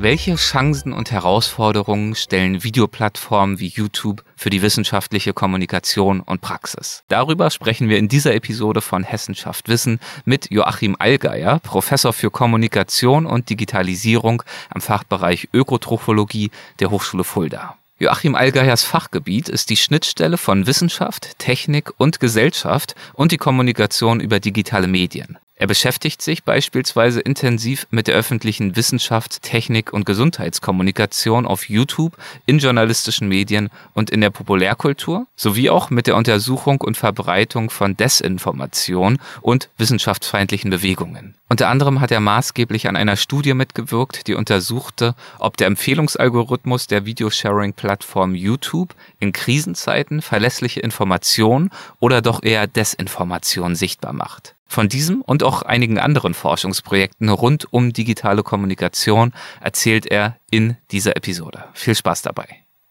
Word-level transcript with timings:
Welche 0.00 0.36
Chancen 0.36 0.92
und 0.92 1.10
Herausforderungen 1.10 2.14
stellen 2.14 2.62
Videoplattformen 2.62 3.58
wie 3.58 3.66
YouTube 3.66 4.22
für 4.36 4.48
die 4.48 4.62
wissenschaftliche 4.62 5.32
Kommunikation 5.32 6.20
und 6.20 6.40
Praxis? 6.40 7.02
Darüber 7.08 7.50
sprechen 7.50 7.88
wir 7.88 7.98
in 7.98 8.06
dieser 8.06 8.32
Episode 8.32 8.80
von 8.80 9.02
Hessenschaft 9.02 9.68
Wissen 9.68 9.98
mit 10.24 10.52
Joachim 10.52 10.94
Allgeier, 11.00 11.58
Professor 11.58 12.12
für 12.12 12.30
Kommunikation 12.30 13.26
und 13.26 13.50
Digitalisierung 13.50 14.44
am 14.70 14.80
Fachbereich 14.80 15.48
Ökotrophologie 15.52 16.52
der 16.78 16.92
Hochschule 16.92 17.24
Fulda. 17.24 17.74
Joachim 17.98 18.36
Allgeiers 18.36 18.84
Fachgebiet 18.84 19.48
ist 19.48 19.68
die 19.68 19.76
Schnittstelle 19.76 20.38
von 20.38 20.68
Wissenschaft, 20.68 21.36
Technik 21.40 21.90
und 21.96 22.20
Gesellschaft 22.20 22.94
und 23.14 23.32
die 23.32 23.38
Kommunikation 23.38 24.20
über 24.20 24.38
digitale 24.38 24.86
Medien. 24.86 25.38
Er 25.60 25.66
beschäftigt 25.66 26.22
sich 26.22 26.44
beispielsweise 26.44 27.20
intensiv 27.20 27.88
mit 27.90 28.06
der 28.06 28.14
öffentlichen 28.14 28.76
Wissenschaft, 28.76 29.42
Technik 29.42 29.92
und 29.92 30.06
Gesundheitskommunikation 30.06 31.46
auf 31.46 31.68
YouTube, 31.68 32.16
in 32.46 32.60
journalistischen 32.60 33.26
Medien 33.26 33.68
und 33.92 34.08
in 34.08 34.20
der 34.20 34.30
Populärkultur, 34.30 35.26
sowie 35.34 35.68
auch 35.68 35.90
mit 35.90 36.06
der 36.06 36.14
Untersuchung 36.14 36.80
und 36.80 36.96
Verbreitung 36.96 37.70
von 37.70 37.96
Desinformation 37.96 39.18
und 39.40 39.68
wissenschaftsfeindlichen 39.78 40.70
Bewegungen. 40.70 41.34
Unter 41.48 41.68
anderem 41.68 42.00
hat 42.00 42.12
er 42.12 42.20
maßgeblich 42.20 42.86
an 42.86 42.94
einer 42.94 43.16
Studie 43.16 43.54
mitgewirkt, 43.54 44.28
die 44.28 44.34
untersuchte, 44.34 45.16
ob 45.40 45.56
der 45.56 45.66
Empfehlungsalgorithmus 45.66 46.86
der 46.86 47.04
Videosharing-Plattform 47.04 48.36
YouTube 48.36 48.94
in 49.18 49.32
Krisenzeiten 49.32 50.22
verlässliche 50.22 50.78
Information 50.78 51.70
oder 51.98 52.22
doch 52.22 52.44
eher 52.44 52.68
Desinformation 52.68 53.74
sichtbar 53.74 54.12
macht. 54.12 54.54
Von 54.68 54.88
diesem 54.88 55.22
und 55.22 55.42
auch 55.42 55.62
einigen 55.62 55.98
anderen 55.98 56.34
Forschungsprojekten 56.34 57.30
rund 57.30 57.72
um 57.72 57.92
digitale 57.94 58.42
Kommunikation 58.42 59.32
erzählt 59.60 60.06
er 60.06 60.36
in 60.50 60.76
dieser 60.92 61.16
Episode. 61.16 61.64
Viel 61.72 61.94
Spaß 61.94 62.20
dabei. 62.22 62.46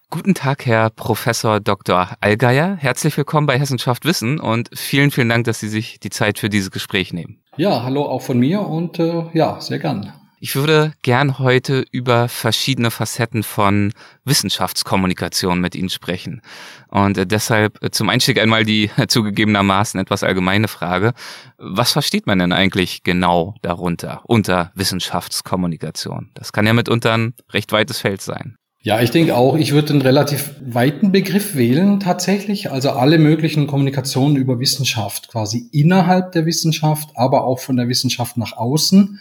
Guten 0.10 0.34
Tag, 0.34 0.66
Herr 0.66 0.90
Professor 0.90 1.60
Dr. 1.60 2.10
Allgeier. 2.20 2.78
Herzlich 2.78 3.16
willkommen 3.16 3.46
bei 3.46 3.60
Hessenschaft 3.60 4.06
Wissen 4.06 4.40
und 4.40 4.70
vielen, 4.74 5.12
vielen 5.12 5.30
Dank, 5.30 5.46
dass 5.46 5.60
Sie 5.60 5.68
sich 5.68 6.00
die 6.00 6.10
Zeit 6.10 6.40
für 6.40 6.50
dieses 6.50 6.72
Gespräch 6.72 7.14
nehmen. 7.14 7.44
Ja, 7.58 7.84
hallo 7.84 8.06
auch 8.06 8.22
von 8.22 8.40
mir 8.40 8.62
und 8.62 9.00
äh, 9.00 9.26
ja, 9.34 9.60
sehr 9.62 9.80
gern. 9.80 10.14
Ich 10.40 10.56
würde 10.56 10.94
gern 11.02 11.40
heute 11.40 11.84
über 11.90 12.30
verschiedene 12.30 12.92
Facetten 12.92 13.42
von 13.42 13.92
Wissenschaftskommunikation 14.24 15.60
mit 15.60 15.74
Ihnen 15.74 15.90
sprechen. 15.90 16.42
Und 16.90 17.18
äh, 17.18 17.26
deshalb 17.26 17.84
äh, 17.84 17.90
zum 17.90 18.10
Einstieg 18.10 18.40
einmal 18.40 18.64
die 18.64 18.92
zugegebenermaßen 19.08 20.00
etwas 20.00 20.22
allgemeine 20.22 20.68
Frage. 20.68 21.14
Was 21.58 21.92
versteht 21.92 22.28
man 22.28 22.38
denn 22.38 22.54
eigentlich 22.54 23.02
genau 23.02 23.56
darunter, 23.64 24.22
unter 24.26 24.72
Wissenschaftskommunikation? 24.76 26.30
Das 26.36 26.54
kann 26.54 26.68
ja 26.68 26.74
mitunter 26.74 27.18
ein 27.18 27.34
recht 27.52 27.72
weites 27.72 27.98
Feld 27.98 28.22
sein. 28.22 28.58
Ja, 28.84 29.02
ich 29.02 29.10
denke 29.10 29.36
auch, 29.36 29.58
ich 29.58 29.72
würde 29.72 29.94
einen 29.94 30.04
relativ 30.04 30.54
weiten 30.62 31.12
Begriff 31.12 31.56
wählen 31.56 32.00
tatsächlich. 32.00 32.72
Also 32.72 32.92
alle 32.92 33.18
möglichen 33.18 33.66
Kommunikationen 33.66 34.38
über 34.38 34.60
Wissenschaft, 34.60 35.30
quasi 35.30 35.68
innerhalb 35.72 36.32
der 36.34 36.46
Wissenschaft, 36.46 37.10
aber 37.16 37.44
auch 37.44 37.58
von 37.58 37.76
der 37.76 37.88
Wissenschaft 37.88 38.38
nach 38.38 38.54
außen. 38.54 39.20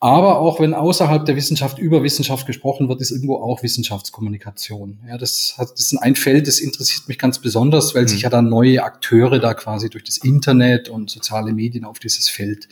Aber 0.00 0.38
auch 0.38 0.60
wenn 0.60 0.74
außerhalb 0.74 1.24
der 1.24 1.34
Wissenschaft 1.34 1.78
über 1.78 2.04
Wissenschaft 2.04 2.46
gesprochen 2.46 2.88
wird, 2.88 3.00
ist 3.00 3.10
irgendwo 3.10 3.36
auch 3.36 3.64
Wissenschaftskommunikation. 3.64 4.98
Ja, 5.08 5.18
das, 5.18 5.54
hat, 5.58 5.72
das 5.72 5.92
ist 5.92 5.98
ein 5.98 6.14
Feld, 6.14 6.46
das 6.46 6.60
interessiert 6.60 7.08
mich 7.08 7.18
ganz 7.18 7.40
besonders, 7.40 7.96
weil 7.96 8.02
mhm. 8.02 8.08
sich 8.08 8.22
ja 8.22 8.30
dann 8.30 8.48
neue 8.48 8.84
Akteure 8.84 9.40
da 9.40 9.54
quasi 9.54 9.90
durch 9.90 10.04
das 10.04 10.18
Internet 10.18 10.88
und 10.88 11.10
soziale 11.10 11.52
Medien 11.52 11.84
auf 11.84 11.98
dieses 11.98 12.28
Feld 12.28 12.68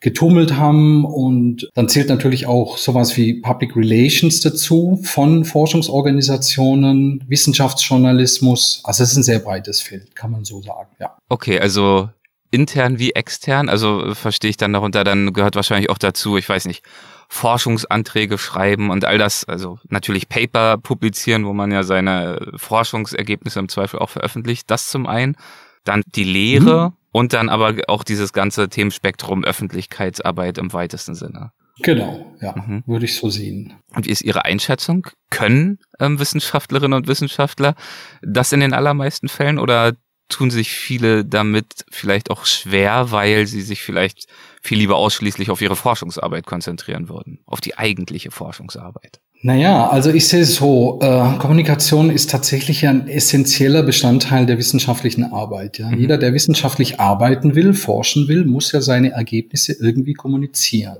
getummelt 0.00 0.56
haben. 0.56 1.06
Und 1.06 1.70
dann 1.72 1.88
zählt 1.88 2.10
natürlich 2.10 2.46
auch 2.46 2.76
sowas 2.76 3.16
wie 3.16 3.40
Public 3.40 3.74
Relations 3.74 4.42
dazu 4.42 5.00
von 5.02 5.46
Forschungsorganisationen, 5.46 7.24
Wissenschaftsjournalismus. 7.28 8.82
Also 8.84 9.04
es 9.04 9.12
ist 9.12 9.16
ein 9.16 9.22
sehr 9.22 9.38
breites 9.38 9.80
Feld, 9.80 10.14
kann 10.14 10.30
man 10.30 10.44
so 10.44 10.60
sagen, 10.60 10.90
ja. 11.00 11.16
Okay, 11.30 11.58
also 11.58 12.10
intern 12.52 12.98
wie 13.00 13.12
extern? 13.12 13.68
Also 13.68 14.04
äh, 14.04 14.14
verstehe 14.14 14.50
ich 14.50 14.56
dann 14.56 14.72
darunter, 14.72 15.02
dann 15.02 15.32
gehört 15.32 15.56
wahrscheinlich 15.56 15.90
auch 15.90 15.98
dazu, 15.98 16.36
ich 16.36 16.48
weiß 16.48 16.66
nicht, 16.66 16.84
Forschungsanträge 17.28 18.36
schreiben 18.36 18.90
und 18.90 19.06
all 19.06 19.16
das, 19.16 19.44
also 19.44 19.78
natürlich 19.88 20.28
Paper 20.28 20.76
publizieren, 20.76 21.46
wo 21.46 21.54
man 21.54 21.72
ja 21.72 21.82
seine 21.82 22.52
Forschungsergebnisse 22.56 23.58
im 23.58 23.70
Zweifel 23.70 24.00
auch 24.00 24.10
veröffentlicht, 24.10 24.70
das 24.70 24.88
zum 24.88 25.06
einen, 25.06 25.36
dann 25.84 26.02
die 26.14 26.24
Lehre 26.24 26.90
mhm. 26.90 26.96
und 27.10 27.32
dann 27.32 27.48
aber 27.48 27.74
auch 27.88 28.04
dieses 28.04 28.34
ganze 28.34 28.68
Themenspektrum 28.68 29.44
Öffentlichkeitsarbeit 29.44 30.58
im 30.58 30.74
weitesten 30.74 31.14
Sinne. 31.14 31.52
Genau, 31.80 32.36
ja, 32.42 32.54
mhm. 32.54 32.82
würde 32.86 33.06
ich 33.06 33.16
so 33.16 33.30
sehen. 33.30 33.74
Und 33.94 34.06
wie 34.06 34.10
ist 34.10 34.20
Ihre 34.20 34.44
Einschätzung? 34.44 35.06
Können 35.30 35.78
ähm, 36.00 36.20
Wissenschaftlerinnen 36.20 36.92
und 36.92 37.08
Wissenschaftler 37.08 37.74
das 38.20 38.52
in 38.52 38.60
den 38.60 38.74
allermeisten 38.74 39.28
Fällen 39.28 39.58
oder 39.58 39.94
tun 40.32 40.50
sich 40.50 40.70
viele 40.72 41.24
damit 41.24 41.84
vielleicht 41.90 42.30
auch 42.30 42.46
schwer, 42.46 43.10
weil 43.10 43.46
sie 43.46 43.62
sich 43.62 43.82
vielleicht 43.82 44.26
viel 44.60 44.78
lieber 44.78 44.96
ausschließlich 44.96 45.50
auf 45.50 45.60
ihre 45.60 45.76
Forschungsarbeit 45.76 46.46
konzentrieren 46.46 47.08
würden, 47.08 47.40
auf 47.46 47.60
die 47.60 47.78
eigentliche 47.78 48.30
Forschungsarbeit. 48.30 49.20
Naja, 49.44 49.88
also 49.88 50.10
ich 50.10 50.28
sehe 50.28 50.42
es 50.42 50.54
so, 50.54 51.00
äh, 51.02 51.36
Kommunikation 51.38 52.10
ist 52.10 52.30
tatsächlich 52.30 52.86
ein 52.86 53.08
essentieller 53.08 53.82
Bestandteil 53.82 54.46
der 54.46 54.56
wissenschaftlichen 54.56 55.24
Arbeit. 55.24 55.78
Ja? 55.78 55.88
Mhm. 55.88 55.98
Jeder, 55.98 56.16
der 56.16 56.32
wissenschaftlich 56.32 57.00
arbeiten 57.00 57.56
will, 57.56 57.74
forschen 57.74 58.28
will, 58.28 58.44
muss 58.44 58.70
ja 58.70 58.80
seine 58.80 59.10
Ergebnisse 59.10 59.72
irgendwie 59.72 60.14
kommunizieren. 60.14 60.98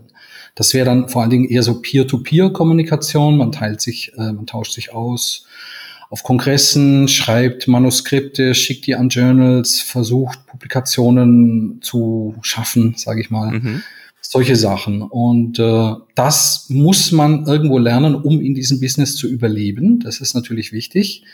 Das 0.56 0.74
wäre 0.74 0.84
dann 0.84 1.08
vor 1.08 1.22
allen 1.22 1.30
Dingen 1.30 1.48
eher 1.48 1.62
so 1.62 1.80
Peer-to-Peer-Kommunikation. 1.80 3.36
Man 3.36 3.52
teilt 3.52 3.80
sich, 3.80 4.12
äh, 4.18 4.32
man 4.32 4.46
tauscht 4.46 4.72
sich 4.72 4.92
aus, 4.92 5.46
auf 6.12 6.24
Kongressen, 6.24 7.08
schreibt 7.08 7.68
Manuskripte, 7.68 8.54
schickt 8.54 8.86
die 8.86 8.94
an 8.94 9.08
Journals, 9.08 9.80
versucht 9.80 10.46
Publikationen 10.46 11.80
zu 11.80 12.34
schaffen, 12.42 12.92
sage 12.98 13.22
ich 13.22 13.30
mal. 13.30 13.50
Mhm. 13.52 13.82
Solche 14.20 14.56
Sachen. 14.56 15.00
Und 15.00 15.58
äh, 15.58 15.92
das 16.14 16.66
muss 16.68 17.12
man 17.12 17.46
irgendwo 17.46 17.78
lernen, 17.78 18.14
um 18.14 18.42
in 18.42 18.54
diesem 18.54 18.78
Business 18.78 19.16
zu 19.16 19.26
überleben. 19.26 20.00
Das 20.00 20.20
ist 20.20 20.34
natürlich 20.34 20.70
wichtig. 20.70 21.24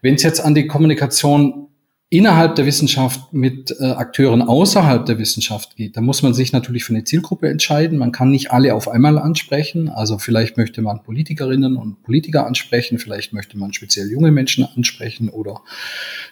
Wenn 0.00 0.14
es 0.14 0.22
jetzt 0.22 0.40
an 0.40 0.54
die 0.54 0.66
Kommunikation 0.66 1.67
innerhalb 2.10 2.54
der 2.54 2.64
Wissenschaft 2.64 3.34
mit 3.34 3.74
äh, 3.78 3.84
Akteuren 3.84 4.40
außerhalb 4.40 5.04
der 5.04 5.18
Wissenschaft 5.18 5.76
geht, 5.76 5.96
da 5.96 6.00
muss 6.00 6.22
man 6.22 6.32
sich 6.32 6.52
natürlich 6.52 6.84
für 6.84 6.94
eine 6.94 7.04
Zielgruppe 7.04 7.48
entscheiden. 7.48 7.98
Man 7.98 8.12
kann 8.12 8.30
nicht 8.30 8.50
alle 8.50 8.74
auf 8.74 8.88
einmal 8.88 9.18
ansprechen. 9.18 9.90
Also 9.90 10.16
vielleicht 10.16 10.56
möchte 10.56 10.80
man 10.80 11.02
Politikerinnen 11.02 11.76
und 11.76 12.02
Politiker 12.02 12.46
ansprechen, 12.46 12.98
vielleicht 12.98 13.34
möchte 13.34 13.58
man 13.58 13.74
speziell 13.74 14.10
junge 14.10 14.30
Menschen 14.30 14.64
ansprechen 14.64 15.28
oder 15.28 15.60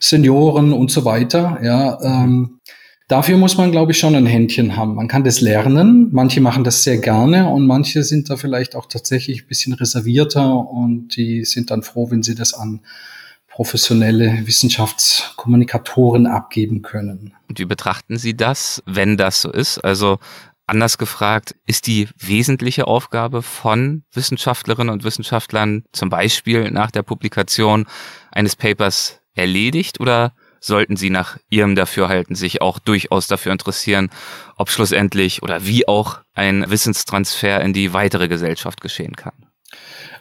Senioren 0.01 0.73
und 0.73 0.91
so 0.91 1.05
weiter. 1.05 1.59
Ja, 1.63 2.01
ähm, 2.03 2.61
dafür 3.09 3.37
muss 3.37 3.59
man, 3.59 3.71
glaube 3.71 3.93
ich, 3.93 3.99
schon 3.99 4.15
ein 4.15 4.27
Händchen 4.27 4.79
haben. 4.79 4.95
Man 4.95 5.09
kann 5.09 5.25
das 5.25 5.43
lernen. 5.43 6.09
Manche 6.11 6.41
machen 6.41 6.65
das 6.65 6.85
sehr 6.85 6.97
gerne 6.97 7.51
und 7.51 7.67
manche 7.67 8.03
sind 8.03 8.31
da 8.31 8.37
vielleicht 8.37 8.77
auch 8.77 8.87
tatsächlich 8.87 9.43
ein 9.43 9.49
bisschen 9.49 9.75
reservierter 9.75 10.71
und 10.71 11.17
die 11.17 11.45
sind 11.45 11.71
dann 11.71 11.83
froh, 11.83 12.11
wenn 12.11 12.23
sie 12.23 12.35
das 12.35 12.55
an 12.55 12.81
professionelle 13.57 14.47
Wissenschaftskommunikatoren 14.47 16.27
abgeben 16.27 16.83
können. 16.83 17.33
Und 17.49 17.59
wie 17.59 17.65
betrachten 17.65 18.19
Sie 18.19 18.37
das, 18.37 18.83
wenn 18.85 19.17
das 19.17 19.41
so 19.41 19.51
ist? 19.51 19.79
Also 19.79 20.19
anders 20.67 20.99
gefragt, 20.99 21.55
ist 21.65 21.87
die 21.87 22.07
wesentliche 22.19 22.87
Aufgabe 22.87 23.41
von 23.41 24.03
Wissenschaftlerinnen 24.13 24.93
und 24.93 25.05
Wissenschaftlern 25.05 25.85
zum 25.93 26.11
Beispiel 26.11 26.71
nach 26.71 26.91
der 26.91 27.03
Publikation 27.03 27.87
eines 28.31 28.57
Papers 28.57 29.21
erledigt 29.35 30.01
oder 30.01 30.35
sollten 30.61 30.99
sie 30.99 31.09
nach 31.09 31.39
ihrem 31.49 31.77
Dafürhalten 31.77 32.37
sich 32.37 32.61
auch 32.61 32.79
durchaus 32.79 33.27
dafür 33.27 33.53
interessieren, 33.53 34.11
ob 34.59 34.69
schlussendlich 34.69 35.43
oder 35.43 35.65
wie 35.65 35.89
auch 35.89 36.21
ein 36.35 36.69
Wissenstransfer 36.69 37.63
in 37.63 37.73
die 37.73 37.95
weitere 37.95 38.29
Gesellschaft 38.29 38.83
geschehen 38.83 39.17
kann? 39.17 39.33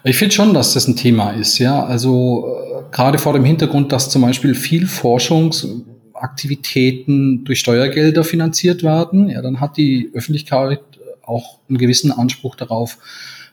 Ich 0.05 0.17
finde 0.17 0.35
schon, 0.35 0.53
dass 0.53 0.73
das 0.73 0.87
ein 0.87 0.95
Thema 0.95 1.31
ist, 1.31 1.57
ja. 1.57 1.83
Also 1.83 2.47
äh, 2.47 2.83
gerade 2.91 3.17
vor 3.17 3.33
dem 3.33 3.43
Hintergrund, 3.43 3.91
dass 3.91 4.09
zum 4.09 4.21
Beispiel 4.21 4.55
viel 4.55 4.87
Forschungsaktivitäten 4.87 7.43
durch 7.43 7.59
Steuergelder 7.59 8.23
finanziert 8.23 8.83
werden, 8.83 9.27
ja, 9.29 9.41
dann 9.41 9.59
hat 9.59 9.75
die 9.77 10.11
Öffentlichkeit 10.13 10.79
auch 11.23 11.57
einen 11.67 11.79
gewissen 11.79 12.11
Anspruch 12.11 12.55
darauf, 12.55 12.99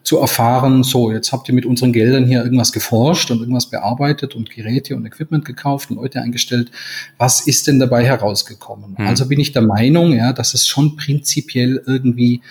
zu 0.02 0.18
erfahren, 0.18 0.82
so, 0.82 1.12
jetzt 1.12 1.32
habt 1.32 1.48
ihr 1.48 1.54
mit 1.54 1.64
unseren 1.64 1.92
Geldern 1.92 2.26
hier 2.26 2.42
irgendwas 2.42 2.72
geforscht 2.72 3.30
und 3.30 3.38
irgendwas 3.38 3.70
bearbeitet 3.70 4.34
und 4.34 4.50
Geräte 4.50 4.96
und 4.96 5.06
Equipment 5.06 5.44
gekauft 5.44 5.90
und 5.90 5.96
Leute 5.96 6.20
eingestellt. 6.20 6.72
Was 7.18 7.46
ist 7.46 7.68
denn 7.68 7.78
dabei 7.78 8.04
herausgekommen? 8.04 8.98
Hm. 8.98 9.06
Also 9.06 9.28
bin 9.28 9.38
ich 9.38 9.52
der 9.52 9.62
Meinung, 9.62 10.12
ja, 10.12 10.32
dass 10.32 10.54
es 10.54 10.66
schon 10.66 10.96
prinzipiell 10.96 11.82
irgendwie 11.86 12.42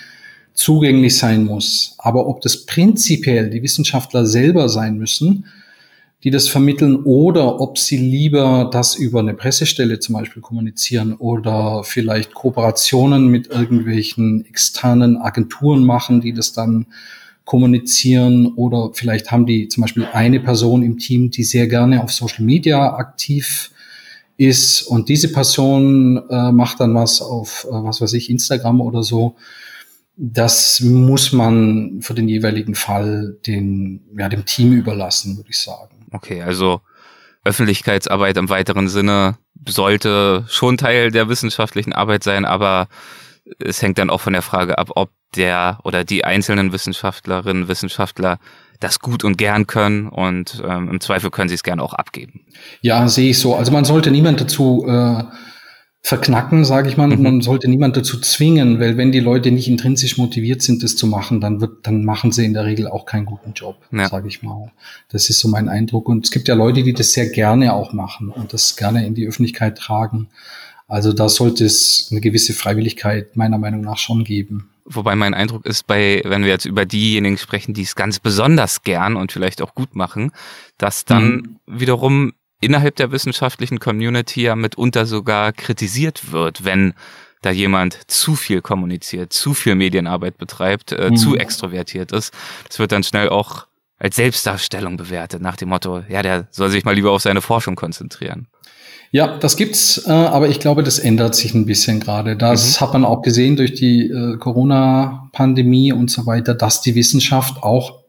zugänglich 0.53 1.17
sein 1.17 1.45
muss. 1.45 1.95
Aber 1.97 2.27
ob 2.27 2.41
das 2.41 2.65
prinzipiell 2.65 3.49
die 3.49 3.63
Wissenschaftler 3.63 4.25
selber 4.25 4.69
sein 4.69 4.97
müssen, 4.97 5.45
die 6.23 6.29
das 6.29 6.47
vermitteln, 6.47 6.97
oder 6.97 7.59
ob 7.59 7.79
sie 7.79 7.97
lieber 7.97 8.69
das 8.71 8.95
über 8.95 9.21
eine 9.21 9.33
Pressestelle 9.33 9.99
zum 9.99 10.13
Beispiel 10.13 10.41
kommunizieren 10.41 11.13
oder 11.13 11.83
vielleicht 11.83 12.33
Kooperationen 12.33 13.27
mit 13.27 13.47
irgendwelchen 13.47 14.45
externen 14.45 15.17
Agenturen 15.17 15.83
machen, 15.83 16.21
die 16.21 16.33
das 16.33 16.53
dann 16.53 16.85
kommunizieren 17.45 18.45
oder 18.55 18.91
vielleicht 18.93 19.31
haben 19.31 19.47
die 19.47 19.67
zum 19.67 19.81
Beispiel 19.81 20.05
eine 20.13 20.39
Person 20.39 20.83
im 20.83 20.99
Team, 20.99 21.31
die 21.31 21.43
sehr 21.43 21.67
gerne 21.67 22.03
auf 22.03 22.13
Social 22.13 22.45
Media 22.45 22.93
aktiv 22.95 23.71
ist 24.37 24.83
und 24.83 25.09
diese 25.09 25.31
Person 25.31 26.21
äh, 26.29 26.51
macht 26.51 26.79
dann 26.79 26.93
was 26.95 27.21
auf, 27.21 27.65
äh, 27.69 27.73
was 27.73 27.99
weiß 27.99 28.13
ich, 28.13 28.29
Instagram 28.29 28.79
oder 28.81 29.03
so. 29.03 29.35
Das 30.15 30.81
muss 30.81 31.31
man 31.31 32.01
für 32.01 32.13
den 32.13 32.27
jeweiligen 32.27 32.75
Fall 32.75 33.37
den, 33.47 34.01
ja, 34.17 34.29
dem 34.29 34.45
Team 34.45 34.73
überlassen, 34.73 35.37
würde 35.37 35.49
ich 35.49 35.59
sagen. 35.59 36.05
Okay, 36.11 36.41
also 36.41 36.81
Öffentlichkeitsarbeit 37.43 38.37
im 38.37 38.49
weiteren 38.49 38.87
Sinne 38.87 39.37
sollte 39.67 40.45
schon 40.47 40.77
Teil 40.77 41.11
der 41.11 41.29
wissenschaftlichen 41.29 41.93
Arbeit 41.93 42.23
sein, 42.23 42.45
aber 42.45 42.87
es 43.59 43.81
hängt 43.81 43.97
dann 43.97 44.09
auch 44.09 44.21
von 44.21 44.33
der 44.33 44.41
Frage 44.41 44.77
ab, 44.77 44.91
ob 44.95 45.11
der 45.35 45.79
oder 45.83 46.03
die 46.03 46.25
einzelnen 46.25 46.73
Wissenschaftlerinnen, 46.73 47.67
Wissenschaftler 47.67 48.39
das 48.79 48.99
gut 48.99 49.23
und 49.23 49.37
gern 49.37 49.67
können 49.67 50.09
und 50.09 50.61
ähm, 50.65 50.89
im 50.89 50.99
Zweifel 50.99 51.29
können 51.29 51.49
sie 51.49 51.55
es 51.55 51.63
gerne 51.63 51.83
auch 51.83 51.93
abgeben. 51.93 52.41
Ja, 52.81 53.07
sehe 53.07 53.29
ich 53.29 53.39
so. 53.39 53.55
Also 53.55 53.71
man 53.71 53.85
sollte 53.85 54.11
niemand 54.11 54.41
dazu 54.41 54.85
äh, 54.87 55.23
verknacken, 56.03 56.65
sage 56.65 56.89
ich 56.89 56.97
mal. 56.97 57.07
Mhm. 57.07 57.21
Man 57.21 57.41
sollte 57.41 57.67
niemand 57.67 57.95
dazu 57.95 58.19
zwingen, 58.19 58.79
weil 58.79 58.97
wenn 58.97 59.11
die 59.11 59.19
Leute 59.19 59.51
nicht 59.51 59.67
intrinsisch 59.67 60.17
motiviert 60.17 60.61
sind, 60.61 60.83
das 60.83 60.95
zu 60.95 61.07
machen, 61.07 61.41
dann 61.41 61.61
wird, 61.61 61.85
dann 61.85 62.03
machen 62.03 62.31
sie 62.31 62.43
in 62.43 62.53
der 62.53 62.65
Regel 62.65 62.87
auch 62.87 63.05
keinen 63.05 63.25
guten 63.25 63.53
Job, 63.53 63.77
ja. 63.91 64.09
sage 64.09 64.27
ich 64.27 64.41
mal. 64.41 64.71
Das 65.09 65.29
ist 65.29 65.39
so 65.39 65.47
mein 65.47 65.69
Eindruck. 65.69 66.09
Und 66.09 66.25
es 66.25 66.31
gibt 66.31 66.47
ja 66.47 66.55
Leute, 66.55 66.83
die 66.83 66.93
das 66.93 67.13
sehr 67.13 67.29
gerne 67.29 67.73
auch 67.73 67.93
machen 67.93 68.29
und 68.29 68.53
das 68.53 68.75
gerne 68.75 69.05
in 69.05 69.13
die 69.13 69.27
Öffentlichkeit 69.27 69.77
tragen. 69.77 70.27
Also 70.87 71.13
da 71.13 71.29
sollte 71.29 71.65
es 71.65 72.09
eine 72.11 72.19
gewisse 72.19 72.53
Freiwilligkeit 72.53 73.37
meiner 73.37 73.57
Meinung 73.57 73.81
nach 73.81 73.97
schon 73.97 74.23
geben. 74.23 74.69
Wobei 74.83 75.15
mein 75.15 75.33
Eindruck 75.33 75.65
ist, 75.65 75.87
bei, 75.87 76.21
wenn 76.25 76.43
wir 76.43 76.49
jetzt 76.49 76.65
über 76.65 76.85
diejenigen 76.85 77.37
sprechen, 77.37 77.73
die 77.73 77.83
es 77.83 77.95
ganz 77.95 78.19
besonders 78.19 78.81
gern 78.81 79.15
und 79.15 79.31
vielleicht 79.31 79.61
auch 79.61 79.75
gut 79.75 79.95
machen, 79.95 80.31
dass 80.77 81.05
dann 81.05 81.31
mhm. 81.31 81.59
wiederum 81.67 82.33
innerhalb 82.61 82.95
der 82.95 83.11
wissenschaftlichen 83.11 83.79
Community 83.79 84.43
ja 84.43 84.55
mitunter 84.55 85.05
sogar 85.05 85.51
kritisiert 85.51 86.31
wird, 86.31 86.63
wenn 86.63 86.93
da 87.41 87.51
jemand 87.51 87.99
zu 88.07 88.35
viel 88.35 88.61
kommuniziert, 88.61 89.33
zu 89.33 89.53
viel 89.53 89.75
Medienarbeit 89.75 90.37
betreibt, 90.37 90.91
äh, 90.91 91.09
mhm. 91.09 91.17
zu 91.17 91.35
extrovertiert 91.35 92.11
ist. 92.11 92.33
Das 92.67 92.79
wird 92.79 92.91
dann 92.91 93.03
schnell 93.03 93.29
auch 93.29 93.65
als 93.97 94.15
Selbstdarstellung 94.15 94.97
bewertet, 94.97 95.41
nach 95.41 95.57
dem 95.57 95.69
Motto, 95.69 96.03
ja, 96.09 96.23
der 96.23 96.47
soll 96.49 96.69
sich 96.69 96.85
mal 96.85 96.95
lieber 96.95 97.11
auf 97.11 97.21
seine 97.21 97.41
Forschung 97.41 97.75
konzentrieren. 97.75 98.47
Ja, 99.11 99.37
das 99.37 99.57
gibt's, 99.57 100.05
äh, 100.07 100.11
aber 100.11 100.47
ich 100.47 100.59
glaube, 100.59 100.83
das 100.83 100.97
ändert 100.97 101.35
sich 101.35 101.53
ein 101.53 101.65
bisschen 101.65 101.99
gerade. 101.99 102.37
Das 102.37 102.79
mhm. 102.79 102.81
hat 102.81 102.93
man 102.93 103.05
auch 103.05 103.21
gesehen 103.21 103.57
durch 103.57 103.73
die 103.73 104.07
äh, 104.07 104.37
Corona-Pandemie 104.37 105.91
und 105.91 106.09
so 106.09 106.25
weiter, 106.25 106.55
dass 106.55 106.81
die 106.81 106.95
Wissenschaft 106.95 107.61
auch 107.61 108.00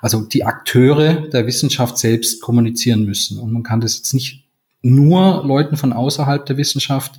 also 0.00 0.22
die 0.22 0.44
Akteure 0.44 1.28
der 1.28 1.46
Wissenschaft 1.46 1.98
selbst 1.98 2.40
kommunizieren 2.40 3.04
müssen. 3.04 3.38
Und 3.38 3.52
man 3.52 3.62
kann 3.62 3.80
das 3.80 3.96
jetzt 3.96 4.14
nicht 4.14 4.44
nur 4.82 5.44
Leuten 5.44 5.76
von 5.76 5.92
außerhalb 5.92 6.46
der 6.46 6.56
Wissenschaft 6.56 7.18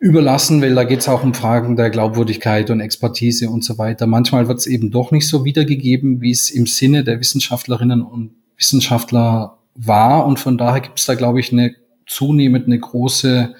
überlassen, 0.00 0.62
weil 0.62 0.74
da 0.74 0.84
geht 0.84 1.00
es 1.00 1.08
auch 1.08 1.24
um 1.24 1.34
Fragen 1.34 1.76
der 1.76 1.90
Glaubwürdigkeit 1.90 2.70
und 2.70 2.80
Expertise 2.80 3.50
und 3.50 3.64
so 3.64 3.78
weiter. 3.78 4.06
Manchmal 4.06 4.46
wird 4.48 4.58
es 4.58 4.66
eben 4.66 4.90
doch 4.90 5.10
nicht 5.10 5.26
so 5.26 5.44
wiedergegeben, 5.44 6.20
wie 6.20 6.30
es 6.30 6.50
im 6.50 6.66
Sinne 6.66 7.02
der 7.02 7.20
Wissenschaftlerinnen 7.20 8.02
und 8.02 8.30
Wissenschaftler 8.56 9.58
war. 9.74 10.26
Und 10.26 10.38
von 10.38 10.56
daher 10.56 10.80
gibt 10.80 11.00
es 11.00 11.06
da, 11.06 11.14
glaube 11.14 11.40
ich, 11.40 11.52
eine 11.52 11.74
zunehmend 12.06 12.66
eine 12.66 12.78
große 12.78 13.54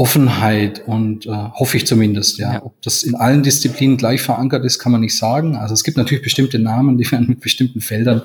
Offenheit 0.00 0.82
und 0.86 1.26
äh, 1.26 1.30
hoffe 1.30 1.76
ich 1.76 1.86
zumindest, 1.86 2.38
ja. 2.38 2.54
ja. 2.54 2.64
Ob 2.64 2.80
das 2.80 3.02
in 3.02 3.14
allen 3.14 3.42
Disziplinen 3.42 3.98
gleich 3.98 4.22
verankert 4.22 4.64
ist, 4.64 4.78
kann 4.78 4.92
man 4.92 5.02
nicht 5.02 5.14
sagen. 5.14 5.56
Also 5.56 5.74
es 5.74 5.84
gibt 5.84 5.98
natürlich 5.98 6.24
bestimmte 6.24 6.58
Namen, 6.58 6.96
die 6.96 7.10
werden 7.12 7.28
mit 7.28 7.40
bestimmten 7.40 7.82
Feldern 7.82 8.22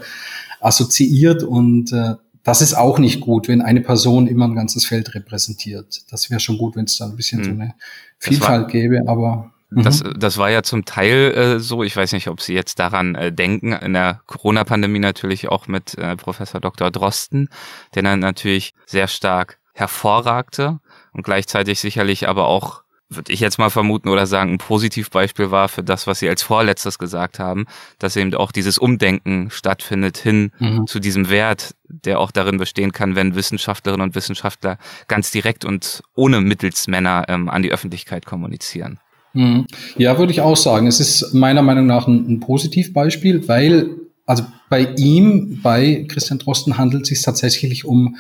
assoziiert 0.62 1.44
und 1.44 1.92
äh, 1.92 2.16
das 2.44 2.62
ist 2.62 2.76
auch 2.76 2.98
nicht 2.98 3.20
gut, 3.20 3.50
wenn 3.50 3.62
eine 3.62 3.82
Person 3.82 4.28
immer 4.28 4.46
ein 4.46 4.56
ganzes 4.56 4.86
Feld 4.86 5.16
repräsentiert. 5.16 6.04
Das 6.10 6.30
wäre 6.30 6.40
schon 6.40 6.58
gut, 6.58 6.78
wenn 6.78 6.86
es 6.86 6.98
da 6.98 7.08
ein 7.08 7.18
bisschen 7.18 7.42
mhm. 7.42 7.44
so 7.44 7.52
eine 7.52 7.74
Vielfalt 8.20 8.70
gäbe, 8.70 9.02
aber 9.06 9.52
das, 9.70 10.02
mhm. 10.02 10.18
das 10.18 10.38
war 10.38 10.50
ja 10.50 10.64
zum 10.64 10.86
Teil 10.86 11.34
äh, 11.36 11.60
so, 11.60 11.84
ich 11.84 11.98
weiß 11.98 12.14
nicht, 12.14 12.30
ob 12.30 12.40
Sie 12.40 12.54
jetzt 12.54 12.80
daran 12.80 13.16
äh, 13.16 13.34
denken, 13.34 13.74
in 13.74 13.92
der 13.92 14.22
Corona-Pandemie 14.28 15.00
natürlich 15.00 15.50
auch 15.50 15.68
mit 15.68 15.98
äh, 15.98 16.16
Professor 16.16 16.62
Dr. 16.62 16.90
Drosten, 16.90 17.50
der 17.96 18.04
dann 18.04 18.22
natürlich 18.22 18.74
sehr 18.86 19.10
stark 19.10 19.58
hervorragte 19.74 20.80
und 21.16 21.24
gleichzeitig 21.24 21.80
sicherlich 21.80 22.28
aber 22.28 22.48
auch, 22.48 22.84
würde 23.08 23.32
ich 23.32 23.40
jetzt 23.40 23.58
mal 23.58 23.70
vermuten 23.70 24.10
oder 24.10 24.28
sagen, 24.28 24.54
ein 24.54 24.58
Positivbeispiel 24.58 25.50
war 25.50 25.70
für 25.70 25.84
das, 25.84 26.08
was 26.08 26.20
Sie 26.20 26.28
als 26.28 26.44
vorletztes 26.44 27.00
gesagt 27.00 27.40
haben, 27.40 27.66
dass 28.00 28.18
eben 28.18 28.34
auch 28.34 28.52
dieses 28.52 28.78
Umdenken 28.78 29.50
stattfindet 29.50 30.18
hin 30.18 30.52
mhm. 30.60 30.88
zu 30.88 31.00
diesem 31.00 31.30
Wert, 31.30 31.76
der 31.88 32.20
auch 32.20 32.32
darin 32.32 32.58
bestehen 32.58 32.92
kann, 32.92 33.16
wenn 33.16 33.36
Wissenschaftlerinnen 33.36 34.06
und 34.06 34.16
Wissenschaftler 34.16 34.78
ganz 35.08 35.32
direkt 35.32 35.64
und 35.64 36.04
ohne 36.16 36.42
Mittelsmänner 36.42 37.26
ähm, 37.30 37.50
an 37.50 37.62
die 37.64 37.72
Öffentlichkeit 37.72 38.26
kommunizieren. 38.26 39.00
Mhm. 39.34 39.68
Ja, 39.98 40.18
würde 40.18 40.34
ich 40.34 40.42
auch 40.42 40.58
sagen. 40.58 40.88
Es 40.88 41.00
ist 41.00 41.34
meiner 41.34 41.62
Meinung 41.62 41.86
nach 41.86 42.08
ein, 42.08 42.26
ein 42.28 42.40
Positivbeispiel, 42.42 43.48
weil 43.48 44.05
also 44.26 44.44
bei 44.70 44.94
ihm, 44.98 45.60
bei 45.62 46.06
Christian 46.08 46.40
Drosten 46.40 46.78
handelt 46.78 47.04
es 47.04 47.10
sich 47.10 47.22
tatsächlich 47.22 47.86
um 47.86 48.18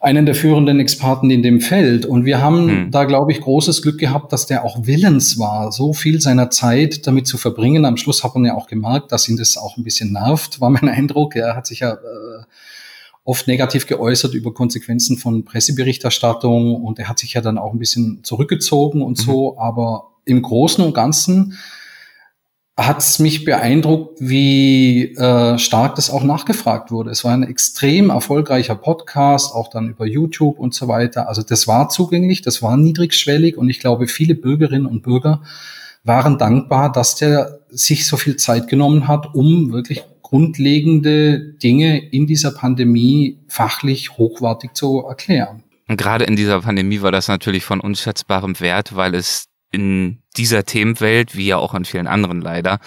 einen 0.00 0.26
der 0.26 0.34
führenden 0.34 0.80
Experten 0.80 1.30
in 1.30 1.42
dem 1.42 1.62
Feld. 1.62 2.04
Und 2.04 2.26
wir 2.26 2.42
haben 2.42 2.68
hm. 2.68 2.90
da, 2.90 3.04
glaube 3.04 3.32
ich, 3.32 3.40
großes 3.40 3.80
Glück 3.80 3.98
gehabt, 3.98 4.32
dass 4.34 4.44
der 4.44 4.62
auch 4.62 4.86
willens 4.86 5.38
war, 5.38 5.72
so 5.72 5.94
viel 5.94 6.20
seiner 6.20 6.50
Zeit 6.50 7.06
damit 7.06 7.26
zu 7.26 7.38
verbringen. 7.38 7.86
Am 7.86 7.96
Schluss 7.96 8.22
hat 8.22 8.34
man 8.34 8.44
ja 8.44 8.54
auch 8.54 8.66
gemerkt, 8.66 9.12
dass 9.12 9.28
ihn 9.30 9.38
das 9.38 9.56
auch 9.56 9.78
ein 9.78 9.84
bisschen 9.84 10.12
nervt, 10.12 10.60
war 10.60 10.68
mein 10.68 10.90
Eindruck. 10.90 11.36
Er 11.36 11.56
hat 11.56 11.66
sich 11.66 11.80
ja 11.80 11.94
äh, 11.94 12.44
oft 13.24 13.48
negativ 13.48 13.86
geäußert 13.86 14.34
über 14.34 14.52
Konsequenzen 14.52 15.16
von 15.16 15.46
Presseberichterstattung 15.46 16.82
und 16.84 16.98
er 16.98 17.08
hat 17.08 17.18
sich 17.18 17.32
ja 17.32 17.40
dann 17.40 17.56
auch 17.56 17.72
ein 17.72 17.78
bisschen 17.78 18.22
zurückgezogen 18.24 19.00
und 19.00 19.18
mhm. 19.18 19.22
so. 19.22 19.58
Aber 19.58 20.10
im 20.26 20.42
Großen 20.42 20.84
und 20.84 20.92
Ganzen 20.92 21.56
hat 22.76 22.98
es 22.98 23.20
mich 23.20 23.44
beeindruckt, 23.44 24.18
wie 24.20 25.14
äh, 25.14 25.58
stark 25.58 25.94
das 25.94 26.10
auch 26.10 26.24
nachgefragt 26.24 26.90
wurde. 26.90 27.10
Es 27.10 27.22
war 27.22 27.32
ein 27.32 27.44
extrem 27.44 28.10
erfolgreicher 28.10 28.74
Podcast, 28.74 29.54
auch 29.54 29.68
dann 29.68 29.90
über 29.90 30.06
YouTube 30.06 30.58
und 30.58 30.74
so 30.74 30.88
weiter. 30.88 31.28
Also 31.28 31.42
das 31.42 31.68
war 31.68 31.88
zugänglich, 31.88 32.42
das 32.42 32.62
war 32.62 32.76
niedrigschwellig 32.76 33.56
und 33.56 33.70
ich 33.70 33.78
glaube, 33.78 34.08
viele 34.08 34.34
Bürgerinnen 34.34 34.86
und 34.86 35.02
Bürger 35.02 35.42
waren 36.02 36.36
dankbar, 36.36 36.90
dass 36.90 37.14
der 37.14 37.60
sich 37.70 38.06
so 38.06 38.16
viel 38.16 38.36
Zeit 38.36 38.66
genommen 38.66 39.06
hat, 39.06 39.34
um 39.34 39.72
wirklich 39.72 40.02
grundlegende 40.22 41.54
Dinge 41.62 41.98
in 42.10 42.26
dieser 42.26 42.50
Pandemie 42.50 43.38
fachlich 43.46 44.18
hochwertig 44.18 44.74
zu 44.74 45.04
erklären. 45.06 45.62
Und 45.86 45.96
gerade 45.96 46.24
in 46.24 46.34
dieser 46.34 46.60
Pandemie 46.62 47.02
war 47.02 47.12
das 47.12 47.28
natürlich 47.28 47.64
von 47.64 47.78
unschätzbarem 47.78 48.58
Wert, 48.58 48.96
weil 48.96 49.14
es 49.14 49.46
in 49.74 50.22
dieser 50.36 50.64
Themenwelt, 50.64 51.36
wie 51.36 51.46
ja 51.46 51.58
auch 51.58 51.74
in 51.74 51.84
vielen 51.84 52.06
anderen 52.06 52.40
leider, 52.40 52.78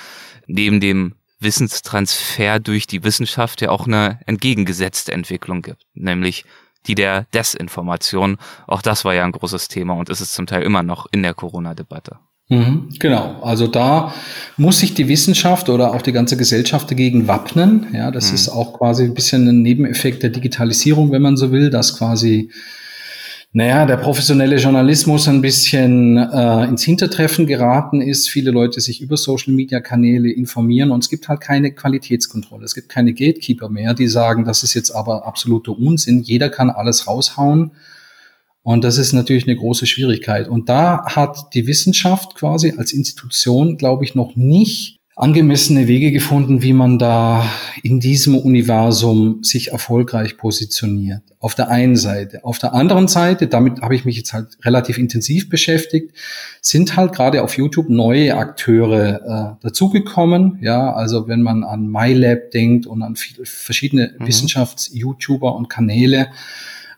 neben 0.48 0.80
dem 0.80 1.14
Wissenstransfer 1.40 2.60
durch 2.60 2.88
die 2.88 3.04
Wissenschaft 3.04 3.62
ja 3.62 3.70
auch 3.70 3.86
eine 3.86 4.20
entgegengesetzte 4.26 5.12
Entwicklung 5.12 5.62
gibt, 5.62 5.84
nämlich 5.94 6.46
die 6.88 6.96
der 6.96 7.26
Desinformation. 7.34 8.38
Auch 8.66 8.82
das 8.82 9.06
war 9.06 9.14
ja 9.14 9.24
ein 9.24 9.32
großes 9.32 9.68
Thema 9.68 9.94
und 9.94 10.10
ist 10.10 10.22
es 10.22 10.34
zum 10.34 10.48
Teil 10.48 10.64
immer 10.64 10.84
noch 10.84 11.06
in 11.12 11.22
der 11.22 11.34
Corona-Debatte. 11.34 12.18
Mhm, 12.50 12.92
genau, 12.98 13.42
also 13.42 13.68
da 13.68 14.14
muss 14.56 14.80
sich 14.80 14.94
die 14.94 15.10
Wissenschaft 15.10 15.68
oder 15.68 15.94
auch 15.94 16.02
die 16.02 16.14
ganze 16.14 16.38
Gesellschaft 16.38 16.90
dagegen 16.90 17.28
wappnen. 17.28 17.88
Ja, 17.92 18.10
das 18.10 18.30
mhm. 18.30 18.36
ist 18.36 18.50
auch 18.50 18.78
quasi 18.78 19.04
ein 19.04 19.14
bisschen 19.14 19.48
ein 19.50 19.62
Nebeneffekt 19.62 20.24
der 20.24 20.30
Digitalisierung, 20.30 21.12
wenn 21.12 21.22
man 21.22 21.36
so 21.36 21.52
will, 21.52 21.70
dass 21.70 21.98
quasi 21.98 22.50
naja, 23.54 23.86
der 23.86 23.98
professionelle 23.98 24.58
Journalismus 24.58 25.28
ein 25.28 25.42
bisschen 25.42 26.18
äh, 26.18 26.66
ins 26.66 26.84
Hintertreffen 26.84 27.48
geraten 27.48 28.02
ist. 28.02 28.30
Viele 28.30 28.52
Leute 28.52 28.82
sich 28.82 29.02
über 29.02 29.16
Social-Media-Kanäle 29.18 30.32
informieren 30.32 30.92
und 30.92 31.04
es 31.04 31.10
gibt 31.10 31.28
halt 31.28 31.42
keine 31.42 31.72
Qualitätskontrolle. 31.72 32.66
Es 32.66 32.76
gibt 32.76 32.90
keine 32.90 33.14
Gatekeeper 33.14 33.70
mehr, 33.70 33.94
die 33.94 34.08
sagen, 34.08 34.44
das 34.44 34.64
ist 34.64 34.74
jetzt 34.74 34.92
aber 34.92 35.26
absoluter 35.26 35.78
Unsinn. 35.78 36.22
Jeder 36.22 36.50
kann 36.50 36.70
alles 36.70 37.08
raushauen. 37.08 37.72
Und 38.64 38.84
das 38.84 38.98
ist 38.98 39.14
natürlich 39.14 39.48
eine 39.48 39.56
große 39.56 39.86
Schwierigkeit. 39.86 40.50
Und 40.50 40.68
da 40.68 41.06
hat 41.06 41.54
die 41.54 41.68
Wissenschaft 41.68 42.36
quasi 42.36 42.74
als 42.78 42.92
Institution, 42.92 43.78
glaube 43.78 44.04
ich, 44.04 44.14
noch 44.14 44.36
nicht 44.36 44.97
angemessene 45.18 45.88
Wege 45.88 46.12
gefunden, 46.12 46.62
wie 46.62 46.74
man 46.74 47.00
da 47.00 47.50
in 47.82 48.00
diesem 48.00 48.38
Universum 48.38 49.44
sich 49.44 49.72
erfolgreich 49.72 50.38
positioniert. 50.38 51.24
Auf 51.40 51.56
der 51.56 51.70
einen 51.70 51.96
Seite. 51.96 52.46
Auf 52.46 52.60
der 52.60 52.76
anderen 52.76 53.08
Seite, 53.08 53.48
damit 53.48 53.82
habe 53.82 53.96
ich 53.96 54.06
mich 54.06 54.16
jetzt 54.16 54.34
halt 54.34 54.60
relativ 54.64 55.00
intensiv 55.00 55.50
beschäftigt, 55.50 56.12
sind 56.62 56.96
halt 56.96 57.14
gerade 57.14 57.42
auf 57.42 57.58
YouTube 57.58 57.90
neue 57.90 58.38
Akteure 58.38 59.58
äh, 59.60 59.66
dazugekommen. 59.66 60.60
Ja, 60.62 60.94
also 60.94 61.28
wenn 61.28 61.42
man 61.42 61.64
an 61.64 61.88
MyLab 61.88 62.52
denkt 62.52 62.86
und 62.86 63.02
an 63.02 63.16
viele, 63.16 63.48
verschiedene 63.48 64.14
mhm. 64.20 64.28
Wissenschafts-YouTuber 64.28 65.56
und 65.56 65.68
Kanäle, 65.68 66.28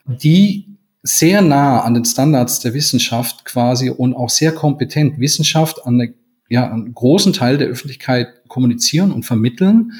die 0.06 0.66
sehr 1.04 1.42
nah 1.42 1.84
an 1.84 1.94
den 1.94 2.04
Standards 2.04 2.60
der 2.60 2.74
Wissenschaft 2.74 3.46
quasi 3.46 3.90
und 3.90 4.14
auch 4.14 4.30
sehr 4.30 4.52
kompetent 4.52 5.20
Wissenschaft 5.22 5.86
an 5.86 6.02
eine 6.02 6.14
ja, 6.50 6.70
einen 6.70 6.94
großen 6.94 7.34
Teil 7.34 7.58
der 7.58 7.68
Öffentlichkeit 7.68 8.48
kommunizieren 8.48 9.12
und 9.12 9.24
vermitteln, 9.24 9.94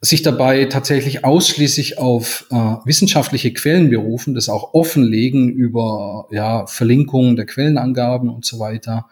sich 0.00 0.22
dabei 0.22 0.64
tatsächlich 0.66 1.24
ausschließlich 1.24 1.98
auf 1.98 2.46
äh, 2.50 2.54
wissenschaftliche 2.84 3.52
Quellen 3.52 3.90
berufen, 3.90 4.34
das 4.34 4.48
auch 4.48 4.74
offenlegen 4.74 5.50
über 5.50 6.26
ja, 6.30 6.66
Verlinkungen 6.66 7.36
der 7.36 7.46
Quellenangaben 7.46 8.28
und 8.28 8.44
so 8.44 8.58
weiter. 8.58 9.06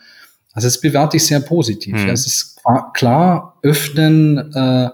Also 0.52 0.69
es 0.69 0.81
bewerte 0.81 1.16
ich 1.16 1.26
sehr 1.26 1.40
positiv. 1.40 1.95
Mhm. 1.95 2.07
Ja, 2.07 2.12
es 2.12 2.26
ist 2.26 2.61
klar, 2.95 3.59
öffnen 3.62 4.52
äh, 4.54 4.90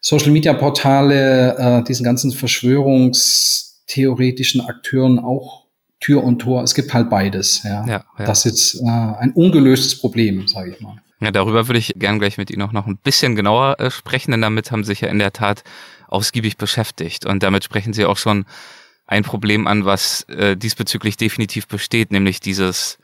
Social 0.00 0.32
Media 0.32 0.54
Portale 0.54 1.56
äh, 1.56 1.84
diesen 1.84 2.02
ganzen 2.04 2.32
verschwörungstheoretischen 2.32 4.60
Akteuren 4.60 5.20
auch 5.20 5.67
Tür 6.00 6.22
und 6.22 6.40
Tor. 6.40 6.62
Es 6.62 6.74
gibt 6.74 6.94
halt 6.94 7.10
beides. 7.10 7.62
Ja, 7.64 7.84
ja, 7.86 8.04
ja. 8.18 8.24
Das 8.24 8.46
ist 8.46 8.74
äh, 8.74 8.86
ein 8.86 9.32
ungelöstes 9.32 9.98
Problem, 9.98 10.46
sage 10.46 10.70
ich 10.70 10.80
mal. 10.80 11.00
Ja, 11.20 11.32
darüber 11.32 11.66
würde 11.66 11.80
ich 11.80 11.94
gern 11.96 12.20
gleich 12.20 12.38
mit 12.38 12.50
Ihnen 12.50 12.62
auch 12.62 12.72
noch 12.72 12.86
ein 12.86 12.96
bisschen 12.96 13.34
genauer 13.34 13.80
äh, 13.80 13.90
sprechen, 13.90 14.30
denn 14.30 14.42
damit 14.42 14.70
haben 14.70 14.84
Sie 14.84 14.88
sich 14.88 15.00
ja 15.00 15.08
in 15.08 15.18
der 15.18 15.32
Tat 15.32 15.64
ausgiebig 16.06 16.56
beschäftigt. 16.56 17.26
Und 17.26 17.42
damit 17.42 17.64
sprechen 17.64 17.92
Sie 17.92 18.04
auch 18.04 18.16
schon 18.16 18.44
ein 19.06 19.24
Problem 19.24 19.66
an, 19.66 19.84
was 19.84 20.22
äh, 20.24 20.56
diesbezüglich 20.56 21.16
definitiv 21.16 21.66
besteht, 21.66 22.12
nämlich 22.12 22.40
dieses, 22.40 22.98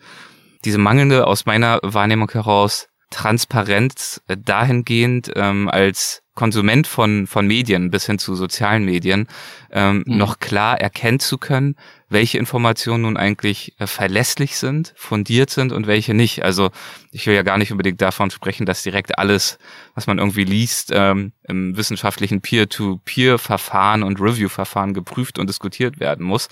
diese 0.64 0.78
mangelnde, 0.78 1.26
aus 1.26 1.46
meiner 1.46 1.80
Wahrnehmung 1.82 2.30
heraus, 2.30 2.88
Transparenz 3.14 4.21
äh, 4.26 4.37
dahingehend 4.37 5.30
ähm, 5.37 5.68
als 5.68 6.25
Konsument 6.35 6.88
von, 6.88 7.28
von 7.28 7.47
Medien 7.47 7.92
bis 7.92 8.06
hin 8.06 8.18
zu 8.18 8.35
sozialen 8.35 8.85
Medien 8.85 9.28
ähm, 9.71 10.02
mhm. 10.04 10.16
noch 10.16 10.40
klar 10.40 10.80
erkennen 10.80 11.21
zu 11.21 11.38
können, 11.38 11.76
welche 12.09 12.38
Informationen 12.38 13.02
nun 13.02 13.16
eigentlich 13.16 13.76
äh, 13.78 13.87
verlässlich 13.87 14.56
sind, 14.56 14.94
fundiert 14.97 15.50
sind 15.50 15.71
und 15.71 15.87
welche 15.87 16.12
nicht. 16.12 16.42
Also 16.42 16.73
ich 17.12 17.28
will 17.28 17.37
ja 17.37 17.44
gar 17.44 17.56
nicht 17.56 17.71
unbedingt 17.71 18.02
davon 18.02 18.33
sprechen, 18.33 18.66
dass 18.66 18.83
direkt 18.83 19.16
alles, 19.16 19.59
was 19.94 20.09
man 20.09 20.18
irgendwie 20.18 20.44
liest, 20.44 20.90
ähm, 20.92 21.33
im 21.44 21.76
wissenschaftlichen 21.76 22.40
Peer-to-Peer-Verfahren 22.40 24.02
und 24.02 24.21
Review-Verfahren 24.21 24.92
geprüft 24.92 25.38
und 25.38 25.49
diskutiert 25.49 26.00
werden 26.00 26.26
muss. 26.26 26.49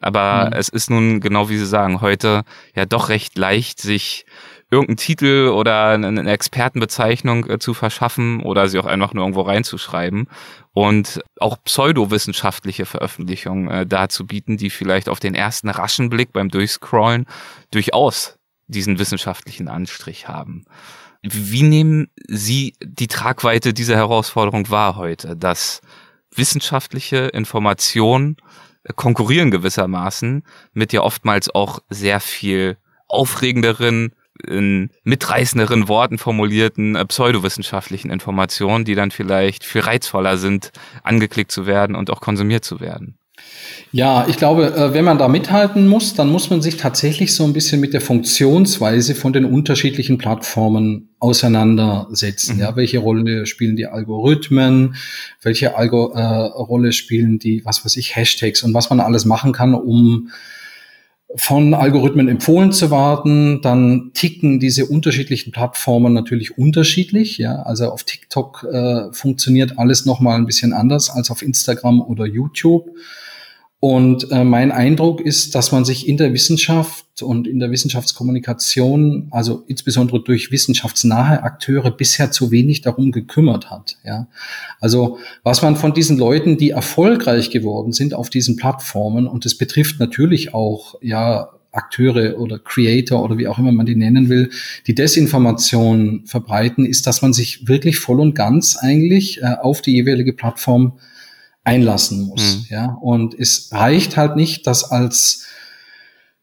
Aber 0.00 0.46
mhm. 0.46 0.52
es 0.52 0.68
ist 0.68 0.88
nun, 0.88 1.20
genau 1.20 1.48
wie 1.48 1.58
Sie 1.58 1.66
sagen, 1.66 2.00
heute 2.00 2.44
ja 2.76 2.86
doch 2.86 3.08
recht 3.08 3.36
leicht, 3.36 3.80
sich 3.80 4.24
irgendeinen 4.70 4.96
Titel 4.96 5.48
oder 5.54 5.90
eine 5.90 6.30
Expertenbezeichnung 6.30 7.48
äh, 7.48 7.58
zu 7.58 7.72
verschaffen 7.72 8.42
oder 8.42 8.68
sie 8.68 8.78
auch 8.78 8.86
einfach 8.86 9.14
nur 9.14 9.24
irgendwo 9.24 9.42
reinzuschreiben 9.42 10.28
und 10.72 11.22
auch 11.38 11.56
pseudowissenschaftliche 11.62 12.84
Veröffentlichungen 12.84 13.68
äh, 13.68 13.86
darzubieten, 13.86 14.56
die 14.56 14.70
vielleicht 14.70 15.08
auf 15.08 15.20
den 15.20 15.34
ersten 15.34 15.68
raschen 15.68 16.08
Blick 16.08 16.32
beim 16.32 16.48
Durchscrollen 16.48 17.26
durchaus 17.70 18.38
diesen 18.66 18.98
wissenschaftlichen 18.98 19.68
Anstrich 19.68 20.26
haben. 20.26 20.64
Wie 21.22 21.62
nehmen 21.62 22.08
Sie 22.28 22.74
die 22.82 23.08
Tragweite 23.08 23.72
dieser 23.72 23.96
Herausforderung 23.96 24.68
wahr 24.70 24.96
heute, 24.96 25.36
dass 25.36 25.80
wissenschaftliche 26.34 27.26
Informationen 27.28 28.36
äh, 28.82 28.92
konkurrieren 28.94 29.52
gewissermaßen 29.52 30.42
mit 30.72 30.92
ja 30.92 31.02
oftmals 31.02 31.54
auch 31.54 31.80
sehr 31.88 32.20
viel 32.20 32.78
aufregenderen, 33.08 34.12
in 34.46 34.90
mitreißenderen 35.04 35.88
Worten 35.88 36.18
formulierten 36.18 36.96
äh, 36.96 37.04
pseudowissenschaftlichen 37.04 38.10
Informationen, 38.10 38.84
die 38.84 38.94
dann 38.94 39.10
vielleicht 39.10 39.64
viel 39.64 39.82
reizvoller 39.82 40.38
sind, 40.38 40.72
angeklickt 41.02 41.52
zu 41.52 41.66
werden 41.66 41.96
und 41.96 42.10
auch 42.10 42.20
konsumiert 42.20 42.64
zu 42.64 42.80
werden. 42.80 43.18
Ja, 43.92 44.26
ich 44.28 44.36
glaube, 44.36 44.74
äh, 44.74 44.94
wenn 44.94 45.04
man 45.04 45.18
da 45.18 45.28
mithalten 45.28 45.88
muss, 45.88 46.14
dann 46.14 46.28
muss 46.28 46.50
man 46.50 46.62
sich 46.62 46.76
tatsächlich 46.76 47.34
so 47.34 47.44
ein 47.44 47.52
bisschen 47.52 47.80
mit 47.80 47.92
der 47.92 48.00
Funktionsweise 48.00 49.14
von 49.14 49.32
den 49.32 49.44
unterschiedlichen 49.44 50.18
Plattformen 50.18 51.10
auseinandersetzen. 51.18 52.56
Mhm. 52.56 52.60
Ja, 52.60 52.76
welche 52.76 52.98
Rolle 52.98 53.46
spielen 53.46 53.76
die 53.76 53.86
Algorithmen? 53.86 54.96
Welche 55.42 55.76
Algo 55.76 56.12
äh, 56.12 56.20
Rolle 56.20 56.92
spielen 56.92 57.38
die, 57.38 57.64
was 57.64 57.84
weiß 57.84 57.96
ich, 57.96 58.16
Hashtags 58.16 58.62
und 58.62 58.74
was 58.74 58.90
man 58.90 59.00
alles 59.00 59.24
machen 59.24 59.52
kann, 59.52 59.74
um 59.74 60.30
von 61.36 61.74
Algorithmen 61.74 62.28
empfohlen 62.28 62.72
zu 62.72 62.90
werden. 62.90 63.60
Dann 63.62 64.10
ticken 64.14 64.58
diese 64.58 64.86
unterschiedlichen 64.86 65.52
Plattformen 65.52 66.12
natürlich 66.12 66.58
unterschiedlich. 66.58 67.38
Ja, 67.38 67.62
also 67.62 67.90
auf 67.90 68.04
TikTok 68.04 68.66
äh, 68.70 69.12
funktioniert 69.12 69.78
alles 69.78 70.06
noch 70.06 70.20
mal 70.20 70.36
ein 70.36 70.46
bisschen 70.46 70.72
anders 70.72 71.10
als 71.10 71.30
auf 71.30 71.42
Instagram 71.42 72.00
oder 72.00 72.26
YouTube. 72.26 72.90
Und 73.78 74.30
äh, 74.30 74.42
mein 74.42 74.72
Eindruck 74.72 75.20
ist, 75.20 75.54
dass 75.54 75.70
man 75.70 75.84
sich 75.84 76.08
in 76.08 76.16
der 76.16 76.32
Wissenschaft 76.32 77.04
und 77.22 77.46
in 77.46 77.58
der 77.58 77.70
Wissenschaftskommunikation, 77.70 79.28
also 79.30 79.64
insbesondere 79.66 80.22
durch 80.22 80.50
wissenschaftsnahe 80.50 81.42
Akteure, 81.42 81.90
bisher 81.90 82.30
zu 82.30 82.50
wenig 82.50 82.80
darum 82.80 83.12
gekümmert 83.12 83.70
hat. 83.70 83.96
Ja? 84.04 84.28
Also 84.80 85.18
was 85.42 85.60
man 85.60 85.76
von 85.76 85.92
diesen 85.92 86.16
Leuten, 86.16 86.56
die 86.56 86.70
erfolgreich 86.70 87.50
geworden 87.50 87.92
sind 87.92 88.14
auf 88.14 88.30
diesen 88.30 88.56
Plattformen, 88.56 89.26
und 89.26 89.44
das 89.44 89.56
betrifft 89.56 90.00
natürlich 90.00 90.54
auch 90.54 90.96
ja 91.02 91.50
Akteure 91.72 92.38
oder 92.38 92.58
Creator 92.58 93.22
oder 93.22 93.36
wie 93.36 93.46
auch 93.46 93.58
immer 93.58 93.72
man 93.72 93.86
die 93.86 93.94
nennen 93.94 94.30
will, 94.30 94.50
die 94.86 94.94
Desinformation 94.94 96.24
verbreiten, 96.24 96.86
ist, 96.86 97.06
dass 97.06 97.20
man 97.20 97.34
sich 97.34 97.68
wirklich 97.68 97.98
voll 97.98 98.20
und 98.20 98.34
ganz 98.34 98.76
eigentlich 98.78 99.42
äh, 99.42 99.56
auf 99.60 99.82
die 99.82 99.92
jeweilige 99.92 100.32
Plattform 100.32 100.94
einlassen 101.66 102.22
muss. 102.22 102.58
Mhm. 102.58 102.66
Ja, 102.70 102.98
und 103.00 103.34
es 103.34 103.70
reicht 103.72 104.16
halt 104.16 104.36
nicht, 104.36 104.66
das 104.66 104.90
als 104.90 105.46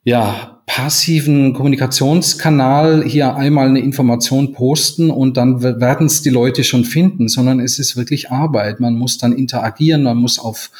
ja, 0.03 0.61
passiven 0.65 1.53
Kommunikationskanal 1.53 3.03
hier 3.05 3.35
einmal 3.35 3.67
eine 3.67 3.79
Information 3.79 4.51
posten 4.51 5.09
und 5.09 5.37
dann 5.37 5.61
werden 5.61 6.07
es 6.07 6.21
die 6.21 6.29
Leute 6.29 6.63
schon 6.63 6.83
finden, 6.83 7.29
sondern 7.29 7.59
es 7.59 7.79
ist 7.79 7.95
wirklich 7.95 8.31
Arbeit. 8.31 8.79
Man 8.79 8.95
muss 8.95 9.17
dann 9.17 9.33
interagieren, 9.33 10.03
man 10.03 10.17
muss 10.17 10.39
auf 10.39 10.71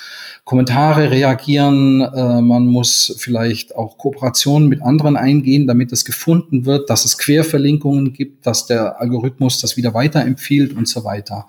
Kommentare 0.46 1.10
reagieren, 1.10 2.02
äh, 2.02 2.42
man 2.42 2.66
muss 2.66 3.16
vielleicht 3.18 3.76
auch 3.78 3.98
Kooperationen 3.98 4.68
mit 4.68 4.82
anderen 4.82 5.16
eingehen, 5.16 5.68
damit 5.68 5.94
es 5.94 6.04
gefunden 6.04 6.66
wird, 6.66 6.90
dass 6.90 7.06
es 7.06 7.18
Querverlinkungen 7.18 8.12
gibt, 8.12 8.46
dass 8.46 8.66
der 8.66 9.00
Algorithmus 9.00 9.60
das 9.62 9.78
wieder 9.78 9.94
weiterempfiehlt 9.94 10.76
und 10.76 10.88
so 10.88 11.06
weiter. 11.06 11.48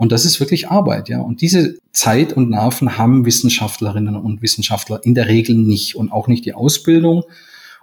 Und 0.00 0.12
das 0.12 0.24
ist 0.24 0.40
wirklich 0.40 0.70
Arbeit, 0.70 1.10
ja. 1.10 1.20
Und 1.20 1.42
diese 1.42 1.76
Zeit 1.92 2.32
und 2.32 2.48
Nerven 2.48 2.96
haben 2.96 3.26
Wissenschaftlerinnen 3.26 4.16
und 4.16 4.40
Wissenschaftler 4.40 4.98
in 5.04 5.14
der 5.14 5.28
Regel 5.28 5.54
nicht 5.54 5.94
und 5.94 6.10
auch 6.10 6.26
nicht 6.26 6.46
die 6.46 6.54
Ausbildung. 6.54 7.24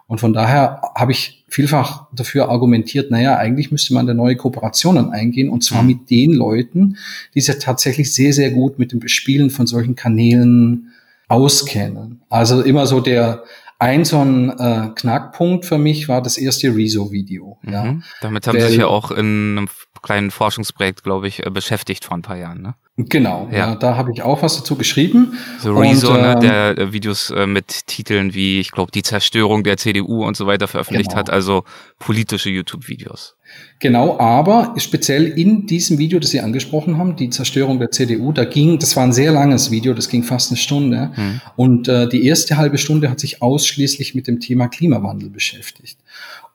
Und 0.08 0.20
von 0.20 0.34
daher 0.34 0.82
habe 0.96 1.12
ich 1.12 1.46
vielfach 1.48 2.08
dafür 2.16 2.50
argumentiert, 2.50 3.12
naja, 3.12 3.38
eigentlich 3.38 3.72
müsste 3.72 3.94
man 3.94 4.08
da 4.08 4.16
neue 4.16 4.36
Kooperationen 4.36 5.12
eingehen 5.12 5.48
und 5.48 5.64
zwar 5.64 5.84
mhm. 5.84 5.90
mit 5.90 6.10
den 6.10 6.34
Leuten, 6.34 6.98
die 7.36 7.42
sich 7.42 7.60
tatsächlich 7.60 8.12
sehr, 8.12 8.34
sehr 8.34 8.50
gut 8.50 8.80
mit 8.80 8.94
dem 8.94 9.00
Bespielen 9.00 9.52
von 9.52 9.68
solchen 9.68 9.94
Kanälen 9.94 10.94
auskennen. 11.28 12.22
Also 12.30 12.64
immer 12.64 12.88
so 12.88 13.00
der, 13.00 13.44
ein 13.80 14.06
so 14.06 14.20
ein 14.20 14.50
äh, 14.58 14.90
Knackpunkt 14.96 15.66
für 15.66 15.78
mich 15.78 16.08
war 16.08 16.22
das 16.22 16.38
erste 16.38 16.76
Rezo-Video. 16.76 17.60
Mhm. 17.62 17.72
Ja. 17.72 17.96
Damit 18.22 18.48
haben 18.48 18.60
Sie 18.60 18.68
sich 18.68 18.78
ja 18.78 18.88
auch 18.88 19.12
in 19.12 19.58
einem 19.58 19.70
kleinen 20.02 20.32
Forschungsprojekt, 20.32 21.04
glaube 21.04 21.28
ich, 21.28 21.46
äh, 21.46 21.50
beschäftigt 21.50 22.06
vor 22.06 22.18
ein 22.18 22.22
paar 22.22 22.38
Jahren. 22.38 22.62
Ne? 22.62 22.76
Genau, 22.98 23.48
ja. 23.52 23.58
ja 23.58 23.76
da 23.76 23.96
habe 23.96 24.12
ich 24.12 24.24
auch 24.24 24.42
was 24.42 24.58
dazu 24.58 24.76
geschrieben. 24.76 25.38
So 25.60 25.78
Rezo, 25.78 26.14
und, 26.14 26.22
ne, 26.22 26.34
ähm, 26.34 26.40
der 26.40 26.78
äh, 26.78 26.94
Videos 26.94 27.30
äh, 27.30 27.46
mit 27.46 27.86
Titeln 27.88 28.34
wie, 28.34 28.60
ich 28.60 28.72
glaube, 28.72 28.92
die 28.92 29.04
Zerstörung 29.04 29.64
der 29.64 29.78
CDU 29.78 30.26
und 30.26 30.36
so 30.36 30.48
weiter 30.48 30.68
veröffentlicht 30.68 31.12
genau. 31.12 31.20
hat, 31.20 31.30
also 31.30 31.64
politische 32.00 32.50
YouTube-Videos. 32.50 33.37
Genau, 33.80 34.20
aber 34.20 34.74
speziell 34.78 35.26
in 35.26 35.68
diesem 35.68 36.00
Video, 36.00 36.20
das 36.20 36.32
Sie 36.32 36.40
angesprochen 36.40 36.98
haben, 36.98 37.16
die 37.16 37.30
Zerstörung 37.30 37.78
der 37.78 37.92
CDU, 37.92 38.32
da 38.32 38.44
ging, 38.44 38.80
das 38.80 38.96
war 38.96 39.04
ein 39.04 39.14
sehr 39.14 39.32
langes 39.32 39.70
Video, 39.70 39.94
das 39.94 40.10
ging 40.10 40.24
fast 40.24 40.50
eine 40.50 40.58
Stunde. 40.58 41.12
Mhm. 41.16 41.42
Und 41.56 41.88
äh, 41.88 42.10
die 42.10 42.26
erste 42.26 42.58
halbe 42.58 42.80
Stunde 42.80 43.10
hat 43.10 43.20
sich 43.20 43.42
ausschließlich 43.42 44.16
mit 44.16 44.28
dem 44.28 44.40
Thema 44.40 44.68
Klimawandel 44.68 45.30
beschäftigt. 45.30 46.00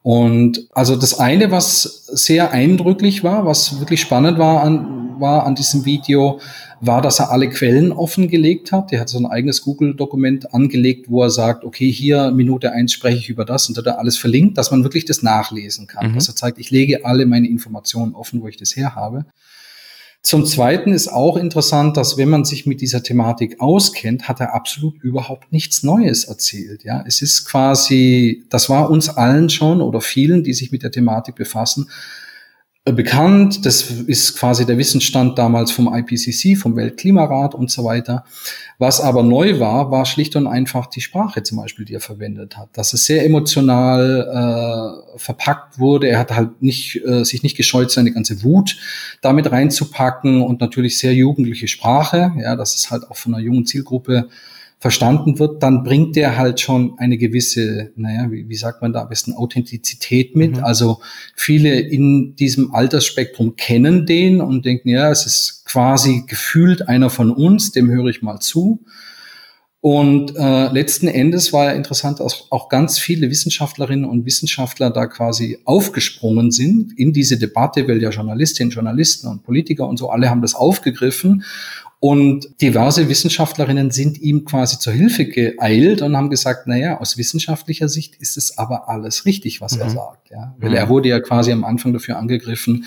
Und 0.02 0.66
also 0.72 0.96
das 0.96 1.18
eine, 1.20 1.52
was 1.52 2.06
sehr 2.12 2.50
eindrücklich 2.50 3.22
war, 3.22 3.46
was 3.46 3.78
wirklich 3.78 4.00
spannend 4.00 4.36
war, 4.36 4.64
an, 4.64 5.01
war 5.22 5.46
an 5.46 5.54
diesem 5.54 5.86
Video, 5.86 6.38
war, 6.80 7.00
dass 7.00 7.18
er 7.18 7.30
alle 7.30 7.48
Quellen 7.48 7.92
offengelegt 7.92 8.72
hat. 8.72 8.92
Er 8.92 9.00
hat 9.00 9.08
so 9.08 9.18
ein 9.18 9.24
eigenes 9.24 9.62
Google-Dokument 9.62 10.52
angelegt, 10.52 11.06
wo 11.08 11.22
er 11.22 11.30
sagt, 11.30 11.64
okay, 11.64 11.90
hier 11.90 12.30
Minute 12.32 12.72
eins 12.72 12.92
spreche 12.92 13.16
ich 13.16 13.30
über 13.30 13.46
das 13.46 13.70
und 13.70 13.78
hat 13.78 13.86
er 13.86 13.98
alles 13.98 14.18
verlinkt, 14.18 14.58
dass 14.58 14.70
man 14.70 14.82
wirklich 14.82 15.06
das 15.06 15.22
nachlesen 15.22 15.86
kann. 15.86 16.10
Mhm. 16.10 16.14
Dass 16.16 16.28
er 16.28 16.36
zeigt, 16.36 16.58
ich 16.58 16.70
lege 16.70 17.06
alle 17.06 17.24
meine 17.24 17.48
Informationen 17.48 18.14
offen, 18.14 18.42
wo 18.42 18.48
ich 18.48 18.58
das 18.58 18.76
her 18.76 18.94
habe. 18.94 19.24
Zum 20.22 20.46
Zweiten 20.46 20.92
ist 20.92 21.08
auch 21.08 21.36
interessant, 21.36 21.96
dass 21.96 22.16
wenn 22.16 22.28
man 22.28 22.44
sich 22.44 22.64
mit 22.64 22.80
dieser 22.80 23.02
Thematik 23.02 23.60
auskennt, 23.60 24.28
hat 24.28 24.38
er 24.38 24.54
absolut 24.54 25.02
überhaupt 25.02 25.50
nichts 25.50 25.82
Neues 25.82 26.24
erzählt. 26.24 26.84
Ja, 26.84 27.02
es 27.04 27.22
ist 27.22 27.44
quasi, 27.44 28.44
das 28.48 28.70
war 28.70 28.88
uns 28.88 29.08
allen 29.08 29.50
schon 29.50 29.80
oder 29.80 30.00
vielen, 30.00 30.44
die 30.44 30.54
sich 30.54 30.70
mit 30.70 30.84
der 30.84 30.92
Thematik 30.92 31.34
befassen, 31.34 31.90
bekannt. 32.84 33.64
Das 33.64 33.82
ist 33.90 34.36
quasi 34.36 34.66
der 34.66 34.76
Wissensstand 34.76 35.38
damals 35.38 35.70
vom 35.70 35.92
IPCC, 35.94 36.58
vom 36.58 36.74
Weltklimarat 36.74 37.54
und 37.54 37.70
so 37.70 37.84
weiter. 37.84 38.24
Was 38.78 39.00
aber 39.00 39.22
neu 39.22 39.60
war, 39.60 39.92
war 39.92 40.04
schlicht 40.04 40.34
und 40.34 40.48
einfach 40.48 40.86
die 40.86 41.00
Sprache 41.00 41.44
zum 41.44 41.58
Beispiel, 41.58 41.84
die 41.84 41.94
er 41.94 42.00
verwendet 42.00 42.56
hat. 42.56 42.70
Dass 42.72 42.92
es 42.92 43.04
sehr 43.04 43.24
emotional 43.24 45.06
äh, 45.14 45.18
verpackt 45.18 45.78
wurde. 45.78 46.08
Er 46.08 46.18
hat 46.18 46.32
halt 46.32 46.60
nicht, 46.60 47.00
äh, 47.06 47.24
sich 47.24 47.44
nicht 47.44 47.56
gescheut, 47.56 47.92
seine 47.92 48.10
ganze 48.10 48.42
Wut 48.42 48.76
damit 49.20 49.52
reinzupacken 49.52 50.42
und 50.42 50.60
natürlich 50.60 50.98
sehr 50.98 51.14
jugendliche 51.14 51.68
Sprache. 51.68 52.32
Ja, 52.40 52.56
das 52.56 52.74
ist 52.74 52.90
halt 52.90 53.08
auch 53.08 53.16
von 53.16 53.32
einer 53.32 53.44
jungen 53.44 53.64
Zielgruppe 53.64 54.28
verstanden 54.82 55.38
wird, 55.38 55.62
dann 55.62 55.84
bringt 55.84 56.16
der 56.16 56.36
halt 56.36 56.58
schon 56.58 56.98
eine 56.98 57.16
gewisse, 57.16 57.92
naja, 57.94 58.28
wie, 58.32 58.48
wie 58.48 58.56
sagt 58.56 58.82
man 58.82 58.92
da 58.92 59.02
am 59.02 59.08
besten, 59.08 59.32
Authentizität 59.32 60.34
mit. 60.34 60.56
Mhm. 60.56 60.64
Also 60.64 60.98
viele 61.36 61.78
in 61.78 62.34
diesem 62.34 62.74
Altersspektrum 62.74 63.54
kennen 63.54 64.06
den 64.06 64.40
und 64.40 64.64
denken, 64.64 64.88
ja, 64.88 65.08
es 65.12 65.24
ist 65.24 65.62
quasi 65.66 66.24
gefühlt 66.26 66.88
einer 66.88 67.10
von 67.10 67.30
uns, 67.30 67.70
dem 67.70 67.90
höre 67.90 68.06
ich 68.06 68.22
mal 68.22 68.40
zu. 68.40 68.84
Und 69.84 70.36
äh, 70.36 70.72
letzten 70.72 71.06
Endes 71.06 71.52
war 71.52 71.66
ja 71.66 71.72
interessant, 71.72 72.18
dass 72.18 72.46
auch 72.50 72.68
ganz 72.68 72.98
viele 72.98 73.30
Wissenschaftlerinnen 73.30 74.04
und 74.04 74.26
Wissenschaftler 74.26 74.90
da 74.90 75.06
quasi 75.06 75.58
aufgesprungen 75.64 76.50
sind 76.50 76.96
in 76.96 77.12
diese 77.12 77.38
Debatte, 77.38 77.86
weil 77.86 78.02
ja 78.02 78.10
Journalistinnen, 78.10 78.72
Journalisten 78.72 79.28
und 79.28 79.44
Politiker 79.44 79.86
und 79.88 79.96
so 79.96 80.10
alle 80.10 80.28
haben 80.28 80.42
das 80.42 80.56
aufgegriffen 80.56 81.44
und 82.04 82.60
diverse 82.60 83.08
Wissenschaftlerinnen 83.08 83.92
sind 83.92 84.20
ihm 84.20 84.44
quasi 84.44 84.76
zur 84.80 84.92
Hilfe 84.92 85.24
geeilt 85.24 86.02
und 86.02 86.16
haben 86.16 86.30
gesagt, 86.30 86.62
na 86.66 86.76
ja, 86.76 86.98
aus 86.98 87.16
wissenschaftlicher 87.16 87.88
Sicht 87.88 88.16
ist 88.16 88.36
es 88.36 88.58
aber 88.58 88.88
alles 88.88 89.24
richtig, 89.24 89.60
was 89.60 89.76
mhm. 89.76 89.82
er 89.82 89.90
sagt. 89.90 90.30
Ja? 90.32 90.52
Weil 90.58 90.70
mhm. 90.70 90.76
er 90.76 90.88
wurde 90.88 91.10
ja 91.10 91.20
quasi 91.20 91.52
am 91.52 91.62
Anfang 91.62 91.92
dafür 91.92 92.18
angegriffen, 92.18 92.86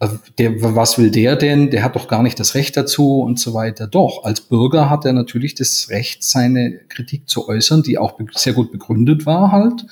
äh, 0.00 0.08
der, 0.38 0.54
was 0.62 0.96
will 0.96 1.10
der 1.10 1.36
denn? 1.36 1.68
Der 1.68 1.82
hat 1.82 1.96
doch 1.96 2.08
gar 2.08 2.22
nicht 2.22 2.40
das 2.40 2.54
Recht 2.54 2.78
dazu 2.78 3.20
und 3.20 3.38
so 3.38 3.52
weiter. 3.52 3.86
Doch, 3.86 4.24
als 4.24 4.40
Bürger 4.40 4.88
hat 4.88 5.04
er 5.04 5.12
natürlich 5.12 5.54
das 5.54 5.90
Recht, 5.90 6.24
seine 6.24 6.78
Kritik 6.88 7.28
zu 7.28 7.48
äußern, 7.48 7.82
die 7.82 7.98
auch 7.98 8.18
sehr 8.36 8.54
gut 8.54 8.72
begründet 8.72 9.26
war 9.26 9.52
halt. 9.52 9.84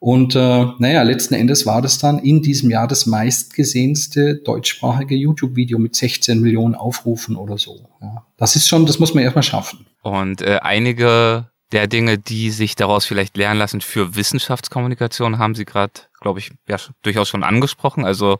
Und 0.00 0.36
äh, 0.36 0.66
naja, 0.78 1.02
letzten 1.02 1.34
Endes 1.34 1.66
war 1.66 1.82
das 1.82 1.98
dann 1.98 2.18
in 2.20 2.40
diesem 2.40 2.70
Jahr 2.70 2.86
das 2.86 3.06
meistgesehenste 3.06 4.36
deutschsprachige 4.36 5.16
YouTube-Video 5.16 5.78
mit 5.78 5.96
16 5.96 6.40
Millionen 6.40 6.74
Aufrufen 6.74 7.36
oder 7.36 7.58
so. 7.58 7.88
Ja. 8.00 8.24
Das 8.36 8.54
ist 8.54 8.68
schon, 8.68 8.86
das 8.86 8.98
muss 9.00 9.14
man 9.14 9.24
erstmal 9.24 9.42
schaffen. 9.42 9.86
Und 10.02 10.40
äh, 10.42 10.60
einige 10.62 11.50
der 11.72 11.86
Dinge, 11.86 12.16
die 12.16 12.50
sich 12.50 12.76
daraus 12.76 13.04
vielleicht 13.04 13.36
lernen 13.36 13.58
lassen 13.58 13.80
für 13.80 14.14
Wissenschaftskommunikation, 14.14 15.38
haben 15.38 15.54
Sie 15.54 15.64
gerade, 15.64 15.92
glaube 16.20 16.38
ich, 16.38 16.52
ja, 16.68 16.76
durchaus 17.02 17.28
schon 17.28 17.42
angesprochen. 17.42 18.04
Also 18.04 18.38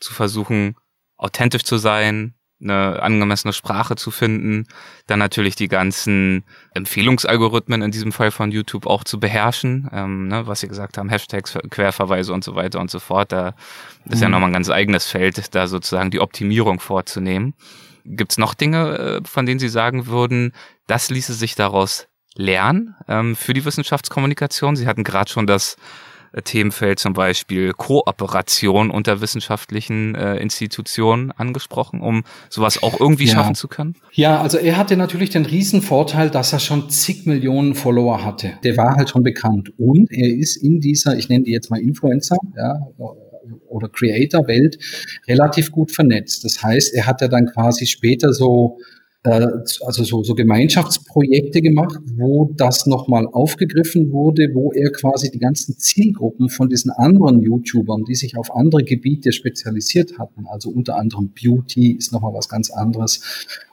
zu 0.00 0.12
versuchen, 0.12 0.76
authentisch 1.16 1.62
zu 1.62 1.78
sein, 1.78 2.34
eine 2.60 3.02
angemessene 3.02 3.52
Sprache 3.52 3.96
zu 3.96 4.10
finden, 4.10 4.66
dann 5.06 5.18
natürlich 5.18 5.56
die 5.56 5.68
ganzen 5.68 6.44
Empfehlungsalgorithmen 6.72 7.82
in 7.82 7.90
diesem 7.90 8.12
Fall 8.12 8.30
von 8.30 8.50
YouTube 8.50 8.86
auch 8.86 9.04
zu 9.04 9.20
beherrschen, 9.20 9.90
ähm, 9.92 10.28
ne, 10.28 10.46
was 10.46 10.60
Sie 10.60 10.68
gesagt 10.68 10.96
haben, 10.96 11.10
Hashtags, 11.10 11.58
Querverweise 11.70 12.32
und 12.32 12.44
so 12.44 12.54
weiter 12.54 12.80
und 12.80 12.90
so 12.90 12.98
fort. 12.98 13.32
Da 13.32 13.54
ist 14.06 14.16
mhm. 14.16 14.22
ja 14.22 14.28
nochmal 14.30 14.50
ein 14.50 14.54
ganz 14.54 14.70
eigenes 14.70 15.06
Feld, 15.06 15.54
da 15.54 15.66
sozusagen 15.66 16.10
die 16.10 16.20
Optimierung 16.20 16.80
vorzunehmen. 16.80 17.54
Gibt 18.04 18.32
es 18.32 18.38
noch 18.38 18.54
Dinge, 18.54 18.98
äh, 18.98 19.20
von 19.26 19.46
denen 19.46 19.60
Sie 19.60 19.68
sagen 19.68 20.06
würden, 20.06 20.52
das 20.86 21.10
ließe 21.10 21.34
sich 21.34 21.56
daraus 21.56 22.08
lernen 22.34 22.94
ähm, 23.08 23.36
für 23.36 23.52
die 23.52 23.64
Wissenschaftskommunikation? 23.64 24.76
Sie 24.76 24.86
hatten 24.86 25.04
gerade 25.04 25.30
schon 25.30 25.46
das 25.46 25.76
Themenfeld 26.44 26.98
zum 26.98 27.12
Beispiel 27.12 27.72
Kooperation 27.72 28.90
unter 28.90 29.20
wissenschaftlichen 29.20 30.14
äh, 30.14 30.36
Institutionen 30.36 31.32
angesprochen, 31.32 32.00
um 32.00 32.24
sowas 32.48 32.82
auch 32.82 33.00
irgendwie 33.00 33.26
ja. 33.26 33.34
schaffen 33.34 33.54
zu 33.54 33.68
können? 33.68 33.94
Ja, 34.12 34.40
also 34.40 34.58
er 34.58 34.76
hatte 34.76 34.96
natürlich 34.96 35.30
den 35.30 35.46
riesen 35.46 35.82
Vorteil, 35.82 36.30
dass 36.30 36.52
er 36.52 36.60
schon 36.60 36.90
zig 36.90 37.26
Millionen 37.26 37.74
Follower 37.74 38.24
hatte. 38.24 38.52
Der 38.64 38.76
war 38.76 38.96
halt 38.96 39.10
schon 39.10 39.22
bekannt 39.22 39.72
und 39.78 40.10
er 40.10 40.28
ist 40.28 40.56
in 40.56 40.80
dieser, 40.80 41.16
ich 41.16 41.28
nenne 41.28 41.44
die 41.44 41.52
jetzt 41.52 41.70
mal 41.70 41.80
Influencer, 41.80 42.36
ja, 42.56 42.78
oder 43.68 43.88
Creator-Welt 43.88 44.78
relativ 45.28 45.70
gut 45.70 45.92
vernetzt. 45.92 46.44
Das 46.44 46.62
heißt, 46.62 46.94
er 46.94 47.06
hat 47.06 47.20
ja 47.20 47.28
dann 47.28 47.46
quasi 47.46 47.86
später 47.86 48.32
so 48.32 48.78
äh, 49.24 49.46
also 49.84 50.04
so, 50.04 50.22
so 50.22 50.34
Gemeinschaftsprojekte 50.34 51.60
gemacht, 51.62 51.98
wo 52.16 52.52
das 52.56 52.86
nochmal 52.86 53.26
aufgegriffen 53.26 54.12
wurde, 54.12 54.50
wo 54.54 54.72
er 54.72 54.90
quasi 54.90 55.30
die 55.30 55.38
ganzen 55.38 55.78
Zielgruppen 55.78 56.48
von 56.48 56.68
diesen 56.68 56.90
anderen 56.90 57.42
YouTubern, 57.42 58.04
die 58.04 58.14
sich 58.14 58.36
auf 58.36 58.54
andere 58.54 58.84
Gebiete 58.84 59.32
spezialisiert 59.32 60.18
hatten, 60.18 60.46
also 60.46 60.70
unter 60.70 60.96
anderem 60.96 61.30
Beauty 61.30 61.92
ist 61.92 62.12
nochmal 62.12 62.34
was 62.34 62.48
ganz 62.48 62.70
anderes 62.70 63.20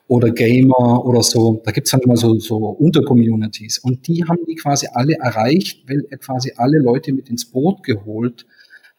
oder 0.07 0.31
Gamer 0.31 1.05
oder 1.05 1.23
so, 1.23 1.61
da 1.63 1.71
gibt's 1.71 1.91
dann 1.91 2.01
immer 2.01 2.17
so, 2.17 2.37
so 2.37 2.57
Untercommunities 2.57 3.79
und 3.79 4.07
die 4.07 4.23
haben 4.25 4.39
die 4.47 4.55
quasi 4.55 4.87
alle 4.91 5.15
erreicht, 5.15 5.87
weil 5.87 6.05
er 6.09 6.17
quasi 6.17 6.53
alle 6.57 6.79
Leute 6.79 7.13
mit 7.13 7.29
ins 7.29 7.45
Boot 7.45 7.83
geholt 7.83 8.45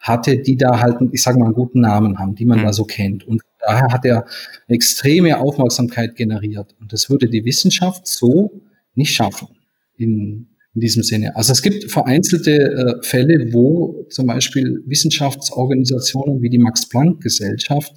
hatte, 0.00 0.38
die 0.38 0.56
da 0.56 0.80
halt, 0.80 0.96
ich 1.12 1.22
sage 1.22 1.38
mal, 1.38 1.46
einen 1.46 1.54
guten 1.54 1.80
Namen 1.80 2.18
haben, 2.18 2.34
die 2.34 2.44
man 2.44 2.60
mhm. 2.60 2.64
da 2.64 2.72
so 2.72 2.84
kennt. 2.84 3.26
Und 3.26 3.42
daher 3.66 3.88
hat 3.90 4.04
er 4.04 4.26
extreme 4.68 5.38
Aufmerksamkeit 5.38 6.16
generiert. 6.16 6.74
Und 6.80 6.92
das 6.92 7.10
würde 7.10 7.28
die 7.28 7.44
Wissenschaft 7.44 8.06
so 8.06 8.62
nicht 8.94 9.12
schaffen 9.12 9.48
in, 9.96 10.48
in 10.74 10.80
diesem 10.80 11.02
Sinne. 11.02 11.36
Also 11.36 11.52
es 11.52 11.62
gibt 11.62 11.90
vereinzelte 11.90 12.52
äh, 12.52 13.02
Fälle, 13.02 13.52
wo 13.52 14.04
zum 14.10 14.26
Beispiel 14.26 14.82
Wissenschaftsorganisationen 14.86 16.42
wie 16.42 16.50
die 16.50 16.58
Max-Planck-Gesellschaft, 16.58 17.94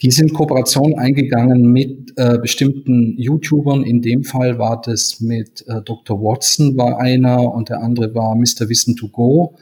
die 0.00 0.12
sind 0.12 0.32
Kooperation 0.32 0.96
eingegangen 0.96 1.72
mit 1.72 2.12
äh, 2.16 2.38
bestimmten 2.38 3.18
YouTubern. 3.18 3.82
In 3.82 4.00
dem 4.00 4.22
Fall 4.22 4.58
war 4.58 4.80
das 4.80 5.20
mit 5.20 5.64
äh, 5.66 5.82
Dr. 5.84 6.22
Watson 6.22 6.76
war 6.76 7.00
einer 7.00 7.52
und 7.52 7.68
der 7.68 7.82
andere 7.82 8.14
war 8.14 8.36
Mr. 8.36 8.68
Wissen 8.68 8.94
to 8.94 9.08
Go. 9.08 9.56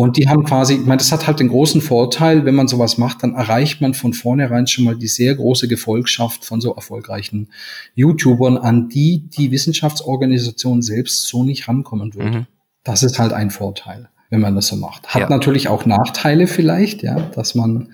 Und 0.00 0.16
die 0.16 0.30
haben 0.30 0.44
quasi, 0.44 0.76
ich 0.76 0.86
meine, 0.86 0.96
das 0.96 1.12
hat 1.12 1.26
halt 1.26 1.40
den 1.40 1.48
großen 1.48 1.82
Vorteil, 1.82 2.46
wenn 2.46 2.54
man 2.54 2.68
sowas 2.68 2.96
macht, 2.96 3.22
dann 3.22 3.34
erreicht 3.34 3.82
man 3.82 3.92
von 3.92 4.14
vornherein 4.14 4.66
schon 4.66 4.84
mal 4.84 4.96
die 4.96 5.08
sehr 5.08 5.34
große 5.34 5.68
Gefolgschaft 5.68 6.42
von 6.42 6.62
so 6.62 6.74
erfolgreichen 6.74 7.50
YouTubern, 7.96 8.56
an 8.56 8.88
die 8.88 9.28
die 9.28 9.50
Wissenschaftsorganisation 9.50 10.80
selbst 10.80 11.28
so 11.28 11.44
nicht 11.44 11.68
rankommen 11.68 12.14
würde. 12.14 12.38
Mhm. 12.38 12.46
Das 12.82 13.02
ist 13.02 13.18
halt 13.18 13.34
ein 13.34 13.50
Vorteil, 13.50 14.08
wenn 14.30 14.40
man 14.40 14.54
das 14.54 14.68
so 14.68 14.76
macht. 14.76 15.06
Hat 15.08 15.20
ja. 15.20 15.28
natürlich 15.28 15.68
auch 15.68 15.84
Nachteile 15.84 16.46
vielleicht, 16.46 17.02
ja, 17.02 17.20
dass 17.34 17.54
man 17.54 17.92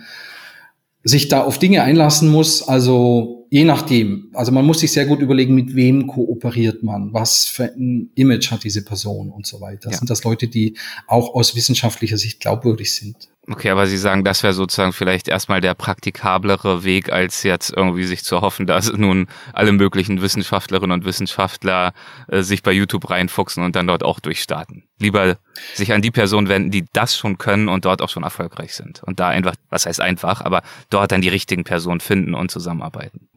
sich 1.03 1.27
da 1.27 1.43
auf 1.43 1.59
Dinge 1.59 1.83
einlassen 1.83 2.29
muss. 2.29 2.63
Also 2.69 3.36
je 3.51 3.65
nachdem. 3.65 4.31
Also 4.35 4.53
man 4.53 4.65
muss 4.65 4.81
sich 4.81 4.93
sehr 4.93 5.07
gut 5.07 5.21
überlegen, 5.21 5.55
mit 5.55 5.75
wem 5.75 6.07
kooperiert 6.07 6.83
man, 6.83 7.13
was 7.13 7.45
für 7.45 7.65
ein 7.65 8.11
Image 8.15 8.51
hat 8.51 8.65
diese 8.65 8.85
Person 8.85 9.31
und 9.31 9.47
so 9.47 9.61
weiter. 9.61 9.91
Ja. 9.91 9.97
Sind 9.97 10.11
das 10.11 10.25
Leute, 10.25 10.49
die 10.49 10.77
auch 11.07 11.35
aus 11.35 11.55
wissenschaftlicher 11.57 12.19
Sicht 12.19 12.41
glaubwürdig 12.41 12.93
sind? 12.93 13.29
Okay, 13.49 13.71
aber 13.71 13.87
Sie 13.87 13.97
sagen, 13.97 14.25
das 14.25 14.43
wäre 14.43 14.53
sozusagen 14.53 14.93
vielleicht 14.93 15.29
erstmal 15.29 15.61
der 15.61 15.75
praktikablere 15.75 16.83
Weg, 16.83 17.13
als 17.13 17.45
jetzt 17.45 17.73
irgendwie 17.73 18.03
sich 18.03 18.25
zu 18.25 18.41
hoffen, 18.41 18.67
dass 18.67 18.93
nun 18.93 19.29
alle 19.53 19.71
möglichen 19.71 20.21
Wissenschaftlerinnen 20.21 20.91
und 20.91 21.05
Wissenschaftler 21.05 21.93
äh, 22.27 22.43
sich 22.43 22.65
bei 22.65 22.73
YouTube 22.73 23.09
reinfuchsen 23.09 23.63
und 23.63 23.77
dann 23.77 23.87
dort 23.87 24.03
auch 24.03 24.19
durchstarten. 24.19 24.83
Lieber 24.99 25.39
sich 25.75 25.93
an 25.93 26.03
die 26.03 26.11
Personen 26.11 26.49
wenden, 26.49 26.73
die 26.73 26.87
das 26.93 27.17
schon 27.17 27.39
können 27.39 27.69
und 27.69 27.85
dort 27.85 28.03
auch 28.03 28.09
schon 28.09 28.25
erfolgreich 28.25 28.75
sind. 28.75 29.05
Und 29.05 29.21
da 29.21 29.29
einfach, 29.29 29.55
was 29.71 29.87
heißt 29.87 30.01
einfach, 30.01 30.41
aber 30.41 30.63
dort 30.91 31.13
dann 31.13 31.21
die 31.21 31.29
richtigen 31.29 31.63
Personen 31.63 32.01
finden 32.01 32.35
und 32.35 32.51
zusammenarbeiten. 32.51 33.29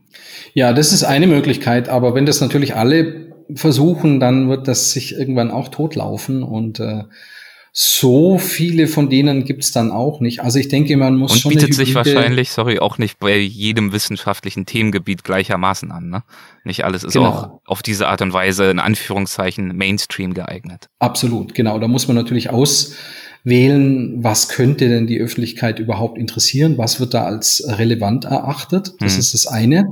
Ja, 0.53 0.73
das 0.73 0.93
ist 0.93 1.03
eine 1.03 1.27
Möglichkeit, 1.27 1.89
aber 1.89 2.15
wenn 2.15 2.25
das 2.25 2.41
natürlich 2.41 2.75
alle 2.75 3.29
versuchen, 3.55 4.19
dann 4.19 4.49
wird 4.49 4.67
das 4.67 4.91
sich 4.91 5.15
irgendwann 5.15 5.51
auch 5.51 5.69
totlaufen 5.69 6.43
und 6.43 6.79
äh, 6.79 7.03
so 7.71 8.39
viele 8.39 8.87
von 8.87 9.09
denen 9.09 9.45
gibt's 9.45 9.71
dann 9.71 9.91
auch 9.91 10.19
nicht. 10.21 10.41
Also 10.41 10.59
ich 10.59 10.69
denke, 10.69 10.97
man 10.97 11.15
muss 11.15 11.33
Und 11.33 11.39
schon. 11.39 11.49
bietet 11.49 11.73
sich 11.73 11.93
wahrscheinlich, 11.93 12.51
sorry, 12.51 12.79
auch 12.79 12.97
nicht 12.97 13.19
bei 13.19 13.37
jedem 13.37 13.91
wissenschaftlichen 13.91 14.65
Themengebiet 14.65 15.23
gleichermaßen 15.23 15.91
an. 15.91 16.09
Ne? 16.09 16.23
Nicht 16.63 16.83
alles 16.83 17.03
ist 17.03 17.13
genau. 17.13 17.29
auch 17.29 17.61
auf 17.65 17.83
diese 17.83 18.07
Art 18.07 18.21
und 18.21 18.33
Weise 18.33 18.71
in 18.71 18.79
Anführungszeichen 18.79 19.75
Mainstream 19.77 20.33
geeignet. 20.33 20.87
Absolut, 20.97 21.53
genau. 21.53 21.77
Da 21.79 21.87
muss 21.87 22.07
man 22.07 22.17
natürlich 22.17 22.49
aus 22.49 22.95
wählen, 23.43 24.23
was 24.23 24.49
könnte 24.49 24.89
denn 24.89 25.07
die 25.07 25.19
Öffentlichkeit 25.19 25.79
überhaupt 25.79 26.17
interessieren, 26.17 26.77
was 26.77 26.99
wird 26.99 27.13
da 27.13 27.23
als 27.23 27.63
relevant 27.65 28.25
erachtet. 28.25 28.93
Das 28.99 29.13
mhm. 29.13 29.19
ist 29.19 29.33
das 29.33 29.47
eine. 29.47 29.91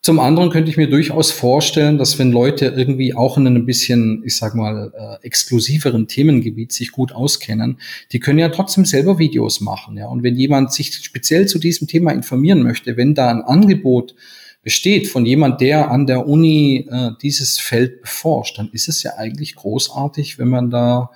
Zum 0.00 0.20
anderen 0.20 0.50
könnte 0.50 0.70
ich 0.70 0.76
mir 0.76 0.88
durchaus 0.88 1.32
vorstellen, 1.32 1.98
dass 1.98 2.20
wenn 2.20 2.30
Leute 2.30 2.66
irgendwie 2.66 3.14
auch 3.14 3.36
in 3.36 3.48
einem 3.48 3.66
bisschen, 3.66 4.22
ich 4.24 4.36
sag 4.36 4.54
mal, 4.54 4.92
äh, 4.96 5.26
exklusiveren 5.26 6.06
Themengebiet 6.06 6.72
sich 6.72 6.92
gut 6.92 7.10
auskennen, 7.10 7.80
die 8.12 8.20
können 8.20 8.38
ja 8.38 8.48
trotzdem 8.48 8.84
selber 8.84 9.18
Videos 9.18 9.60
machen. 9.60 9.96
Ja? 9.96 10.06
Und 10.06 10.22
wenn 10.22 10.36
jemand 10.36 10.72
sich 10.72 10.94
speziell 10.94 11.46
zu 11.46 11.58
diesem 11.58 11.88
Thema 11.88 12.12
informieren 12.12 12.62
möchte, 12.62 12.96
wenn 12.96 13.14
da 13.14 13.28
ein 13.28 13.42
Angebot 13.42 14.14
besteht 14.62 15.08
von 15.08 15.26
jemand, 15.26 15.60
der 15.60 15.90
an 15.90 16.06
der 16.06 16.28
Uni 16.28 16.86
äh, 16.88 17.10
dieses 17.20 17.58
Feld 17.58 18.02
beforscht, 18.02 18.56
dann 18.58 18.70
ist 18.72 18.88
es 18.88 19.02
ja 19.02 19.14
eigentlich 19.16 19.56
großartig, 19.56 20.38
wenn 20.38 20.48
man 20.48 20.70
da 20.70 21.10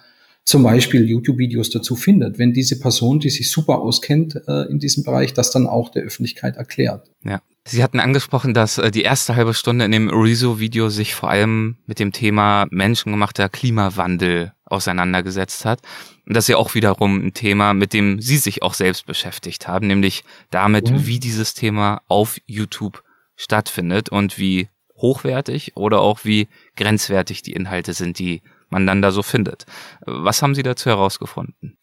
zum 0.44 0.64
Beispiel 0.64 1.08
YouTube-Videos 1.08 1.70
dazu 1.70 1.94
findet, 1.94 2.38
wenn 2.38 2.52
diese 2.52 2.78
Person, 2.78 3.20
die 3.20 3.30
sich 3.30 3.50
super 3.50 3.78
auskennt 3.78 4.36
äh, 4.48 4.68
in 4.70 4.78
diesem 4.78 5.04
Bereich, 5.04 5.34
das 5.34 5.50
dann 5.50 5.66
auch 5.66 5.90
der 5.90 6.02
Öffentlichkeit 6.02 6.56
erklärt. 6.56 7.10
Ja. 7.24 7.40
Sie 7.64 7.82
hatten 7.82 8.00
angesprochen, 8.00 8.54
dass 8.54 8.78
äh, 8.78 8.90
die 8.90 9.02
erste 9.02 9.36
halbe 9.36 9.54
Stunde 9.54 9.84
in 9.84 9.92
dem 9.92 10.10
Rezo-Video 10.10 10.88
sich 10.88 11.14
vor 11.14 11.30
allem 11.30 11.76
mit 11.86 12.00
dem 12.00 12.10
Thema 12.10 12.66
menschengemachter 12.70 13.48
Klimawandel 13.48 14.52
auseinandergesetzt 14.64 15.64
hat. 15.64 15.80
Und 16.26 16.34
das 16.34 16.44
ist 16.44 16.48
ja 16.48 16.56
auch 16.56 16.74
wiederum 16.74 17.24
ein 17.24 17.34
Thema, 17.34 17.72
mit 17.72 17.92
dem 17.92 18.20
Sie 18.20 18.38
sich 18.38 18.62
auch 18.62 18.74
selbst 18.74 19.06
beschäftigt 19.06 19.68
haben, 19.68 19.86
nämlich 19.86 20.24
damit, 20.50 20.90
ja. 20.90 21.06
wie 21.06 21.20
dieses 21.20 21.54
Thema 21.54 22.02
auf 22.08 22.38
YouTube 22.46 23.04
stattfindet 23.36 24.08
und 24.08 24.38
wie 24.38 24.68
hochwertig 24.96 25.76
oder 25.76 26.00
auch 26.00 26.24
wie 26.24 26.48
grenzwertig 26.76 27.42
die 27.42 27.52
Inhalte 27.52 27.92
sind, 27.92 28.18
die 28.18 28.42
man 28.72 28.86
dann 28.86 29.02
da 29.02 29.12
so 29.12 29.22
findet. 29.22 29.64
Was 30.04 30.42
haben 30.42 30.56
Sie 30.56 30.64
dazu 30.64 30.90
herausgefunden? 30.90 31.76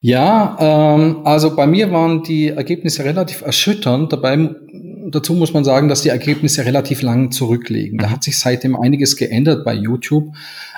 Ja, 0.00 0.56
ähm, 0.60 1.22
also 1.24 1.56
bei 1.56 1.66
mir 1.66 1.90
waren 1.90 2.22
die 2.22 2.48
Ergebnisse 2.48 3.04
relativ 3.04 3.42
erschütternd. 3.42 4.12
Dabei, 4.12 4.54
dazu 5.08 5.34
muss 5.34 5.52
man 5.54 5.64
sagen, 5.64 5.88
dass 5.88 6.02
die 6.02 6.10
Ergebnisse 6.10 6.64
relativ 6.64 7.02
lang 7.02 7.32
zurückliegen. 7.32 7.98
Da 7.98 8.08
mhm. 8.08 8.10
hat 8.10 8.24
sich 8.24 8.38
seitdem 8.38 8.76
einiges 8.76 9.16
geändert 9.16 9.64
bei 9.64 9.74
YouTube. 9.74 10.34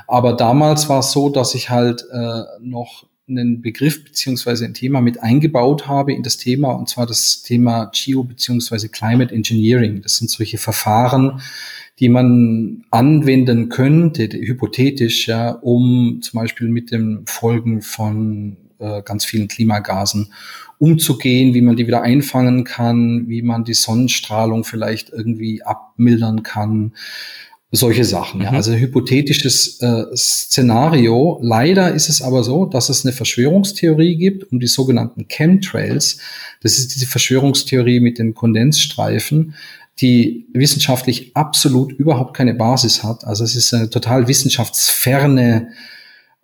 Aber 0.07 0.35
damals 0.35 0.89
war 0.89 1.01
es 1.01 1.13
so, 1.13 1.29
dass 1.29 1.55
ich 1.55 1.69
halt 1.69 2.05
äh, 2.13 2.43
noch 2.61 3.07
einen 3.29 3.61
Begriff 3.61 4.05
beziehungsweise 4.05 4.65
ein 4.65 4.75
Thema 4.75 5.01
mit 5.01 5.23
eingebaut 5.23 5.87
habe 5.87 6.15
in 6.15 6.23
das 6.23 6.39
Thema, 6.39 6.71
und 6.71 6.89
zwar 6.89 7.07
das 7.07 7.43
Thema 7.43 7.91
Geo 7.93 8.25
beziehungsweise 8.25 8.89
Climate 8.89 9.35
Engineering. 9.35 10.01
Das 10.03 10.17
sind 10.17 10.31
solche 10.31 10.59
Verfahren, 10.59 11.43
die 12.01 12.09
man 12.09 12.85
anwenden 12.91 13.69
könnte, 13.69 14.25
hypothetisch, 14.25 15.27
ja, 15.29 15.51
um 15.51 16.21
zum 16.23 16.41
Beispiel 16.41 16.69
mit 16.69 16.91
den 16.91 17.23
Folgen 17.27 17.83
von 17.83 18.57
äh, 18.79 19.03
ganz 19.03 19.25
vielen 19.25 19.49
Klimagasen 19.49 20.33
umzugehen, 20.79 21.55
wie 21.55 21.61
man 21.61 21.77
die 21.77 21.87
wieder 21.87 22.03
einfangen 22.03 22.65
kann, 22.65 23.29
wie 23.29 23.43
man 23.43 23.65
die 23.65 23.75
Sonnenstrahlung 23.75 24.65
vielleicht 24.65 25.11
irgendwie 25.11 25.63
abmildern 25.63 26.45
kann, 26.45 26.93
solche 27.71 28.05
Sachen. 28.05 28.41
Ja. 28.41 28.51
Mhm. 28.51 28.57
Also 28.57 28.73
hypothetisches 28.73 29.81
äh, 29.83 30.05
Szenario. 30.15 31.39
Leider 31.43 31.93
ist 31.93 32.09
es 32.09 32.23
aber 32.23 32.43
so, 32.43 32.65
dass 32.65 32.89
es 32.89 33.05
eine 33.05 33.13
Verschwörungstheorie 33.13 34.17
gibt 34.17 34.51
um 34.53 34.61
die 34.61 34.69
sogenannten 34.69 35.27
Chemtrails. 35.29 36.19
Das 36.63 36.79
ist 36.79 36.95
diese 36.95 37.07
Verschwörungstheorie 37.07 38.01
mit 38.01 38.19
den 38.19 38.35
Kondensstreifen, 38.35 39.55
die 40.01 40.47
wissenschaftlich 40.53 41.37
absolut 41.37 41.93
überhaupt 41.93 42.35
keine 42.37 42.55
Basis 42.55 43.03
hat. 43.03 43.25
Also 43.25 43.45
es 43.45 43.57
ist 43.57 43.75
eine 43.75 43.91
total 43.91 44.29
wissenschaftsferne 44.29 45.69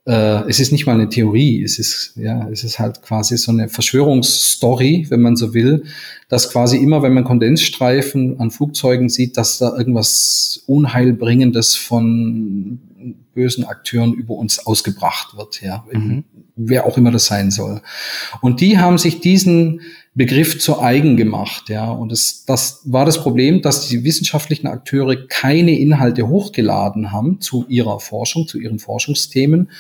äh, 0.07 0.49
es 0.49 0.61
ist 0.61 0.71
nicht 0.71 0.87
mal 0.87 0.95
eine 0.95 1.09
Theorie, 1.09 1.63
es 1.63 1.79
ist, 1.79 2.13
ja, 2.17 2.49
es 2.51 2.63
ist 2.63 2.79
halt 2.79 3.03
quasi 3.03 3.39
so 3.39 3.53
eine 3.53 3.69
Verschwörungsstory, 3.69 5.07
wenn 5.09 5.23
man 5.23 5.37
so 5.37 5.55
will, 5.55 5.85
dass 6.29 6.51
quasi 6.51 6.77
immer, 6.77 7.03
wenn 7.03 7.15
man 7.15 7.25
Kondensstreifen 7.25 8.39
an 8.39 8.51
Flugzeugen 8.51 9.09
sieht, 9.09 9.37
dass 9.37 9.59
da 9.59 9.77
irgendwas 9.77 10.63
Unheilbringendes 10.67 11.77
von 11.77 12.81
bösen 13.35 13.65
Akteuren 13.65 14.13
über 14.13 14.35
uns 14.35 14.67
ausgebracht 14.67 15.37
wird, 15.37 15.63
ja, 15.63 15.85
mhm. 15.91 16.25
wer 16.55 16.87
auch 16.87 16.99
immer 16.99 17.11
das 17.11 17.27
sein 17.27 17.51
soll. 17.51 17.81
Und 18.43 18.61
die 18.61 18.79
haben 18.79 18.99
sich 18.99 19.21
diesen 19.21 19.81
Begriff 20.17 20.61
zu 20.61 20.81
eigen 20.81 21.17
gemacht, 21.17 21.69
ja. 21.69 21.91
Und 21.91 22.13
das, 22.13 22.45
das 22.47 22.83
war 22.85 23.05
das 23.05 23.21
Problem, 23.21 23.63
dass 23.63 23.89
die 23.89 24.05
wissenschaftlichen 24.05 24.69
Akteure 24.69 25.27
keine 25.27 25.77
Inhalte 25.77 26.29
hochgeladen 26.29 27.11
haben 27.11 27.41
zu 27.41 27.67
ihrer 27.69 27.99
Forschung, 27.99 28.47
zu 28.47 28.61
ihren 28.61 28.79
Forschungsthemen. 28.79 29.71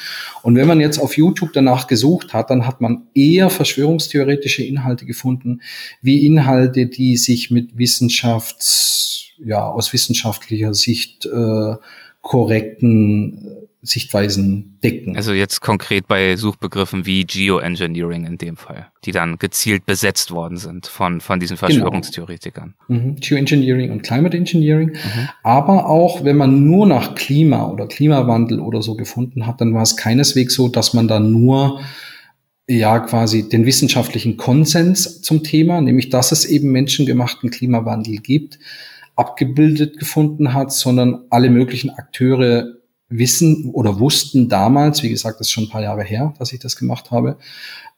Und 0.42 0.56
wenn 0.56 0.66
man 0.66 0.80
jetzt 0.80 0.98
auf 0.98 1.16
YouTube 1.16 1.52
danach 1.52 1.86
gesucht 1.86 2.34
hat, 2.34 2.50
dann 2.50 2.66
hat 2.66 2.80
man 2.80 3.02
eher 3.14 3.48
verschwörungstheoretische 3.48 4.64
Inhalte 4.64 5.06
gefunden, 5.06 5.60
wie 6.02 6.26
Inhalte, 6.26 6.86
die 6.86 7.16
sich 7.16 7.52
mit 7.52 7.78
Wissenschafts, 7.78 9.26
ja, 9.44 9.64
aus 9.68 9.92
wissenschaftlicher 9.92 10.74
Sicht 10.74 11.26
äh, 11.26 11.74
korrekten 12.22 13.63
Sichtweisen 13.84 14.78
decken. 14.82 15.16
Also 15.16 15.32
jetzt 15.32 15.60
konkret 15.60 16.08
bei 16.08 16.36
Suchbegriffen 16.36 17.06
wie 17.06 17.24
Geoengineering 17.24 18.24
in 18.24 18.38
dem 18.38 18.56
Fall, 18.56 18.88
die 19.04 19.12
dann 19.12 19.38
gezielt 19.38 19.86
besetzt 19.86 20.30
worden 20.30 20.56
sind 20.56 20.86
von, 20.86 21.20
von 21.20 21.38
diesen 21.38 21.56
genau. 21.56 21.68
Verschwörungstheoretikern. 21.68 22.74
Genau. 22.88 23.00
Mhm. 23.00 23.16
Geoengineering 23.16 23.90
und 23.90 24.02
Climate 24.02 24.36
Engineering. 24.36 24.88
Mhm. 24.88 25.28
Aber 25.42 25.86
auch 25.88 26.24
wenn 26.24 26.36
man 26.36 26.64
nur 26.64 26.86
nach 26.86 27.14
Klima 27.14 27.68
oder 27.68 27.86
Klimawandel 27.86 28.60
oder 28.60 28.82
so 28.82 28.96
gefunden 28.96 29.46
hat, 29.46 29.60
dann 29.60 29.74
war 29.74 29.82
es 29.82 29.96
keineswegs 29.96 30.54
so, 30.54 30.68
dass 30.68 30.94
man 30.94 31.06
da 31.06 31.20
nur 31.20 31.80
ja 32.66 32.98
quasi 33.00 33.48
den 33.48 33.66
wissenschaftlichen 33.66 34.36
Konsens 34.36 35.20
zum 35.20 35.42
Thema, 35.42 35.80
nämlich 35.80 36.08
dass 36.08 36.32
es 36.32 36.46
eben 36.46 36.72
menschengemachten 36.72 37.50
Klimawandel 37.50 38.16
gibt, 38.16 38.58
abgebildet 39.16 39.98
gefunden 39.98 40.54
hat, 40.54 40.72
sondern 40.72 41.24
alle 41.30 41.50
möglichen 41.50 41.90
Akteure 41.90 42.78
wissen 43.08 43.70
oder 43.70 44.00
wussten 44.00 44.48
damals, 44.48 45.02
wie 45.02 45.10
gesagt, 45.10 45.40
das 45.40 45.48
ist 45.48 45.52
schon 45.52 45.64
ein 45.64 45.70
paar 45.70 45.82
Jahre 45.82 46.04
her, 46.04 46.34
dass 46.38 46.52
ich 46.52 46.60
das 46.60 46.76
gemacht 46.76 47.10
habe, 47.10 47.38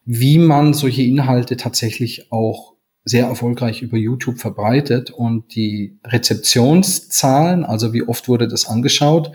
wie 0.04 0.38
man 0.38 0.74
solche 0.74 1.02
Inhalte 1.02 1.56
tatsächlich 1.56 2.30
auch 2.32 2.74
sehr 3.04 3.26
erfolgreich 3.26 3.82
über 3.82 3.96
YouTube 3.96 4.38
verbreitet 4.38 5.10
und 5.10 5.54
die 5.54 5.98
Rezeptionszahlen, 6.04 7.64
also 7.64 7.92
wie 7.92 8.02
oft 8.02 8.28
wurde 8.28 8.48
das 8.48 8.66
angeschaut, 8.66 9.32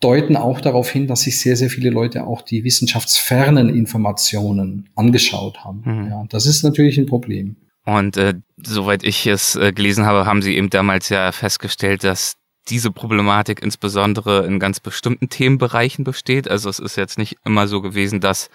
deuten 0.00 0.36
auch 0.36 0.60
darauf 0.60 0.90
hin, 0.90 1.06
dass 1.06 1.22
sich 1.22 1.38
sehr, 1.38 1.56
sehr 1.56 1.70
viele 1.70 1.90
Leute 1.90 2.24
auch 2.26 2.42
die 2.42 2.64
wissenschaftsfernen 2.64 3.68
Informationen 3.68 4.88
angeschaut 4.94 5.64
haben. 5.64 5.82
Mhm. 5.84 6.10
Ja, 6.10 6.24
das 6.28 6.46
ist 6.46 6.62
natürlich 6.62 6.98
ein 6.98 7.06
Problem. 7.06 7.56
Und 7.84 8.16
äh, 8.16 8.34
soweit 8.58 9.02
ich 9.02 9.26
es 9.26 9.56
äh, 9.56 9.72
gelesen 9.72 10.06
habe, 10.06 10.24
haben 10.24 10.42
Sie 10.42 10.56
eben 10.56 10.70
damals 10.70 11.08
ja 11.08 11.32
festgestellt, 11.32 12.04
dass 12.04 12.34
diese 12.68 12.90
Problematik 12.90 13.62
insbesondere 13.62 14.46
in 14.46 14.58
ganz 14.58 14.80
bestimmten 14.80 15.28
Themenbereichen 15.28 16.04
besteht. 16.04 16.48
Also 16.48 16.68
es 16.68 16.78
ist 16.78 16.96
jetzt 16.96 17.18
nicht 17.18 17.38
immer 17.44 17.66
so 17.68 17.82
gewesen, 17.82 18.20
dass 18.20 18.50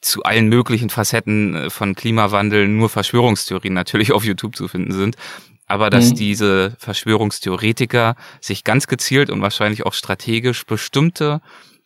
zu 0.00 0.22
allen 0.22 0.48
möglichen 0.48 0.90
Facetten 0.90 1.54
äh, 1.54 1.70
von 1.70 1.94
Klimawandel 1.94 2.68
nur 2.68 2.88
Verschwörungstheorien 2.88 3.74
natürlich 3.74 4.12
auf 4.14 4.24
YouTube 4.24 4.56
zu 4.56 4.68
finden 4.68 4.92
sind, 4.92 5.16
aber 5.66 5.90
dass 5.90 6.10
mhm. 6.10 6.14
diese 6.16 6.76
Verschwörungstheoretiker 6.78 8.16
sich 8.40 8.64
ganz 8.64 8.86
gezielt 8.86 9.30
und 9.30 9.42
wahrscheinlich 9.42 9.86
auch 9.86 9.94
strategisch 9.94 10.64
bestimmte 10.64 11.40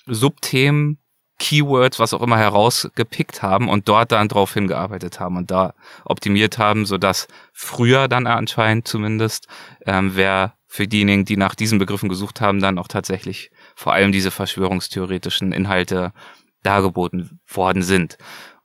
Subthemen 0.06 0.98
Keywords, 1.38 1.98
was 1.98 2.14
auch 2.14 2.22
immer 2.22 2.38
herausgepickt 2.38 3.42
haben 3.42 3.68
und 3.68 3.88
dort 3.88 4.12
dann 4.12 4.28
drauf 4.28 4.54
hingearbeitet 4.54 5.18
haben 5.18 5.36
und 5.36 5.50
da 5.50 5.74
optimiert 6.04 6.58
haben, 6.58 6.86
so 6.86 6.96
dass 6.96 7.26
früher 7.52 8.06
dann 8.06 8.28
anscheinend 8.28 8.86
zumindest, 8.86 9.48
ähm, 9.84 10.12
wer 10.14 10.54
für 10.74 10.88
diejenigen, 10.88 11.24
die 11.24 11.36
nach 11.36 11.54
diesen 11.54 11.78
Begriffen 11.78 12.08
gesucht 12.08 12.40
haben, 12.40 12.58
dann 12.58 12.80
auch 12.80 12.88
tatsächlich 12.88 13.52
vor 13.76 13.92
allem 13.92 14.10
diese 14.10 14.32
verschwörungstheoretischen 14.32 15.52
Inhalte 15.52 16.12
dargeboten 16.64 17.38
worden 17.46 17.82
sind. 17.82 18.18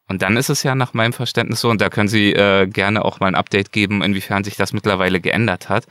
Und 0.07 0.23
dann 0.23 0.35
ist 0.35 0.49
es 0.49 0.63
ja 0.63 0.73
nach 0.73 0.95
meinem 0.95 1.13
Verständnis 1.13 1.61
so, 1.61 1.69
und 1.69 1.81
da 1.81 1.89
können 1.89 2.07
Sie 2.07 2.33
äh, 2.33 2.65
gerne 2.65 3.05
auch 3.05 3.19
mal 3.19 3.27
ein 3.27 3.35
Update 3.35 3.71
geben, 3.71 4.01
inwiefern 4.01 4.43
sich 4.43 4.55
das 4.55 4.73
mittlerweile 4.73 5.21
geändert 5.21 5.69
hat, 5.69 5.85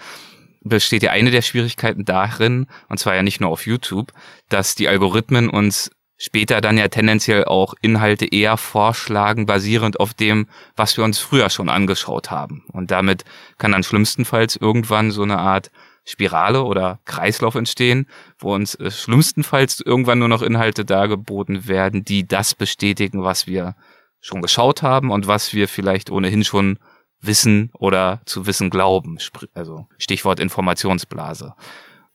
besteht 0.61 1.05
ja 1.05 1.13
eine 1.13 1.31
der 1.31 1.43
Schwierigkeiten 1.43 2.05
darin, 2.05 2.67
und 2.89 2.99
zwar 2.99 3.15
ja 3.15 3.23
nicht 3.23 3.41
nur 3.41 3.51
auf 3.51 3.65
YouTube, 3.65 4.13
dass 4.49 4.75
die 4.75 4.89
Algorithmen 4.89 5.49
uns 5.49 5.93
später 6.17 6.61
dann 6.61 6.79
ja 6.79 6.89
tendenziell 6.89 7.45
auch 7.45 7.75
Inhalte 7.81 8.27
eher 8.27 8.57
vorschlagen, 8.57 9.47
basierend 9.47 10.01
auf 10.01 10.15
dem, 10.15 10.49
was 10.75 10.97
wir 10.97 11.05
uns 11.05 11.21
früher 11.21 11.49
schon 11.49 11.69
angeschaut 11.69 12.33
haben. 12.33 12.65
Und 12.73 12.91
damit 12.91 13.25
kann 13.57 13.71
dann 13.71 13.85
schlimmstenfalls 13.85 14.57
irgendwann 14.57 15.13
so 15.13 15.23
eine 15.23 15.39
Art 15.39 15.71
Spirale 16.09 16.65
oder 16.65 17.01
Kreislauf 17.05 17.55
entstehen, 17.55 18.07
wo 18.39 18.55
uns 18.55 18.75
äh, 18.77 18.91
schlimmstenfalls 18.91 19.81
irgendwann 19.81 20.19
nur 20.19 20.29
noch 20.29 20.41
Inhalte 20.41 20.87
dargeboten 20.87 21.69
werden, 21.69 22.03
die 22.03 22.27
das 22.27 22.55
bestätigen, 22.55 23.25
was 23.25 23.47
wir 23.47 23.75
schon 24.21 24.41
geschaut 24.41 24.83
haben 24.83 25.11
und 25.11 25.27
was 25.27 25.53
wir 25.53 25.69
vielleicht 25.69 26.11
ohnehin 26.11 26.45
schon 26.45 26.79
wissen 27.21 27.71
oder 27.79 28.23
zu 28.25 28.47
wissen 28.47 28.71
glauben. 28.71 29.19
Also 29.53 29.87
Stichwort 29.99 30.41
Informationsblase. 30.41 31.55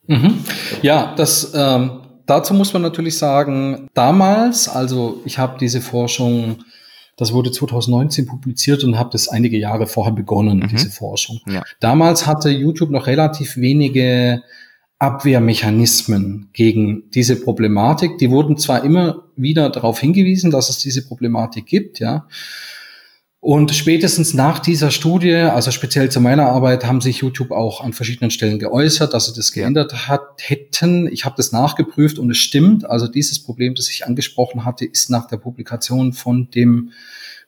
Mhm. 0.07 0.43
Ja, 0.81 1.13
das 1.15 1.53
ähm, 1.53 2.01
dazu 2.25 2.55
muss 2.55 2.73
man 2.73 2.81
natürlich 2.81 3.17
sagen, 3.17 3.89
damals, 3.93 4.67
also 4.67 5.21
ich 5.23 5.37
habe 5.37 5.59
diese 5.59 5.81
Forschung, 5.81 6.63
das 7.15 7.33
wurde 7.33 7.51
2019 7.51 8.25
publiziert 8.25 8.83
und 8.83 8.97
habe 8.97 9.09
das 9.11 9.27
einige 9.27 9.57
Jahre 9.57 9.87
vorher 9.87 10.13
begonnen, 10.13 10.59
mhm. 10.59 10.67
diese 10.67 10.89
Forschung. 10.89 11.39
Ja. 11.47 11.63
Damals 11.79 12.25
hatte 12.25 12.49
YouTube 12.49 12.89
noch 12.89 13.07
relativ 13.07 13.57
wenige 13.57 14.43
Abwehrmechanismen 14.99 16.49
gegen 16.53 17.09
diese 17.11 17.35
Problematik. 17.35 18.17
Die 18.17 18.31
wurden 18.31 18.57
zwar 18.57 18.83
immer 18.83 19.23
wieder 19.35 19.69
darauf 19.69 19.99
hingewiesen, 19.99 20.49
dass 20.49 20.69
es 20.69 20.79
diese 20.79 21.05
Problematik 21.05 21.65
gibt, 21.65 21.99
ja. 21.99 22.27
Und 23.43 23.75
spätestens 23.75 24.33
nach 24.33 24.59
dieser 24.59 24.89
Studie, 24.89 25.33
also 25.33 25.69
speziell 25.71 26.09
zu 26.09 26.21
meiner 26.21 26.45
Arbeit, 26.45 26.85
haben 26.85 27.01
sich 27.01 27.17
YouTube 27.17 27.51
auch 27.51 27.81
an 27.81 27.91
verschiedenen 27.91 28.31
Stellen 28.31 28.57
geäußert, 28.57 29.13
dass 29.13 29.25
sie 29.25 29.33
das 29.35 29.51
geändert 29.51 30.07
hat, 30.07 30.21
hätten. 30.39 31.09
Ich 31.11 31.25
habe 31.25 31.35
das 31.35 31.51
nachgeprüft 31.51 32.19
und 32.19 32.31
es 32.31 32.37
stimmt. 32.37 32.89
Also 32.89 33.09
dieses 33.09 33.43
Problem, 33.43 33.75
das 33.75 33.89
ich 33.89 34.07
angesprochen 34.07 34.63
hatte, 34.63 34.85
ist 34.85 35.09
nach 35.09 35.27
der 35.27 35.35
Publikation 35.35 36.13
von 36.13 36.51
dem 36.51 36.91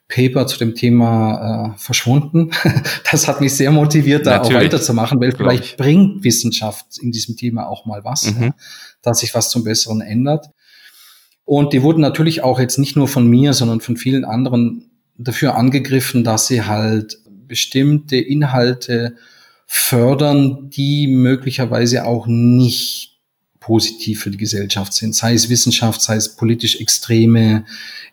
Paper 0.09 0.47
zu 0.47 0.59
dem 0.59 0.75
Thema 0.75 1.75
äh, 1.75 1.77
verschwunden. 1.77 2.51
das 3.09 3.29
hat 3.29 3.39
mich 3.39 3.53
sehr 3.53 3.71
motiviert, 3.71 4.25
da 4.25 4.31
Natürlich. 4.31 4.57
auch 4.57 4.63
weiterzumachen, 4.63 5.21
weil 5.21 5.31
vielleicht 5.31 5.77
bringt 5.77 6.25
Wissenschaft 6.25 6.87
in 7.01 7.13
diesem 7.13 7.37
Thema 7.37 7.69
auch 7.69 7.85
mal 7.85 8.03
was, 8.03 8.35
mhm. 8.35 8.43
ja, 8.43 8.55
dass 9.01 9.19
sich 9.19 9.33
was 9.33 9.49
zum 9.49 9.63
Besseren 9.63 10.01
ändert. 10.01 10.47
Und 11.45 11.71
die 11.71 11.81
wurden 11.81 12.01
natürlich 12.01 12.43
auch 12.43 12.59
jetzt 12.59 12.79
nicht 12.79 12.97
nur 12.97 13.07
von 13.07 13.25
mir, 13.29 13.53
sondern 13.53 13.79
von 13.79 13.95
vielen 13.95 14.25
anderen 14.25 14.91
dafür 15.17 15.55
angegriffen, 15.55 16.23
dass 16.23 16.47
sie 16.47 16.63
halt 16.63 17.17
bestimmte 17.47 18.17
Inhalte 18.17 19.15
fördern, 19.65 20.69
die 20.69 21.07
möglicherweise 21.07 22.05
auch 22.05 22.27
nicht 22.27 23.15
positiv 23.59 24.21
für 24.21 24.29
die 24.29 24.37
Gesellschaft 24.37 24.93
sind, 24.93 25.15
sei 25.15 25.33
es 25.33 25.49
Wissenschaft, 25.49 25.99
sei 25.99 26.17
es 26.17 26.35
politisch 26.35 26.79
extreme 26.79 27.65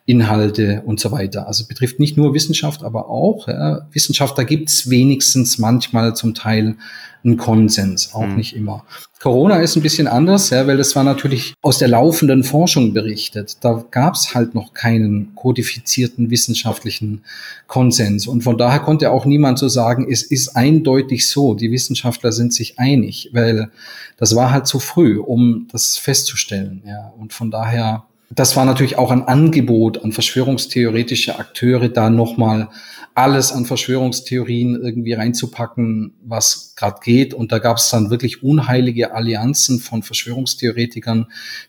Inhalte 0.07 0.83
und 0.87 0.99
so 0.99 1.12
weiter. 1.12 1.47
Also 1.47 1.67
betrifft 1.67 2.01
nicht 2.01 2.17
nur 2.17 2.33
Wissenschaft, 2.33 2.83
aber 2.83 3.11
auch 3.11 3.49
ja, 3.49 3.87
Wissenschaft, 3.93 4.38
da 4.38 4.45
gibt's 4.45 4.88
wenigstens 4.88 5.59
manchmal 5.59 6.17
zum 6.17 6.33
Teil 6.33 6.77
einen 7.25 7.37
Konsens, 7.37 8.15
auch 8.15 8.27
mhm. 8.27 8.37
nicht 8.37 8.57
immer. 8.57 8.85
Corona 9.21 9.61
ist 9.61 9.77
ein 9.77 9.83
bisschen 9.83 10.09
anders, 10.09 10.51
ja, 10.51 10.67
weil 10.67 10.77
das 10.77 10.97
war 10.97 11.05
natürlich 11.05 11.55
aus 11.63 11.79
der 11.79 11.87
laufenden 11.89 12.43
Forschung 12.43 12.93
berichtet. 12.93 13.59
Da 13.61 13.85
gab's 13.91 14.35
halt 14.35 14.55
noch 14.55 14.75
keinen 14.75 15.35
kodifizierten 15.37 16.31
wissenschaftlichen 16.31 17.23
Konsens. 17.69 18.27
Und 18.27 18.43
von 18.43 18.59
daher 18.59 18.81
konnte 18.81 19.11
auch 19.13 19.25
niemand 19.25 19.61
so 19.61 19.69
sagen, 19.69 20.09
es 20.11 20.23
ist 20.23 20.57
eindeutig 20.57 21.29
so, 21.29 21.55
die 21.55 21.71
Wissenschaftler 21.71 22.33
sind 22.33 22.53
sich 22.53 22.81
einig, 22.81 23.31
weil 23.33 23.71
das 24.17 24.35
war 24.35 24.51
halt 24.51 24.67
zu 24.67 24.81
früh, 24.81 25.21
um 25.21 25.69
das 25.71 25.97
festzustellen. 25.97 26.83
Ja. 26.85 27.13
Und 27.17 27.33
von 27.33 27.53
daher 27.53 28.05
das 28.35 28.57
war 28.57 28.64
natürlich 28.64 28.99
auch 28.99 29.11
ein 29.11 29.23
Angebot 29.23 30.03
an 30.03 30.12
verschwörungstheoretische 30.12 31.38
Akteure, 31.38 31.88
da 31.88 32.09
nochmal 32.09 32.68
alles 33.14 33.53
an 33.53 33.66
Verschwörungstheorien 33.66 34.81
irgendwie 34.83 35.12
reinzupacken, 35.12 36.14
was 36.25 36.75
gerade 36.77 37.01
geht. 37.03 37.35
Und 37.35 37.53
da 37.53 37.59
gab 37.59 37.77
es 37.77 37.90
dann 37.90 38.11
wirklich 38.11 38.42
unheilige 38.42 39.14
Allianzen 39.14 39.81
von 39.81 40.03
Verschwörungstheoretikern, 40.03 41.27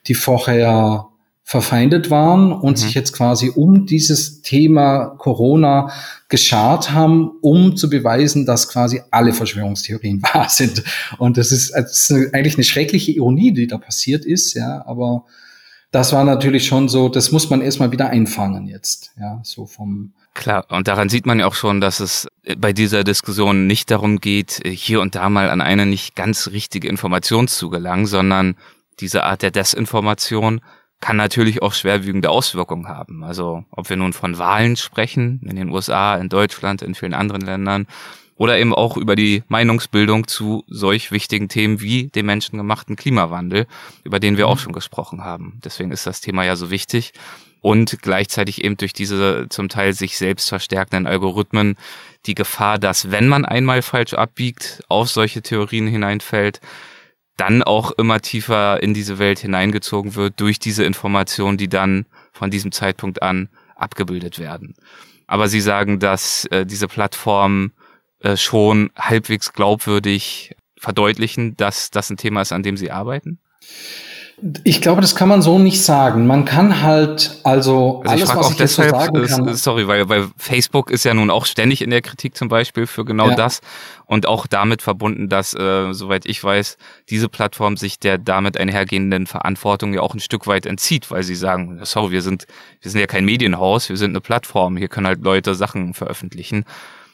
die 0.08 0.13
vorher 0.13 1.08
verfeindet 1.45 2.10
waren 2.10 2.54
und 2.54 2.78
mhm. 2.78 2.82
sich 2.82 2.93
jetzt 2.93 3.12
quasi 3.12 3.52
um 3.54 3.86
dieses 3.86 4.41
Thema 4.41 5.08
Corona 5.17 5.91
geschart 6.30 6.91
haben, 6.91 7.32
um 7.41 7.76
zu 7.76 7.89
beweisen, 7.89 8.45
dass 8.45 8.69
quasi 8.69 9.02
alle 9.12 9.34
Verschwörungstheorien 9.34 10.23
wahr 10.34 10.47
sind. 10.47 10.82
Und 11.17 11.38
das 11.38 11.52
ist, 11.52 11.73
das 11.73 12.10
ist 12.10 12.34
eigentlich 12.34 12.56
eine 12.56 12.63
schreckliche 12.63 13.12
Ironie, 13.12 13.52
die 13.52 13.67
da 13.67 13.78
passiert 13.78 14.23
ist, 14.23 14.54
ja, 14.54 14.86
aber 14.86 15.26
das 15.93 16.12
war 16.12 16.23
natürlich 16.23 16.65
schon 16.65 16.89
so, 16.89 17.08
das 17.08 17.32
muss 17.32 17.49
man 17.49 17.62
erstmal 17.62 17.91
wieder 17.91 18.10
einfangen 18.10 18.67
jetzt, 18.67 19.13
ja, 19.17 19.39
so 19.43 19.65
vom 19.65 20.12
Klar, 20.34 20.65
und 20.69 20.88
daran 20.88 21.10
sieht 21.10 21.27
man 21.27 21.39
ja 21.39 21.45
auch 21.45 21.53
schon, 21.53 21.79
dass 21.79 21.99
es 21.99 22.27
bei 22.58 22.73
dieser 22.73 23.03
Diskussion 23.03 23.67
nicht 23.67 23.91
darum 23.91 24.19
geht, 24.19 24.62
hier 24.65 24.99
und 24.99 25.13
da 25.13 25.29
mal 25.29 25.51
an 25.51 25.62
eine 25.62 25.86
nicht 25.86 26.15
ganz 26.15 26.47
richtige 26.47 26.88
Information 26.88 27.47
zu 27.47 27.69
gelangen, 27.69 28.08
sondern 28.08 28.56
diese 28.99 29.23
Art 29.23 29.43
der 29.43 29.51
Desinformation 29.51 30.62
kann 30.99 31.17
natürlich 31.17 31.62
auch 31.62 31.73
schwerwiegende 31.73 32.32
Auswirkungen 32.32 32.88
haben. 32.88 33.23
Also 33.23 33.63
ob 33.69 33.89
wir 33.91 33.97
nun 33.97 34.13
von 34.13 34.39
Wahlen 34.39 34.75
sprechen, 34.75 35.41
in 35.47 35.56
den 35.56 35.69
USA, 35.69 36.15
in 36.15 36.29
Deutschland, 36.29 36.82
in 36.82 36.95
vielen 36.95 37.13
anderen 37.13 37.41
Ländern, 37.41 37.86
oder 38.36 38.58
eben 38.58 38.74
auch 38.74 38.98
über 38.98 39.15
die 39.15 39.43
Meinungsbildung 39.48 40.28
zu 40.28 40.63
solch 40.67 41.12
wichtigen 41.12 41.50
Themen 41.50 41.82
wie 41.82 42.08
dem 42.08 42.26
menschengemachten 42.26 42.96
Klimawandel, 42.96 43.67
über 44.04 44.19
den 44.19 44.38
wir 44.38 44.48
auch 44.48 44.56
mhm. 44.56 44.60
schon 44.60 44.74
gesprochen 44.74 45.24
haben. 45.24 45.60
Deswegen 45.63 45.91
ist 45.91 46.08
das 46.08 46.22
Thema 46.22 46.43
ja 46.43 46.56
so 46.56 46.72
wichtig 46.72 47.13
und 47.62 48.02
gleichzeitig 48.02 48.63
eben 48.63 48.76
durch 48.76 48.93
diese 48.93 49.48
zum 49.50 49.69
Teil 49.69 49.93
sich 49.93 50.17
selbst 50.17 50.50
verstärkenden 50.50 51.08
Algorithmen 51.08 51.76
die 52.26 52.36
Gefahr, 52.36 52.78
dass 52.78 53.12
wenn 53.12 53.28
man 53.28 53.46
einmal 53.46 53.82
falsch 53.82 54.13
abbiegt, 54.13 54.84
auf 54.89 55.10
solche 55.10 55.41
Theorien 55.41 55.88
hineinfällt, 55.88 56.60
dann 57.38 57.63
auch 57.63 57.91
immer 57.91 58.19
tiefer 58.19 58.84
in 58.84 58.93
diese 58.93 59.17
Welt 59.17 59.39
hineingezogen 59.39 60.15
wird 60.15 60.39
durch 60.39 60.60
diese 60.60 60.84
Informationen, 60.84 61.58
die 61.58 61.69
dann 61.69 62.06
von 62.32 62.52
diesem 62.52 62.72
Zeitpunkt 62.72 63.22
an 63.22 63.50
abgebildet 63.76 64.39
werden. 64.39 64.76
Aber 65.26 65.48
Sie 65.48 65.62
sagen, 65.62 66.00
dass 66.00 66.46
äh, 66.46 66.65
diese 66.65 66.88
Plattformen 66.88 67.72
äh, 68.23 68.38
schon 68.38 68.89
halbwegs 68.97 69.53
glaubwürdig 69.53 70.55
verdeutlichen, 70.77 71.55
dass 71.55 71.91
das 71.91 72.09
ein 72.09 72.17
Thema 72.17 72.41
ist, 72.41 72.51
an 72.51 72.63
dem 72.63 72.77
Sie 72.77 72.91
arbeiten? 72.91 73.39
Ich 74.63 74.81
glaube, 74.81 74.99
das 74.99 75.15
kann 75.15 75.29
man 75.29 75.41
so 75.41 75.59
nicht 75.59 75.81
sagen. 75.81 76.25
Man 76.25 76.43
kann 76.43 76.81
halt, 76.81 77.39
also, 77.43 78.01
also 78.03 78.25
alles, 78.25 78.36
was 78.36 78.51
ich 78.51 78.57
deshalb, 78.57 78.89
so 78.89 78.99
sagen 78.99 79.45
kann. 79.45 79.55
Sorry, 79.55 79.88
weil, 79.88 80.09
weil 80.09 80.27
Facebook 80.38 80.89
ist 80.89 81.05
ja 81.05 81.13
nun 81.13 81.29
auch 81.29 81.45
ständig 81.45 81.81
in 81.81 81.91
der 81.91 82.01
Kritik 82.01 82.36
zum 82.36 82.49
Beispiel 82.49 82.88
für 82.88 83.05
genau 83.05 83.29
ja. 83.29 83.36
das 83.36 83.62
und 84.05 84.25
auch 84.25 84.47
damit 84.47 84.81
verbunden, 84.81 85.29
dass, 85.29 85.53
äh, 85.53 85.93
soweit 85.93 86.25
ich 86.25 86.43
weiß, 86.43 86.77
diese 87.09 87.29
Plattform 87.29 87.77
sich 87.77 87.99
der 87.99 88.17
damit 88.17 88.57
einhergehenden 88.57 89.27
Verantwortung 89.27 89.93
ja 89.93 90.01
auch 90.01 90.13
ein 90.13 90.19
Stück 90.19 90.47
weit 90.47 90.65
entzieht, 90.65 91.09
weil 91.12 91.23
sie 91.23 91.36
sagen, 91.36 91.79
sorry, 91.83 92.12
wir 92.12 92.21
sind, 92.21 92.47
wir 92.81 92.91
sind 92.91 92.99
ja 92.99 93.07
kein 93.07 93.25
Medienhaus, 93.25 93.88
wir 93.88 93.97
sind 93.97 94.09
eine 94.12 94.21
Plattform, 94.21 94.75
hier 94.75 94.89
können 94.89 95.07
halt 95.07 95.21
Leute 95.23 95.55
Sachen 95.55 95.93
veröffentlichen. 95.93 96.65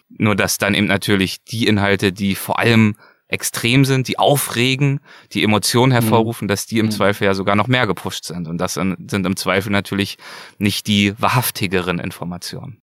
Nur 0.09 0.35
dass 0.35 0.57
dann 0.57 0.73
eben 0.73 0.87
natürlich 0.87 1.43
die 1.43 1.67
Inhalte, 1.67 2.11
die 2.11 2.35
vor 2.35 2.59
allem 2.59 2.95
extrem 3.29 3.85
sind, 3.85 4.07
die 4.07 4.17
aufregen, 4.17 5.01
die 5.33 5.43
Emotionen 5.43 5.91
hervorrufen, 5.91 6.45
mhm. 6.45 6.49
dass 6.49 6.65
die 6.65 6.79
im 6.79 6.87
mhm. 6.87 6.91
Zweifel 6.91 7.25
ja 7.25 7.35
sogar 7.35 7.55
noch 7.55 7.67
mehr 7.67 7.85
gepusht 7.85 8.25
sind. 8.25 8.47
Und 8.47 8.57
das 8.57 8.73
sind 8.73 9.13
im 9.13 9.35
Zweifel 9.37 9.71
natürlich 9.71 10.17
nicht 10.57 10.87
die 10.87 11.13
wahrhaftigeren 11.19 11.99
Informationen. 11.99 12.81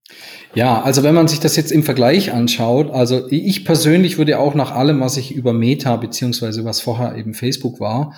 Ja, 0.53 0.81
also 0.81 1.01
wenn 1.01 1.15
man 1.15 1.27
sich 1.27 1.39
das 1.39 1.55
jetzt 1.55 1.71
im 1.71 1.81
Vergleich 1.81 2.31
anschaut, 2.31 2.91
also 2.91 3.27
ich 3.31 3.65
persönlich 3.65 4.19
würde 4.19 4.37
auch 4.37 4.53
nach 4.53 4.71
allem, 4.71 4.99
was 4.99 5.17
ich 5.17 5.33
über 5.33 5.51
Meta 5.51 5.95
beziehungsweise 5.95 6.63
was 6.63 6.79
vorher 6.79 7.15
eben 7.15 7.33
Facebook 7.33 7.79
war, 7.79 8.13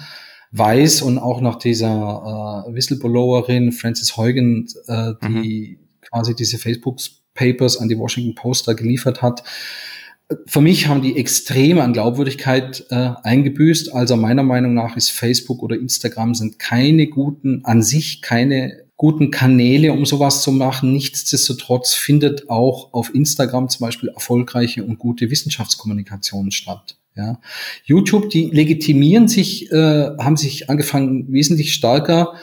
weiß 0.51 1.01
und 1.03 1.19
auch 1.19 1.39
nach 1.39 1.55
dieser 1.55 2.65
äh, 2.67 2.73
Whistleblowerin 2.73 3.71
Frances 3.71 4.17
Heugen, 4.17 4.67
äh, 4.87 5.13
die 5.23 5.79
mhm. 5.79 5.99
quasi 6.01 6.35
diese 6.35 6.57
Facebooks 6.57 7.21
Papers 7.37 7.77
an 7.77 7.87
die 7.87 7.97
Washington 7.97 8.35
Post 8.35 8.67
da 8.67 8.73
geliefert 8.73 9.21
hat. 9.21 9.43
Für 10.45 10.59
mich 10.59 10.87
haben 10.87 11.01
die 11.01 11.15
extrem 11.15 11.79
an 11.79 11.93
Glaubwürdigkeit 11.93 12.85
äh, 12.89 13.11
eingebüßt. 13.23 13.93
Also 13.93 14.17
meiner 14.17 14.43
Meinung 14.43 14.73
nach 14.73 14.97
ist 14.97 15.09
Facebook 15.11 15.63
oder 15.63 15.77
Instagram 15.77 16.35
sind 16.35 16.59
keine 16.59 17.07
guten, 17.07 17.63
an 17.63 17.81
sich 17.81 18.21
keine 18.21 18.87
guten 18.97 19.31
Kanäle, 19.31 19.93
um 19.93 20.05
sowas 20.05 20.41
zu 20.41 20.51
machen. 20.51 20.91
Nichtsdestotrotz 20.91 21.93
findet 21.93 22.49
auch 22.49 22.93
auf 22.93 23.13
Instagram 23.15 23.69
zum 23.69 23.85
Beispiel 23.85 24.09
erfolgreiche 24.09 24.83
und 24.83 24.99
gute 24.99 25.29
Wissenschaftskommunikation 25.29 26.51
statt. 26.51 26.97
Ja. 27.15 27.39
YouTube, 27.85 28.29
die 28.29 28.49
legitimieren 28.51 29.27
sich, 29.27 29.71
äh, 29.71 30.09
haben 30.19 30.37
sich 30.37 30.69
angefangen, 30.69 31.31
wesentlich 31.31 31.73
stärker 31.73 32.33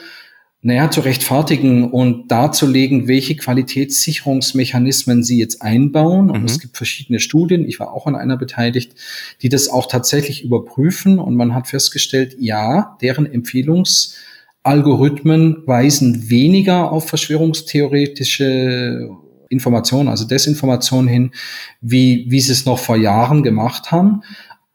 naja, 0.65 0.89
zu 0.89 1.01
rechtfertigen 1.01 1.91
und 1.91 2.31
darzulegen, 2.31 3.07
welche 3.07 3.35
Qualitätssicherungsmechanismen 3.35 5.23
sie 5.23 5.37
jetzt 5.37 5.61
einbauen. 5.61 6.31
Und 6.31 6.39
mhm. 6.39 6.45
es 6.45 6.59
gibt 6.59 6.75
verschiedene 6.75 7.19
Studien, 7.19 7.69
ich 7.69 7.79
war 7.79 7.93
auch 7.93 8.07
an 8.07 8.15
einer 8.15 8.35
beteiligt, 8.35 8.95
die 9.43 9.49
das 9.49 9.69
auch 9.69 9.85
tatsächlich 9.85 10.43
überprüfen. 10.43 11.19
Und 11.19 11.35
man 11.35 11.53
hat 11.53 11.67
festgestellt, 11.67 12.35
ja, 12.39 12.97
deren 12.99 13.31
Empfehlungsalgorithmen 13.31 15.61
weisen 15.67 16.31
weniger 16.31 16.91
auf 16.91 17.07
verschwörungstheoretische 17.09 19.11
Informationen, 19.49 20.09
also 20.09 20.25
Desinformation 20.25 21.07
hin, 21.07 21.29
wie, 21.79 22.25
wie 22.29 22.39
sie 22.39 22.53
es 22.53 22.65
noch 22.65 22.79
vor 22.79 22.97
Jahren 22.97 23.43
gemacht 23.43 23.91
haben. 23.91 24.23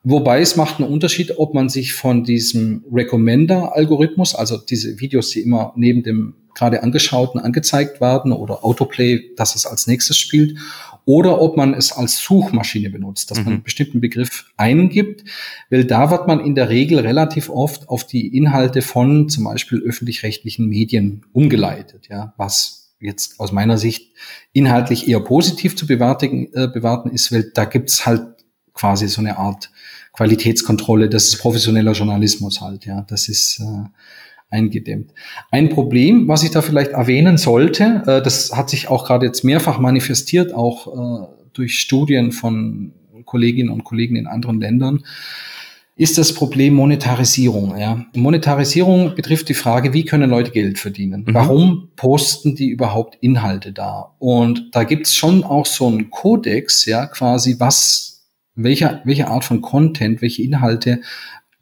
Wobei 0.02 0.40
es 0.40 0.56
macht 0.56 0.80
einen 0.80 0.90
Unterschied, 0.90 1.38
ob 1.38 1.52
man 1.52 1.68
sich 1.68 1.92
von 1.92 2.24
diesem 2.24 2.84
Recommender-Algorithmus, 2.90 4.34
also 4.34 4.56
diese 4.56 4.98
Videos, 4.98 5.30
die 5.30 5.40
immer 5.40 5.72
neben 5.76 6.02
dem 6.02 6.34
gerade 6.54 6.82
angeschauten 6.82 7.40
angezeigt 7.40 8.00
werden 8.00 8.32
oder 8.32 8.64
Autoplay, 8.64 9.34
dass 9.36 9.54
es 9.54 9.66
als 9.66 9.86
nächstes 9.86 10.18
spielt, 10.18 10.58
oder 11.04 11.40
ob 11.40 11.56
man 11.56 11.74
es 11.74 11.92
als 11.92 12.18
Suchmaschine 12.18 12.90
benutzt, 12.90 13.30
dass 13.30 13.38
mhm. 13.38 13.44
man 13.44 13.52
einen 13.54 13.62
bestimmten 13.62 14.00
Begriff 14.00 14.46
eingibt, 14.56 15.24
weil 15.70 15.84
da 15.84 16.10
wird 16.10 16.26
man 16.26 16.40
in 16.40 16.54
der 16.54 16.68
Regel 16.68 16.98
relativ 17.00 17.48
oft 17.48 17.88
auf 17.88 18.04
die 18.04 18.36
Inhalte 18.36 18.82
von 18.82 19.28
zum 19.28 19.44
Beispiel 19.44 19.80
öffentlich-rechtlichen 19.80 20.68
Medien 20.68 21.26
umgeleitet, 21.32 22.08
ja, 22.10 22.34
was 22.36 22.92
jetzt 23.00 23.40
aus 23.40 23.50
meiner 23.50 23.78
Sicht 23.78 24.12
inhaltlich 24.52 25.08
eher 25.08 25.20
positiv 25.20 25.74
zu 25.74 25.86
bewerten, 25.86 26.52
äh, 26.52 26.68
bewerten 26.68 27.10
ist, 27.10 27.32
weil 27.32 27.50
da 27.54 27.64
gibt's 27.64 28.04
halt 28.04 28.22
quasi 28.80 29.08
so 29.08 29.20
eine 29.20 29.36
Art 29.36 29.70
Qualitätskontrolle, 30.14 31.08
das 31.08 31.28
ist 31.28 31.38
professioneller 31.38 31.92
Journalismus 31.92 32.60
halt, 32.60 32.86
ja, 32.86 33.02
das 33.08 33.28
ist 33.28 33.60
äh, 33.60 33.84
eingedämmt. 34.50 35.12
Ein 35.50 35.68
Problem, 35.68 36.26
was 36.28 36.42
ich 36.42 36.50
da 36.50 36.62
vielleicht 36.62 36.92
erwähnen 36.92 37.36
sollte, 37.36 38.02
äh, 38.06 38.22
das 38.22 38.56
hat 38.56 38.70
sich 38.70 38.88
auch 38.88 39.06
gerade 39.06 39.26
jetzt 39.26 39.44
mehrfach 39.44 39.78
manifestiert, 39.78 40.54
auch 40.54 40.86
äh, 40.86 41.26
durch 41.52 41.78
Studien 41.78 42.32
von 42.32 42.92
Kolleginnen 43.26 43.70
und 43.70 43.84
Kollegen 43.84 44.16
in 44.16 44.26
anderen 44.26 44.60
Ländern, 44.60 45.04
ist 46.00 46.16
das 46.16 46.32
Problem 46.32 46.72
Monetarisierung. 46.74 47.76
Ja. 47.76 48.06
Monetarisierung 48.14 49.14
betrifft 49.14 49.50
die 49.50 49.54
Frage, 49.54 49.92
wie 49.92 50.06
können 50.06 50.30
Leute 50.30 50.50
Geld 50.50 50.78
verdienen? 50.78 51.24
Mhm. 51.26 51.34
Warum 51.34 51.88
posten 51.94 52.54
die 52.54 52.70
überhaupt 52.70 53.18
Inhalte 53.20 53.72
da? 53.72 54.14
Und 54.18 54.70
da 54.72 54.84
gibt's 54.84 55.14
schon 55.14 55.44
auch 55.44 55.66
so 55.66 55.88
einen 55.88 56.08
Kodex, 56.10 56.86
ja, 56.86 57.04
quasi 57.04 57.56
was, 57.58 58.09
welche, 58.54 59.00
welche 59.04 59.28
Art 59.28 59.44
von 59.44 59.60
Content, 59.60 60.22
welche 60.22 60.42
Inhalte 60.42 61.00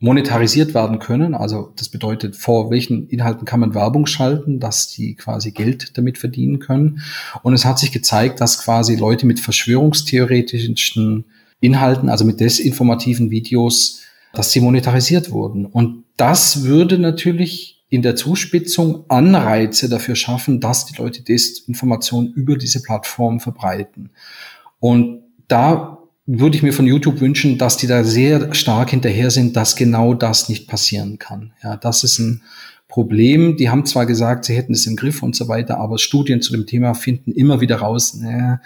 monetarisiert 0.01 0.75
werden 0.75 1.01
können. 1.01 1.35
Also 1.35 1.73
das 1.77 1.89
bedeutet, 1.89 2.37
vor 2.37 2.71
welchen 2.71 3.09
Inhalten 3.09 3.45
kann 3.45 3.61
man 3.61 3.75
Werbung 3.75 4.07
schalten, 4.07 4.61
dass 4.61 4.89
die 4.89 5.17
quasi 5.17 5.51
Geld 5.51 5.99
damit 5.99 6.19
verdienen 6.19 6.61
können. 6.61 7.01
Und 7.43 7.53
es 7.53 7.65
hat 7.65 7.79
sich 7.79 7.91
gezeigt, 7.91 8.41
dass 8.41 8.63
quasi 8.63 8.95
Leute 8.95 9.27
mit 9.27 9.41
verschwörungstheoretischen 9.41 11.25
Inhalten, 11.61 12.09
also 12.09 12.25
mit 12.25 12.39
desinformativen 12.39 13.31
Videos, 13.31 14.03
dass 14.33 14.53
sie 14.53 14.61
monetarisiert 14.61 15.33
wurden. 15.33 15.67
Und 15.67 16.05
das 16.17 16.63
würde 16.65 16.99
natürlich 16.99 17.83
in 17.89 18.03
der 18.03 18.15
Zuspitzung 18.15 19.05
Anreize 19.09 19.89
dafür 19.89 20.15
schaffen, 20.15 20.61
dass 20.61 20.87
die 20.87 20.97
Leute 20.97 21.23
Desinformation 21.23 22.33
über 22.35 22.57
diese 22.57 22.83
Plattform 22.83 23.41
verbreiten. 23.41 24.11
Und 24.79 25.23
da 25.49 25.98
würde 26.31 26.57
ich 26.57 26.63
mir 26.63 26.75
von 26.75 26.87
YouTube 26.87 27.23
wünschen, 27.23 27.57
dass 27.57 27.79
die 27.79 27.87
da 27.87 28.05
sehr 28.05 28.53
stark 28.55 28.91
hinterher 28.91 29.31
sind, 29.31 29.57
dass 29.57 29.77
genau 29.77 30.13
das 30.13 30.51
nicht 30.51 30.69
passieren 30.69 31.19
kann. 31.19 31.55
Ja, 31.63 31.77
das 31.79 32.05
ist 32.05 32.19
ein 32.19 32.43
Problem. 32.87 33.57
Die 33.57 33.71
haben 33.71 33.87
zwar 33.87 34.05
gesagt, 34.05 34.45
sie 34.45 34.55
hätten 34.55 34.75
es 34.75 34.87
im 34.87 34.95
Griff 34.95 35.23
und 35.23 35.35
so 35.35 35.49
weiter, 35.49 35.79
aber 35.79 35.99
Studien 35.99 36.43
zu 36.43 36.53
dem 36.53 36.67
Thema 36.67 36.93
finden 36.93 37.33
immer 37.33 37.63
wieder 37.63 37.77
raus, 37.77 38.15
naja, 38.15 38.61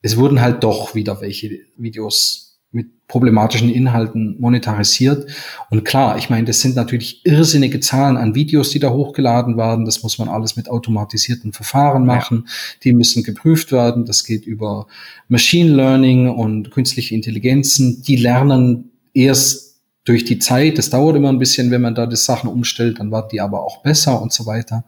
es 0.00 0.16
wurden 0.16 0.40
halt 0.40 0.64
doch 0.64 0.94
wieder 0.94 1.20
welche 1.20 1.60
Videos 1.76 2.43
mit 2.74 3.06
problematischen 3.06 3.70
Inhalten 3.70 4.36
monetarisiert. 4.40 5.30
Und 5.70 5.84
klar, 5.84 6.18
ich 6.18 6.30
meine, 6.30 6.46
das 6.46 6.60
sind 6.60 6.74
natürlich 6.74 7.24
irrsinnige 7.24 7.80
Zahlen 7.80 8.16
an 8.16 8.34
Videos, 8.34 8.70
die 8.70 8.78
da 8.78 8.90
hochgeladen 8.90 9.56
werden. 9.56 9.84
Das 9.84 10.02
muss 10.02 10.18
man 10.18 10.28
alles 10.28 10.56
mit 10.56 10.68
automatisierten 10.68 11.52
Verfahren 11.52 12.04
machen. 12.04 12.44
Ja. 12.46 12.52
Die 12.84 12.92
müssen 12.92 13.22
geprüft 13.22 13.72
werden. 13.72 14.04
Das 14.04 14.24
geht 14.24 14.46
über 14.46 14.86
Machine 15.28 15.74
Learning 15.74 16.28
und 16.28 16.70
künstliche 16.70 17.14
Intelligenzen. 17.14 18.02
Die 18.02 18.16
lernen 18.16 18.90
erst 19.12 19.80
durch 20.04 20.24
die 20.24 20.38
Zeit. 20.38 20.78
Das 20.78 20.90
dauert 20.90 21.16
immer 21.16 21.30
ein 21.30 21.38
bisschen, 21.38 21.70
wenn 21.70 21.82
man 21.82 21.94
da 21.94 22.06
die 22.06 22.16
Sachen 22.16 22.50
umstellt. 22.50 22.98
Dann 22.98 23.10
wird 23.10 23.32
die 23.32 23.40
aber 23.40 23.62
auch 23.62 23.82
besser 23.82 24.20
und 24.20 24.32
so 24.32 24.46
weiter. 24.46 24.84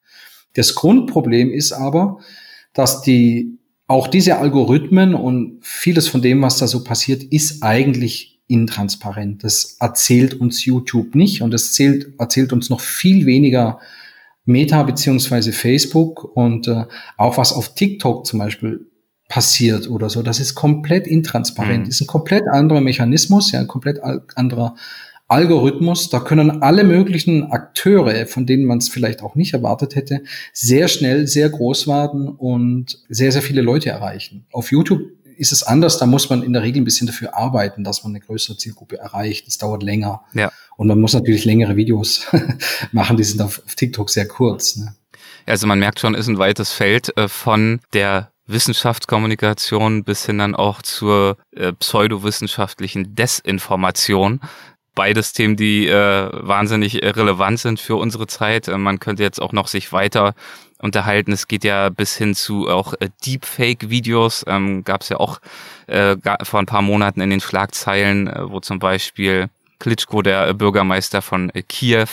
Das 0.54 0.74
Grundproblem 0.74 1.50
ist 1.50 1.72
aber, 1.72 2.18
dass 2.72 3.02
die 3.02 3.58
auch 3.86 4.08
diese 4.08 4.38
Algorithmen 4.38 5.14
und 5.14 5.58
vieles 5.62 6.08
von 6.08 6.22
dem, 6.22 6.42
was 6.42 6.58
da 6.58 6.66
so 6.66 6.82
passiert, 6.82 7.22
ist 7.22 7.62
eigentlich 7.62 8.40
intransparent. 8.48 9.44
Das 9.44 9.76
erzählt 9.80 10.34
uns 10.34 10.64
YouTube 10.64 11.14
nicht 11.14 11.42
und 11.42 11.50
das 11.50 11.66
erzählt, 11.66 12.12
erzählt 12.18 12.52
uns 12.52 12.70
noch 12.70 12.80
viel 12.80 13.26
weniger 13.26 13.80
Meta 14.44 14.82
beziehungsweise 14.84 15.52
Facebook 15.52 16.36
und 16.36 16.68
äh, 16.68 16.84
auch 17.16 17.36
was 17.36 17.52
auf 17.52 17.74
TikTok 17.74 18.26
zum 18.26 18.38
Beispiel 18.38 18.86
passiert 19.28 19.90
oder 19.90 20.08
so. 20.08 20.22
Das 20.22 20.38
ist 20.38 20.54
komplett 20.54 21.06
intransparent. 21.06 21.84
Mhm. 21.84 21.88
Ist 21.88 22.00
ein 22.00 22.06
komplett 22.06 22.44
anderer 22.48 22.80
Mechanismus, 22.80 23.50
ja, 23.50 23.60
ein 23.60 23.66
komplett 23.66 24.00
anderer 24.36 24.76
Algorithmus, 25.28 26.08
da 26.08 26.20
können 26.20 26.62
alle 26.62 26.84
möglichen 26.84 27.50
Akteure, 27.50 28.26
von 28.26 28.46
denen 28.46 28.64
man 28.64 28.78
es 28.78 28.88
vielleicht 28.88 29.22
auch 29.22 29.34
nicht 29.34 29.54
erwartet 29.54 29.96
hätte, 29.96 30.22
sehr 30.52 30.88
schnell, 30.88 31.26
sehr 31.26 31.48
groß 31.48 31.88
werden 31.88 32.28
und 32.28 33.00
sehr, 33.08 33.32
sehr 33.32 33.42
viele 33.42 33.62
Leute 33.62 33.90
erreichen. 33.90 34.46
Auf 34.52 34.70
YouTube 34.70 35.02
ist 35.36 35.52
es 35.52 35.62
anders, 35.62 35.98
da 35.98 36.06
muss 36.06 36.30
man 36.30 36.42
in 36.42 36.52
der 36.52 36.62
Regel 36.62 36.80
ein 36.80 36.84
bisschen 36.84 37.06
dafür 37.06 37.36
arbeiten, 37.36 37.84
dass 37.84 38.04
man 38.04 38.12
eine 38.12 38.20
größere 38.20 38.56
Zielgruppe 38.56 38.98
erreicht. 38.98 39.46
Das 39.46 39.58
dauert 39.58 39.82
länger. 39.82 40.22
Ja. 40.32 40.50
Und 40.76 40.88
man 40.88 41.00
muss 41.00 41.12
natürlich 41.12 41.44
längere 41.44 41.76
Videos 41.76 42.26
machen, 42.92 43.16
die 43.16 43.24
sind 43.24 43.42
auf, 43.42 43.62
auf 43.64 43.74
TikTok 43.74 44.10
sehr 44.10 44.28
kurz. 44.28 44.76
Ne? 44.76 44.94
Also 45.44 45.66
man 45.66 45.78
merkt 45.78 46.00
schon, 46.00 46.14
ist 46.14 46.28
ein 46.28 46.38
weites 46.38 46.72
Feld 46.72 47.16
äh, 47.16 47.28
von 47.28 47.80
der 47.92 48.30
Wissenschaftskommunikation 48.46 50.04
bis 50.04 50.24
hin 50.26 50.38
dann 50.38 50.54
auch 50.54 50.82
zur 50.82 51.36
äh, 51.54 51.72
pseudowissenschaftlichen 51.72 53.14
Desinformation 53.14 54.40
beides 54.96 55.32
Themen, 55.32 55.54
die 55.54 55.86
äh, 55.86 56.28
wahnsinnig 56.32 56.96
relevant 57.04 57.60
sind 57.60 57.78
für 57.78 57.94
unsere 57.94 58.26
Zeit. 58.26 58.66
Äh, 58.66 58.78
man 58.78 58.98
könnte 58.98 59.22
jetzt 59.22 59.40
auch 59.40 59.52
noch 59.52 59.68
sich 59.68 59.92
weiter 59.92 60.34
unterhalten. 60.78 61.30
Es 61.30 61.46
geht 61.46 61.62
ja 61.62 61.88
bis 61.90 62.16
hin 62.16 62.34
zu 62.34 62.68
auch 62.68 62.94
äh, 62.94 63.10
Deepfake-Videos. 63.24 64.44
Ähm, 64.48 64.82
Gab 64.82 65.02
es 65.02 65.10
ja 65.10 65.18
auch 65.18 65.40
äh, 65.86 66.16
vor 66.42 66.58
ein 66.58 66.66
paar 66.66 66.82
Monaten 66.82 67.20
in 67.20 67.30
den 67.30 67.40
Schlagzeilen, 67.40 68.26
äh, 68.26 68.50
wo 68.50 68.58
zum 68.58 68.80
Beispiel 68.80 69.48
Klitschko, 69.78 70.22
der 70.22 70.52
Bürgermeister 70.54 71.22
von 71.22 71.50
äh, 71.50 71.62
Kiew, 71.62 72.08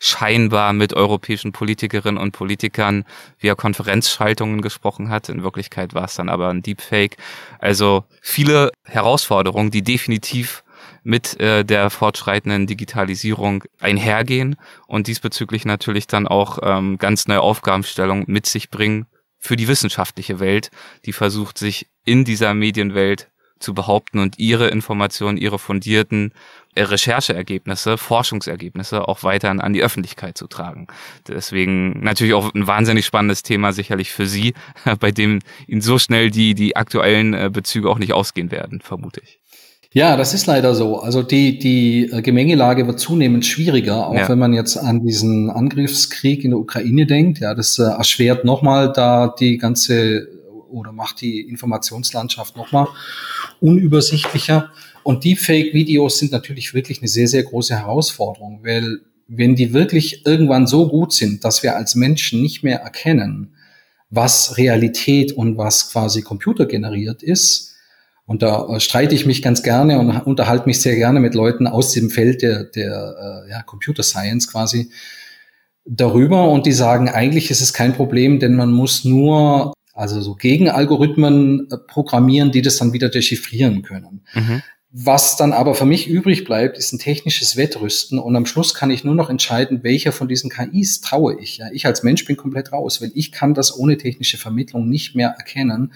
scheinbar 0.00 0.72
mit 0.72 0.94
europäischen 0.94 1.52
Politikerinnen 1.52 2.22
und 2.22 2.32
Politikern 2.32 3.04
via 3.40 3.56
Konferenzschaltungen 3.56 4.62
gesprochen 4.62 5.10
hat. 5.10 5.28
In 5.28 5.42
Wirklichkeit 5.42 5.92
war 5.94 6.04
es 6.04 6.14
dann 6.14 6.28
aber 6.28 6.48
ein 6.48 6.62
Deepfake. 6.62 7.16
Also 7.58 8.04
viele 8.22 8.70
Herausforderungen, 8.84 9.72
die 9.72 9.82
definitiv 9.82 10.62
mit 11.08 11.40
äh, 11.40 11.64
der 11.64 11.88
fortschreitenden 11.88 12.66
Digitalisierung 12.66 13.64
einhergehen 13.80 14.56
und 14.86 15.06
diesbezüglich 15.06 15.64
natürlich 15.64 16.06
dann 16.06 16.28
auch 16.28 16.58
ähm, 16.62 16.98
ganz 16.98 17.26
neue 17.26 17.40
Aufgabenstellungen 17.40 18.24
mit 18.26 18.44
sich 18.44 18.68
bringen 18.68 19.06
für 19.38 19.56
die 19.56 19.68
wissenschaftliche 19.68 20.38
Welt, 20.38 20.70
die 21.06 21.14
versucht, 21.14 21.56
sich 21.56 21.88
in 22.04 22.26
dieser 22.26 22.52
Medienwelt 22.52 23.30
zu 23.58 23.72
behaupten 23.72 24.18
und 24.18 24.38
ihre 24.38 24.68
Informationen, 24.68 25.38
ihre 25.38 25.58
fundierten 25.58 26.34
äh, 26.74 26.82
Rechercheergebnisse, 26.82 27.96
Forschungsergebnisse 27.96 29.08
auch 29.08 29.22
weiterhin 29.22 29.62
an 29.62 29.72
die 29.72 29.82
Öffentlichkeit 29.82 30.36
zu 30.36 30.46
tragen. 30.46 30.88
Deswegen 31.26 32.00
natürlich 32.00 32.34
auch 32.34 32.52
ein 32.52 32.66
wahnsinnig 32.66 33.06
spannendes 33.06 33.42
Thema 33.42 33.72
sicherlich 33.72 34.12
für 34.12 34.26
Sie, 34.26 34.52
bei 35.00 35.10
dem 35.10 35.38
Ihnen 35.66 35.80
so 35.80 35.98
schnell 35.98 36.30
die, 36.30 36.54
die 36.54 36.76
aktuellen 36.76 37.32
äh, 37.32 37.48
Bezüge 37.50 37.88
auch 37.88 37.98
nicht 37.98 38.12
ausgehen 38.12 38.50
werden, 38.50 38.82
vermute 38.82 39.22
ich. 39.22 39.37
Ja, 39.94 40.16
das 40.16 40.34
ist 40.34 40.46
leider 40.46 40.74
so. 40.74 40.98
Also 41.00 41.22
die, 41.22 41.58
die 41.58 42.10
äh, 42.12 42.20
Gemengelage 42.20 42.86
wird 42.86 43.00
zunehmend 43.00 43.46
schwieriger, 43.46 44.08
auch 44.08 44.14
ja. 44.14 44.28
wenn 44.28 44.38
man 44.38 44.52
jetzt 44.52 44.76
an 44.76 45.04
diesen 45.04 45.50
Angriffskrieg 45.50 46.44
in 46.44 46.50
der 46.50 46.60
Ukraine 46.60 47.06
denkt. 47.06 47.38
Ja, 47.40 47.54
das 47.54 47.78
äh, 47.78 47.84
erschwert 47.84 48.44
nochmal 48.44 48.92
da 48.92 49.34
die 49.38 49.56
ganze 49.56 50.28
oder 50.70 50.92
macht 50.92 51.22
die 51.22 51.40
Informationslandschaft 51.40 52.56
nochmal 52.56 52.88
unübersichtlicher. 53.60 54.70
Und 55.02 55.24
Deepfake-Videos 55.24 56.18
sind 56.18 56.32
natürlich 56.32 56.74
wirklich 56.74 56.98
eine 57.00 57.08
sehr, 57.08 57.28
sehr 57.28 57.42
große 57.42 57.74
Herausforderung, 57.74 58.60
weil 58.62 58.98
wenn 59.26 59.54
die 59.54 59.72
wirklich 59.72 60.26
irgendwann 60.26 60.66
so 60.66 60.88
gut 60.88 61.14
sind, 61.14 61.44
dass 61.44 61.62
wir 61.62 61.76
als 61.76 61.94
Menschen 61.94 62.42
nicht 62.42 62.62
mehr 62.62 62.80
erkennen, 62.80 63.54
was 64.10 64.58
Realität 64.58 65.32
und 65.32 65.56
was 65.56 65.92
quasi 65.92 66.22
computergeneriert 66.22 67.22
ist, 67.22 67.74
und 68.28 68.42
da 68.42 68.68
äh, 68.68 68.78
streite 68.78 69.14
ich 69.14 69.24
mich 69.24 69.40
ganz 69.40 69.62
gerne 69.62 69.98
und 69.98 70.10
unterhalte 70.10 70.66
mich 70.66 70.82
sehr 70.82 70.94
gerne 70.94 71.18
mit 71.18 71.34
Leuten 71.34 71.66
aus 71.66 71.92
dem 71.92 72.10
Feld 72.10 72.42
der, 72.42 72.64
der 72.64 73.46
äh, 73.46 73.50
ja, 73.50 73.62
Computer 73.62 74.02
Science 74.02 74.52
quasi 74.52 74.90
darüber. 75.86 76.50
Und 76.50 76.66
die 76.66 76.72
sagen, 76.72 77.08
eigentlich 77.08 77.50
ist 77.50 77.62
es 77.62 77.72
kein 77.72 77.94
Problem, 77.94 78.38
denn 78.38 78.54
man 78.54 78.70
muss 78.70 79.04
nur 79.04 79.72
also 79.94 80.20
so 80.20 80.34
Gegenalgorithmen 80.34 81.68
äh, 81.70 81.78
programmieren, 81.78 82.52
die 82.52 82.60
das 82.60 82.76
dann 82.76 82.92
wieder 82.92 83.08
dechiffrieren 83.08 83.80
können. 83.80 84.26
Mhm. 84.34 84.62
Was 84.90 85.36
dann 85.36 85.52
aber 85.52 85.74
für 85.74 85.84
mich 85.84 86.08
übrig 86.08 86.44
bleibt, 86.44 86.78
ist 86.78 86.94
ein 86.94 86.98
technisches 86.98 87.58
Wettrüsten 87.58 88.18
und 88.18 88.34
am 88.36 88.46
Schluss 88.46 88.72
kann 88.72 88.90
ich 88.90 89.04
nur 89.04 89.14
noch 89.14 89.28
entscheiden, 89.28 89.82
welcher 89.82 90.12
von 90.12 90.28
diesen 90.28 90.48
KIs 90.48 91.02
traue 91.02 91.38
ich. 91.38 91.58
Ja, 91.58 91.66
ich 91.72 91.84
als 91.84 92.02
Mensch 92.02 92.24
bin 92.24 92.38
komplett 92.38 92.72
raus, 92.72 93.02
weil 93.02 93.10
ich 93.14 93.30
kann 93.30 93.52
das 93.52 93.78
ohne 93.78 93.98
technische 93.98 94.38
Vermittlung 94.38 94.88
nicht 94.88 95.14
mehr 95.14 95.28
erkennen, 95.28 95.92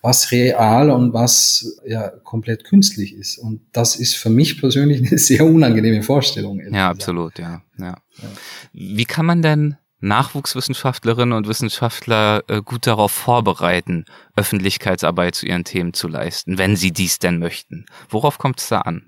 was 0.00 0.32
real 0.32 0.88
und 0.88 1.12
was 1.12 1.80
ja 1.86 2.08
komplett 2.08 2.64
künstlich 2.64 3.12
ist. 3.14 3.36
Und 3.36 3.60
das 3.72 3.94
ist 3.94 4.16
für 4.16 4.30
mich 4.30 4.58
persönlich 4.58 5.00
eine 5.06 5.18
sehr 5.18 5.44
unangenehme 5.44 6.02
Vorstellung. 6.02 6.62
Ja, 6.72 6.88
absolut, 6.88 7.38
ja, 7.38 7.62
ja. 7.78 7.88
ja. 8.22 8.28
Wie 8.72 9.04
kann 9.04 9.26
man 9.26 9.42
denn 9.42 9.76
Nachwuchswissenschaftlerinnen 10.00 11.36
und 11.36 11.48
Wissenschaftler 11.48 12.42
äh, 12.48 12.62
gut 12.62 12.86
darauf 12.86 13.12
vorbereiten, 13.12 14.04
Öffentlichkeitsarbeit 14.36 15.34
zu 15.34 15.46
ihren 15.46 15.64
Themen 15.64 15.92
zu 15.92 16.08
leisten, 16.08 16.58
wenn 16.58 16.76
sie 16.76 16.92
dies 16.92 17.18
denn 17.18 17.38
möchten? 17.38 17.86
Worauf 18.08 18.38
kommt 18.38 18.60
es 18.60 18.68
da 18.68 18.80
an? 18.80 19.06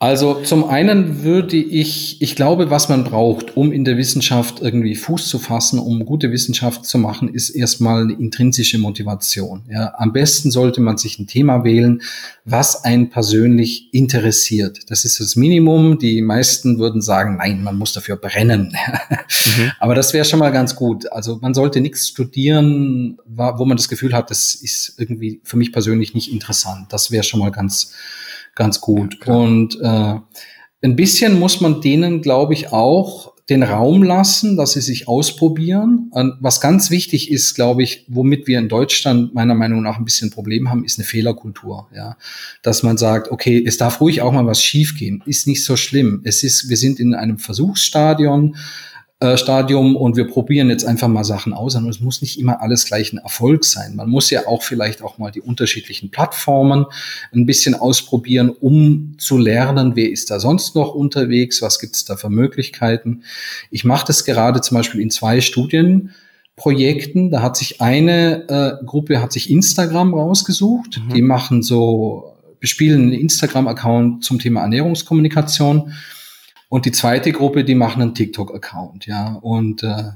Also 0.00 0.42
zum 0.44 0.62
einen 0.62 1.24
würde 1.24 1.56
ich, 1.56 2.22
ich 2.22 2.36
glaube, 2.36 2.70
was 2.70 2.88
man 2.88 3.02
braucht, 3.02 3.56
um 3.56 3.72
in 3.72 3.84
der 3.84 3.96
Wissenschaft 3.96 4.60
irgendwie 4.60 4.94
Fuß 4.94 5.26
zu 5.26 5.40
fassen, 5.40 5.80
um 5.80 6.06
gute 6.06 6.30
Wissenschaft 6.30 6.86
zu 6.86 6.98
machen, 6.98 7.34
ist 7.34 7.50
erstmal 7.50 8.02
eine 8.02 8.12
intrinsische 8.12 8.78
Motivation. 8.78 9.64
Ja, 9.68 9.94
am 9.98 10.12
besten 10.12 10.52
sollte 10.52 10.80
man 10.80 10.98
sich 10.98 11.18
ein 11.18 11.26
Thema 11.26 11.64
wählen, 11.64 12.00
was 12.44 12.84
einen 12.84 13.10
persönlich 13.10 13.92
interessiert. 13.92 14.88
Das 14.88 15.04
ist 15.04 15.18
das 15.18 15.34
Minimum. 15.34 15.98
Die 15.98 16.22
meisten 16.22 16.78
würden 16.78 17.02
sagen, 17.02 17.36
nein, 17.38 17.64
man 17.64 17.76
muss 17.76 17.92
dafür 17.92 18.16
brennen. 18.16 18.76
Mhm. 19.44 19.70
Aber 19.78 19.94
das 19.94 20.12
wäre 20.12 20.24
schon 20.24 20.40
mal 20.40 20.50
ganz 20.50 20.74
gut. 20.74 21.10
Also 21.12 21.38
man 21.40 21.54
sollte 21.54 21.80
nichts 21.80 22.08
studieren, 22.08 23.18
wo 23.26 23.64
man 23.64 23.76
das 23.76 23.88
Gefühl 23.88 24.12
hat, 24.12 24.30
das 24.30 24.54
ist 24.54 24.94
irgendwie 24.98 25.40
für 25.44 25.56
mich 25.56 25.72
persönlich 25.72 26.12
nicht 26.12 26.32
interessant. 26.32 26.92
Das 26.92 27.10
wäre 27.10 27.22
schon 27.22 27.40
mal 27.40 27.50
ganz 27.50 27.92
ganz 28.58 28.82
gut. 28.82 29.18
Ja, 29.24 29.34
und 29.34 29.80
äh, 29.80 30.14
ein 30.82 30.96
bisschen 30.96 31.38
muss 31.38 31.62
man 31.62 31.80
denen, 31.80 32.20
glaube 32.20 32.52
ich, 32.52 32.72
auch 32.72 33.32
den 33.48 33.62
Raum 33.62 34.02
lassen, 34.02 34.56
dass 34.58 34.72
sie 34.72 34.82
sich 34.82 35.08
ausprobieren. 35.08 36.08
Und 36.10 36.34
was 36.40 36.60
ganz 36.60 36.90
wichtig 36.90 37.30
ist, 37.30 37.54
glaube 37.54 37.82
ich, 37.82 38.04
womit 38.08 38.46
wir 38.46 38.58
in 38.58 38.68
Deutschland 38.68 39.32
meiner 39.32 39.54
Meinung 39.54 39.82
nach 39.82 39.96
ein 39.96 40.04
bisschen 40.04 40.28
ein 40.28 40.32
Problem 40.32 40.68
haben, 40.68 40.84
ist 40.84 40.98
eine 40.98 41.06
Fehlerkultur. 41.06 41.88
Ja, 41.94 42.18
dass 42.62 42.82
man 42.82 42.98
sagt, 42.98 43.30
okay, 43.30 43.62
es 43.66 43.78
darf 43.78 44.02
ruhig 44.02 44.20
auch 44.20 44.32
mal 44.32 44.44
was 44.44 44.62
schiefgehen, 44.62 45.22
ist 45.24 45.46
nicht 45.46 45.64
so 45.64 45.76
schlimm. 45.76 46.20
Es 46.24 46.42
ist, 46.42 46.68
wir 46.68 46.76
sind 46.76 47.00
in 47.00 47.14
einem 47.14 47.38
Versuchsstadion 47.38 48.56
äh, 49.20 49.36
Stadium 49.36 49.96
und 49.96 50.16
wir 50.16 50.28
probieren 50.28 50.70
jetzt 50.70 50.84
einfach 50.84 51.08
mal 51.08 51.24
Sachen 51.24 51.52
aus. 51.52 51.74
Und 51.74 51.88
es 51.88 51.98
muss 51.98 52.22
nicht 52.22 52.38
immer 52.38 52.62
alles 52.62 52.84
gleich 52.84 53.12
ein 53.12 53.18
Erfolg 53.18 53.64
sein. 53.64 53.96
Man 53.96 54.08
muss 54.08 54.30
ja 54.30 54.46
auch 54.46 54.62
vielleicht 54.62 55.02
auch 55.02 55.18
mal 55.18 55.32
die 55.32 55.40
unterschiedlichen 55.40 56.12
Plattformen 56.12 56.86
ein 57.34 57.44
bisschen 57.44 57.74
ausprobieren, 57.74 58.50
um 58.50 59.14
zu 59.18 59.36
lernen, 59.36 59.96
wer 59.96 60.08
ist 60.08 60.30
da 60.30 60.38
sonst 60.38 60.76
noch 60.76 60.94
unterwegs, 60.94 61.60
was 61.62 61.80
gibt 61.80 61.96
es 61.96 62.04
da 62.04 62.16
für 62.16 62.30
Möglichkeiten. 62.30 63.24
Ich 63.72 63.84
mache 63.84 64.06
das 64.06 64.24
gerade 64.24 64.60
zum 64.60 64.76
Beispiel 64.76 65.00
in 65.00 65.10
zwei 65.10 65.40
Studienprojekten. 65.40 67.32
Da 67.32 67.42
hat 67.42 67.56
sich 67.56 67.80
eine 67.80 68.48
äh, 68.48 68.84
Gruppe 68.86 69.20
hat 69.20 69.32
sich 69.32 69.50
Instagram 69.50 70.14
rausgesucht. 70.14 71.00
Mhm. 71.08 71.14
Die 71.14 71.22
machen 71.22 71.62
so 71.64 72.36
bespielen 72.60 73.02
einen 73.02 73.12
Instagram-Account 73.14 74.22
zum 74.22 74.38
Thema 74.38 74.60
Ernährungskommunikation 74.60 75.92
und 76.68 76.84
die 76.84 76.92
zweite 76.92 77.32
Gruppe, 77.32 77.64
die 77.64 77.74
machen 77.74 78.02
einen 78.02 78.14
TikTok-Account, 78.14 79.06
ja. 79.06 79.34
Und 79.34 79.82
äh, 79.82 80.12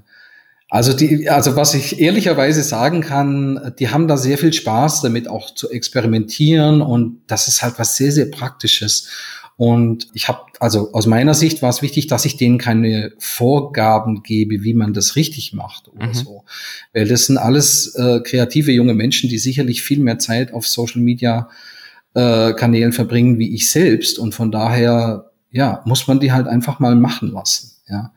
also 0.68 0.94
die, 0.94 1.28
also 1.28 1.54
was 1.54 1.74
ich 1.74 2.00
ehrlicherweise 2.00 2.62
sagen 2.62 3.02
kann, 3.02 3.74
die 3.78 3.90
haben 3.90 4.08
da 4.08 4.16
sehr 4.16 4.38
viel 4.38 4.52
Spaß 4.52 5.02
damit 5.02 5.28
auch 5.28 5.54
zu 5.54 5.70
experimentieren 5.70 6.80
und 6.80 7.20
das 7.26 7.46
ist 7.48 7.62
halt 7.62 7.78
was 7.78 7.96
sehr, 7.96 8.10
sehr 8.10 8.30
Praktisches. 8.30 9.08
Und 9.56 10.08
ich 10.14 10.28
habe, 10.28 10.40
also 10.60 10.92
aus 10.92 11.06
meiner 11.06 11.34
Sicht 11.34 11.60
war 11.62 11.68
es 11.68 11.82
wichtig, 11.82 12.06
dass 12.06 12.24
ich 12.24 12.36
denen 12.36 12.56
keine 12.56 13.12
Vorgaben 13.18 14.22
gebe, 14.22 14.62
wie 14.62 14.74
man 14.74 14.94
das 14.94 15.14
richtig 15.14 15.52
macht 15.52 15.88
oder 15.88 16.06
mhm. 16.06 16.14
so. 16.14 16.44
Weil 16.94 17.06
das 17.06 17.26
sind 17.26 17.36
alles 17.36 17.94
äh, 17.94 18.20
kreative 18.20 18.72
junge 18.72 18.94
Menschen, 18.94 19.28
die 19.28 19.38
sicherlich 19.38 19.82
viel 19.82 20.00
mehr 20.00 20.18
Zeit 20.18 20.54
auf 20.54 20.66
Social 20.66 21.02
Media 21.02 21.50
äh, 22.14 22.54
Kanälen 22.54 22.92
verbringen 22.92 23.38
wie 23.38 23.54
ich 23.54 23.70
selbst. 23.70 24.18
Und 24.18 24.34
von 24.34 24.50
daher 24.50 25.31
ja, 25.52 25.82
muss 25.84 26.08
man 26.08 26.18
die 26.18 26.32
halt 26.32 26.48
einfach 26.48 26.80
mal 26.80 26.96
machen 26.96 27.30
lassen. 27.30 27.76
Ja. 27.88 28.12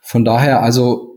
Von 0.00 0.24
daher, 0.24 0.62
also 0.62 1.14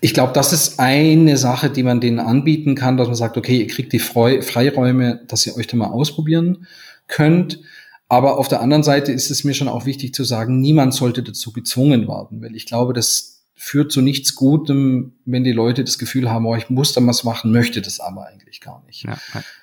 ich 0.00 0.14
glaube, 0.14 0.32
das 0.32 0.52
ist 0.52 0.78
eine 0.78 1.36
Sache, 1.36 1.70
die 1.70 1.82
man 1.82 2.00
denen 2.00 2.20
anbieten 2.20 2.74
kann, 2.74 2.96
dass 2.96 3.08
man 3.08 3.16
sagt, 3.16 3.36
okay, 3.36 3.58
ihr 3.58 3.66
kriegt 3.66 3.92
die 3.92 3.98
Freiräume, 3.98 5.24
dass 5.26 5.46
ihr 5.46 5.56
euch 5.56 5.66
da 5.66 5.76
mal 5.76 5.88
ausprobieren 5.88 6.66
könnt. 7.08 7.60
Aber 8.08 8.38
auf 8.38 8.48
der 8.48 8.60
anderen 8.60 8.82
Seite 8.82 9.10
ist 9.10 9.30
es 9.30 9.42
mir 9.42 9.54
schon 9.54 9.68
auch 9.68 9.86
wichtig 9.86 10.14
zu 10.14 10.24
sagen, 10.24 10.60
niemand 10.60 10.94
sollte 10.94 11.22
dazu 11.22 11.52
gezwungen 11.52 12.06
werden, 12.06 12.42
weil 12.42 12.54
ich 12.54 12.66
glaube, 12.66 12.92
das 12.92 13.44
führt 13.54 13.90
zu 13.90 14.02
nichts 14.02 14.34
Gutem, 14.34 15.14
wenn 15.24 15.44
die 15.44 15.52
Leute 15.52 15.84
das 15.84 15.98
Gefühl 15.98 16.30
haben, 16.30 16.46
oh, 16.46 16.54
ich 16.54 16.68
muss 16.68 16.92
da 16.92 17.04
was 17.06 17.24
machen, 17.24 17.52
möchte 17.52 17.80
das 17.80 18.00
aber 18.00 18.26
eigentlich 18.26 18.60
gar 18.60 18.84
nicht. 18.84 19.04
Ja. 19.04 19.16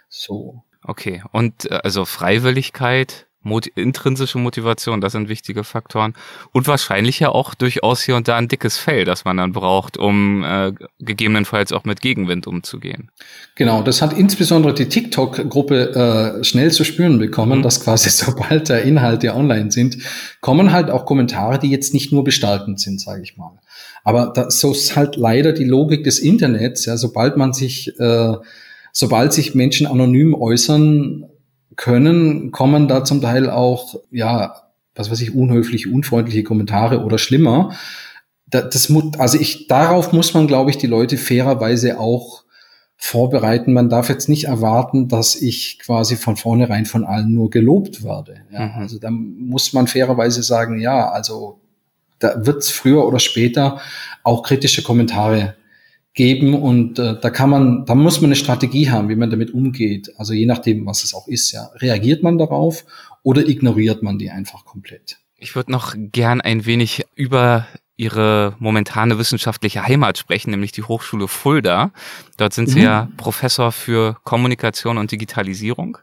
So. 0.09 0.63
Okay. 0.81 1.21
Und 1.31 1.69
äh, 1.69 1.79
also 1.83 2.05
Freiwilligkeit 2.05 3.27
Mot 3.41 3.67
intrinsische 3.67 4.37
Motivation, 4.37 4.99
das 4.99 5.13
sind 5.13 5.29
wichtige 5.29 5.63
Faktoren. 5.63 6.13
Und 6.51 6.67
wahrscheinlich 6.67 7.19
ja 7.19 7.29
auch 7.29 7.55
durchaus 7.55 8.01
hier 8.01 8.17
und 8.17 8.27
da 8.27 8.35
ein 8.35 8.49
dickes 8.49 8.77
Fell, 8.77 9.05
das 9.05 9.23
man 9.23 9.37
dann 9.37 9.53
braucht, 9.53 9.97
um 9.97 10.43
äh, 10.43 10.73
gegebenenfalls 10.99 11.71
auch 11.71 11.85
mit 11.85 12.01
Gegenwind 12.01 12.47
umzugehen. 12.47 13.11
Genau, 13.55 13.81
das 13.81 14.01
hat 14.01 14.11
insbesondere 14.11 14.73
die 14.73 14.89
TikTok-Gruppe 14.89 16.39
äh, 16.39 16.43
schnell 16.43 16.71
zu 16.71 16.83
spüren 16.83 17.17
bekommen, 17.17 17.59
mhm. 17.59 17.63
dass 17.63 17.81
quasi 17.81 18.09
sobald 18.25 18.67
der 18.67 18.83
Inhalte 18.83 19.33
online 19.33 19.71
sind, 19.71 19.97
kommen 20.41 20.73
halt 20.73 20.89
auch 20.89 21.05
Kommentare, 21.05 21.59
die 21.59 21.69
jetzt 21.69 21.93
nicht 21.93 22.11
nur 22.11 22.25
gestaltend 22.25 22.81
sind, 22.81 22.99
sage 22.99 23.21
ich 23.23 23.37
mal. 23.37 23.59
Aber 24.03 24.33
das, 24.33 24.59
so 24.59 24.71
ist 24.71 24.97
halt 24.97 25.15
leider 25.15 25.53
die 25.53 25.63
Logik 25.63 26.03
des 26.03 26.19
Internets. 26.19 26.85
Ja, 26.85 26.97
sobald 26.97 27.37
man 27.37 27.53
sich, 27.53 27.97
äh, 27.99 28.33
sobald 28.91 29.31
sich 29.31 29.55
Menschen 29.55 29.87
anonym 29.87 30.33
äußern, 30.33 31.28
können, 31.79 32.51
kommen 32.51 32.89
da 32.89 33.05
zum 33.05 33.21
Teil 33.21 33.49
auch, 33.49 33.95
ja, 34.11 34.63
was 34.95 35.09
weiß 35.09 35.21
ich, 35.21 35.33
unhöfliche, 35.33 35.89
unfreundliche 35.89 36.43
Kommentare 36.43 37.05
oder 37.05 37.17
schlimmer. 37.17 37.73
Das, 38.47 38.89
muss, 38.89 39.17
also 39.17 39.39
ich, 39.39 39.67
darauf 39.67 40.11
muss 40.11 40.33
man, 40.33 40.45
glaube 40.45 40.71
ich, 40.71 40.77
die 40.77 40.87
Leute 40.87 41.17
fairerweise 41.17 41.97
auch 41.97 42.43
vorbereiten. 42.97 43.71
Man 43.71 43.87
darf 43.87 44.09
jetzt 44.09 44.27
nicht 44.27 44.43
erwarten, 44.43 45.07
dass 45.07 45.37
ich 45.37 45.79
quasi 45.79 46.17
von 46.17 46.35
vornherein 46.35 46.85
von 46.85 47.05
allen 47.05 47.31
nur 47.31 47.49
gelobt 47.49 48.03
werde. 48.03 48.41
Ja, 48.51 48.67
mhm. 48.67 48.81
Also 48.81 48.99
da 48.99 49.09
muss 49.09 49.71
man 49.71 49.87
fairerweise 49.87 50.43
sagen, 50.43 50.81
ja, 50.81 51.09
also 51.09 51.61
da 52.19 52.45
wird 52.45 52.57
es 52.57 52.71
früher 52.71 53.07
oder 53.07 53.19
später 53.19 53.79
auch 54.23 54.43
kritische 54.43 54.83
Kommentare 54.83 55.55
geben 56.13 56.55
und 56.55 56.99
äh, 56.99 57.19
da 57.19 57.29
kann 57.29 57.49
man, 57.49 57.85
da 57.85 57.95
muss 57.95 58.21
man 58.21 58.29
eine 58.29 58.35
Strategie 58.35 58.89
haben, 58.89 59.09
wie 59.09 59.15
man 59.15 59.29
damit 59.29 59.53
umgeht. 59.53 60.11
Also 60.17 60.33
je 60.33 60.45
nachdem, 60.45 60.85
was 60.85 61.03
es 61.03 61.13
auch 61.13 61.27
ist, 61.27 61.51
ja. 61.51 61.69
Reagiert 61.75 62.23
man 62.23 62.37
darauf 62.37 62.85
oder 63.23 63.47
ignoriert 63.47 64.03
man 64.03 64.17
die 64.17 64.29
einfach 64.29 64.65
komplett? 64.65 65.17
Ich 65.37 65.55
würde 65.55 65.71
noch 65.71 65.95
gern 65.95 66.41
ein 66.41 66.65
wenig 66.65 67.05
über 67.15 67.67
Ihre 67.95 68.55
momentane 68.59 69.17
wissenschaftliche 69.17 69.83
Heimat 69.85 70.17
sprechen, 70.17 70.51
nämlich 70.51 70.71
die 70.71 70.83
Hochschule 70.83 71.27
Fulda. 71.27 71.91
Dort 72.37 72.53
sind 72.53 72.67
Sie 72.67 72.79
mhm. 72.79 72.85
ja 72.85 73.09
Professor 73.17 73.73
für 73.73 74.17
Kommunikation 74.23 74.97
und 74.97 75.11
Digitalisierung. 75.11 75.97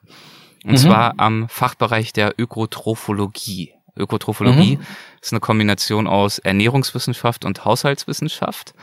Und 0.64 0.72
mhm. 0.72 0.76
zwar 0.76 1.14
am 1.18 1.48
Fachbereich 1.48 2.12
der 2.12 2.34
Ökotrophologie. 2.38 3.72
Ökotrophologie 3.96 4.76
mhm. 4.76 4.82
ist 5.22 5.32
eine 5.32 5.40
Kombination 5.40 6.06
aus 6.06 6.38
Ernährungswissenschaft 6.38 7.46
und 7.46 7.64
Haushaltswissenschaft. 7.64 8.74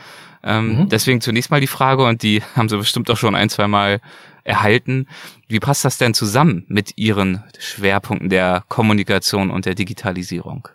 Ähm, 0.44 0.80
mhm. 0.80 0.88
Deswegen 0.88 1.20
zunächst 1.20 1.50
mal 1.50 1.60
die 1.60 1.66
Frage, 1.66 2.04
und 2.04 2.22
die 2.22 2.42
haben 2.56 2.68
Sie 2.68 2.76
bestimmt 2.76 3.10
auch 3.10 3.16
schon 3.16 3.34
ein, 3.34 3.48
zwei 3.48 3.66
Mal 3.66 4.00
erhalten. 4.44 5.08
Wie 5.48 5.60
passt 5.60 5.84
das 5.84 5.98
denn 5.98 6.14
zusammen 6.14 6.64
mit 6.68 6.98
Ihren 6.98 7.42
Schwerpunkten 7.58 8.28
der 8.28 8.64
Kommunikation 8.68 9.50
und 9.50 9.64
der 9.64 9.74
Digitalisierung? 9.74 10.68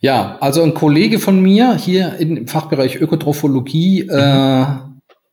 Ja, 0.00 0.38
also 0.40 0.62
ein 0.62 0.74
Kollege 0.74 1.18
von 1.18 1.42
mir 1.42 1.74
hier 1.74 2.16
im 2.18 2.46
Fachbereich 2.46 2.96
Ökotrophologie 2.96 4.04
mhm. 4.04 4.10
äh, 4.10 4.66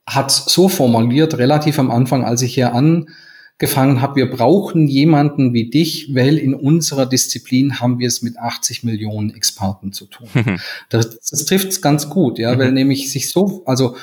hat 0.08 0.30
so 0.30 0.68
formuliert, 0.68 1.38
relativ 1.38 1.78
am 1.78 1.90
Anfang, 1.90 2.24
als 2.24 2.42
ich 2.42 2.54
hier 2.54 2.74
an 2.74 3.06
gefangen 3.58 4.02
habe, 4.02 4.16
wir 4.16 4.30
brauchen 4.30 4.86
jemanden 4.86 5.54
wie 5.54 5.70
dich, 5.70 6.14
weil 6.14 6.36
in 6.36 6.54
unserer 6.54 7.06
Disziplin 7.06 7.80
haben 7.80 7.98
wir 7.98 8.06
es 8.06 8.20
mit 8.20 8.38
80 8.38 8.84
Millionen 8.84 9.34
Experten 9.34 9.92
zu 9.92 10.06
tun. 10.06 10.28
Mhm. 10.34 10.58
Das, 10.90 11.18
das 11.20 11.44
trifft 11.46 11.68
es 11.68 11.80
ganz 11.80 12.10
gut, 12.10 12.38
ja, 12.38 12.54
mhm. 12.54 12.58
weil 12.58 12.72
nämlich 12.72 13.10
sich 13.10 13.30
so, 13.30 13.62
also 13.64 13.96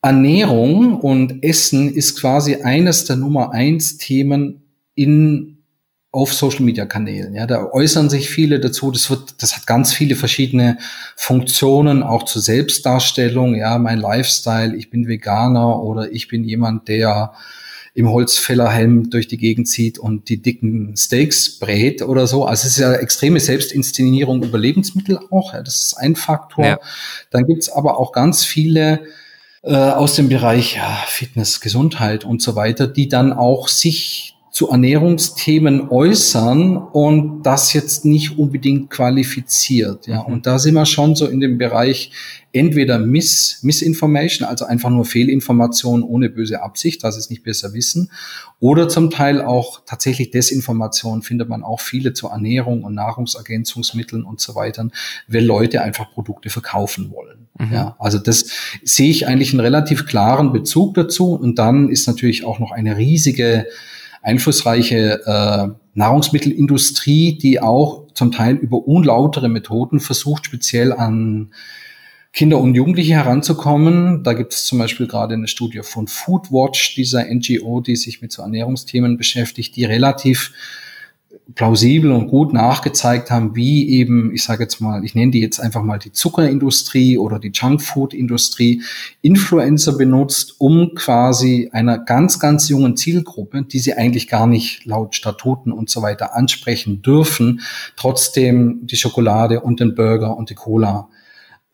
Ernährung 0.00 1.00
und 1.00 1.42
Essen 1.42 1.92
ist 1.92 2.20
quasi 2.20 2.56
eines 2.56 3.04
der 3.06 3.16
Nummer 3.16 3.52
eins 3.52 3.96
Themen 3.96 4.62
in 4.94 5.54
auf 6.12 6.32
Social 6.32 6.62
Media 6.62 6.86
Kanälen. 6.86 7.34
Ja, 7.34 7.46
da 7.46 7.72
äußern 7.72 8.08
sich 8.08 8.30
viele 8.30 8.60
dazu. 8.60 8.92
Das 8.92 9.10
wird, 9.10 9.42
das 9.42 9.56
hat 9.56 9.66
ganz 9.66 9.92
viele 9.92 10.14
verschiedene 10.14 10.78
Funktionen, 11.16 12.04
auch 12.04 12.22
zur 12.22 12.40
Selbstdarstellung. 12.40 13.56
Ja, 13.56 13.78
mein 13.78 13.98
Lifestyle, 13.98 14.76
ich 14.76 14.90
bin 14.90 15.08
Veganer 15.08 15.82
oder 15.82 16.12
ich 16.12 16.28
bin 16.28 16.44
jemand, 16.44 16.86
der 16.86 17.32
im 17.94 18.10
Holzfällerhelm 18.10 19.08
durch 19.08 19.28
die 19.28 19.36
Gegend 19.36 19.68
zieht 19.68 20.00
und 20.00 20.28
die 20.28 20.42
dicken 20.42 20.96
Steaks 20.96 21.60
brät 21.60 22.02
oder 22.02 22.26
so. 22.26 22.44
Also 22.44 22.66
es 22.66 22.72
ist 22.72 22.78
ja 22.78 22.92
extreme 22.94 23.38
Selbstinszenierung 23.38 24.42
über 24.42 24.58
Lebensmittel 24.58 25.20
auch. 25.30 25.54
Ja, 25.54 25.62
das 25.62 25.76
ist 25.76 25.94
ein 25.94 26.16
Faktor. 26.16 26.64
Ja. 26.64 26.80
Dann 27.30 27.46
gibt's 27.46 27.68
aber 27.68 27.98
auch 27.98 28.10
ganz 28.10 28.44
viele 28.44 29.04
äh, 29.62 29.74
aus 29.74 30.16
dem 30.16 30.28
Bereich 30.28 30.74
ja, 30.74 31.04
Fitness, 31.06 31.60
Gesundheit 31.60 32.24
und 32.24 32.42
so 32.42 32.56
weiter, 32.56 32.88
die 32.88 33.08
dann 33.08 33.32
auch 33.32 33.68
sich 33.68 34.36
zu 34.50 34.70
Ernährungsthemen 34.70 35.88
äußern 35.90 36.76
und 36.76 37.42
das 37.42 37.72
jetzt 37.72 38.04
nicht 38.04 38.38
unbedingt 38.38 38.90
qualifiziert. 38.90 40.06
Ja, 40.06 40.22
mhm. 40.22 40.34
und 40.34 40.46
da 40.46 40.58
sind 40.58 40.74
wir 40.74 40.86
schon 40.86 41.14
so 41.14 41.26
in 41.26 41.40
dem 41.40 41.58
Bereich 41.58 42.10
entweder 42.54 42.98
Miss, 42.98 43.58
Misinformation, 43.62 44.48
also 44.48 44.64
einfach 44.64 44.90
nur 44.90 45.04
Fehlinformation 45.04 46.02
ohne 46.02 46.30
böse 46.30 46.62
Absicht, 46.62 47.02
dass 47.04 47.16
es 47.16 47.28
nicht 47.28 47.42
besser 47.42 47.74
wissen, 47.74 48.10
oder 48.60 48.88
zum 48.88 49.10
Teil 49.10 49.42
auch 49.42 49.82
tatsächlich 49.84 50.30
Desinformation 50.30 51.22
findet 51.22 51.48
man 51.48 51.62
auch 51.62 51.80
viele 51.80 52.14
zur 52.14 52.30
Ernährung 52.30 52.84
und 52.84 52.94
Nahrungsergänzungsmitteln 52.94 54.24
und 54.24 54.40
so 54.40 54.54
weiter, 54.54 54.88
weil 55.28 55.44
Leute 55.44 55.82
einfach 55.82 56.10
Produkte 56.12 56.48
verkaufen 56.48 57.10
wollen. 57.10 57.48
Mhm. 57.58 57.72
Ja, 57.72 57.96
also 57.98 58.18
das 58.18 58.46
sehe 58.82 59.10
ich 59.10 59.26
eigentlich 59.26 59.52
einen 59.52 59.60
relativ 59.60 60.06
klaren 60.06 60.52
Bezug 60.52 60.94
dazu. 60.94 61.34
Und 61.34 61.58
dann 61.58 61.88
ist 61.88 62.06
natürlich 62.06 62.44
auch 62.44 62.58
noch 62.58 62.70
eine 62.70 62.96
riesige 62.96 63.66
einflussreiche 64.22 65.20
äh, 65.26 65.68
Nahrungsmittelindustrie, 65.94 67.36
die 67.36 67.60
auch 67.60 68.06
zum 68.14 68.32
Teil 68.32 68.56
über 68.56 68.86
unlautere 68.86 69.48
Methoden 69.48 70.00
versucht, 70.00 70.46
speziell 70.46 70.92
an 70.92 71.52
Kinder 72.34 72.58
und 72.58 72.74
Jugendliche 72.74 73.14
heranzukommen. 73.14 74.24
Da 74.24 74.32
gibt 74.32 74.52
es 74.52 74.66
zum 74.66 74.80
Beispiel 74.80 75.06
gerade 75.06 75.34
eine 75.34 75.46
Studie 75.46 75.82
von 75.84 76.08
Foodwatch, 76.08 76.96
dieser 76.96 77.24
NGO, 77.32 77.80
die 77.80 77.94
sich 77.94 78.22
mit 78.22 78.32
so 78.32 78.42
Ernährungsthemen 78.42 79.16
beschäftigt, 79.16 79.76
die 79.76 79.84
relativ 79.84 80.52
plausibel 81.54 82.10
und 82.10 82.26
gut 82.26 82.52
nachgezeigt 82.52 83.30
haben, 83.30 83.54
wie 83.54 83.88
eben, 83.88 84.34
ich 84.34 84.42
sage 84.42 84.64
jetzt 84.64 84.80
mal, 84.80 85.04
ich 85.04 85.14
nenne 85.14 85.30
die 85.30 85.40
jetzt 85.40 85.60
einfach 85.60 85.82
mal 85.82 85.98
die 85.98 86.10
Zuckerindustrie 86.10 87.18
oder 87.18 87.38
die 87.38 87.52
Junkfood-Industrie, 87.54 88.82
Influencer 89.22 89.96
benutzt, 89.96 90.56
um 90.58 90.94
quasi 90.96 91.68
einer 91.72 91.98
ganz, 91.98 92.40
ganz 92.40 92.68
jungen 92.68 92.96
Zielgruppe, 92.96 93.62
die 93.62 93.78
sie 93.78 93.94
eigentlich 93.94 94.26
gar 94.26 94.48
nicht 94.48 94.84
laut 94.86 95.14
Statuten 95.14 95.70
und 95.70 95.88
so 95.88 96.02
weiter 96.02 96.34
ansprechen 96.34 97.00
dürfen, 97.00 97.60
trotzdem 97.94 98.80
die 98.82 98.96
Schokolade 98.96 99.60
und 99.60 99.78
den 99.78 99.94
Burger 99.94 100.36
und 100.36 100.50
die 100.50 100.56
Cola 100.56 101.08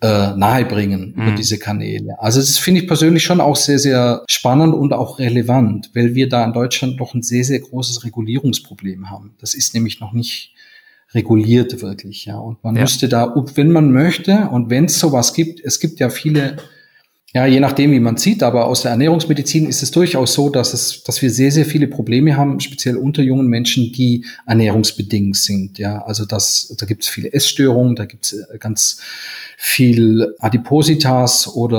äh, 0.02 0.34
nahebringen 0.34 1.14
mhm. 1.14 1.22
über 1.22 1.32
diese 1.32 1.58
Kanäle. 1.58 2.16
Also 2.18 2.40
das 2.40 2.58
finde 2.58 2.80
ich 2.80 2.86
persönlich 2.86 3.22
schon 3.22 3.40
auch 3.40 3.56
sehr, 3.56 3.78
sehr 3.78 4.24
spannend 4.28 4.74
und 4.74 4.92
auch 4.92 5.18
relevant, 5.18 5.90
weil 5.94 6.14
wir 6.14 6.28
da 6.28 6.44
in 6.44 6.52
Deutschland 6.52 6.98
noch 6.98 7.14
ein 7.14 7.22
sehr, 7.22 7.44
sehr 7.44 7.60
großes 7.60 8.04
Regulierungsproblem 8.04 9.10
haben. 9.10 9.34
Das 9.40 9.54
ist 9.54 9.74
nämlich 9.74 10.00
noch 10.00 10.12
nicht 10.12 10.54
reguliert 11.12 11.82
wirklich, 11.82 12.24
ja. 12.24 12.38
Und 12.38 12.62
man 12.62 12.76
ja. 12.76 12.82
müsste 12.82 13.08
da, 13.08 13.34
wenn 13.54 13.72
man 13.72 13.92
möchte 13.92 14.48
und 14.50 14.70
wenn 14.70 14.84
es 14.84 14.98
sowas 14.98 15.34
gibt, 15.34 15.60
es 15.60 15.80
gibt 15.80 16.00
ja 16.00 16.08
viele, 16.08 16.56
ja, 17.32 17.46
je 17.46 17.60
nachdem, 17.60 17.92
wie 17.92 18.00
man 18.00 18.16
sieht, 18.16 18.42
aber 18.42 18.66
aus 18.66 18.82
der 18.82 18.90
Ernährungsmedizin 18.90 19.66
ist 19.66 19.84
es 19.84 19.92
durchaus 19.92 20.34
so, 20.34 20.50
dass 20.50 20.74
es, 20.74 21.04
dass 21.04 21.22
wir 21.22 21.30
sehr, 21.30 21.52
sehr 21.52 21.64
viele 21.64 21.86
Probleme 21.86 22.36
haben, 22.36 22.58
speziell 22.58 22.96
unter 22.96 23.22
jungen 23.22 23.46
Menschen, 23.46 23.92
die 23.92 24.24
ernährungsbedingt 24.46 25.36
sind, 25.36 25.78
ja. 25.78 26.02
Also 26.02 26.24
das, 26.24 26.74
da 26.76 26.86
gibt 26.86 27.04
es 27.04 27.08
viele 27.08 27.32
Essstörungen, 27.32 27.94
da 27.94 28.06
gibt 28.06 28.24
es 28.24 28.32
äh, 28.32 28.58
ganz 28.58 29.00
viel 29.56 30.34
Adipositas 30.40 31.46
oder 31.54 31.78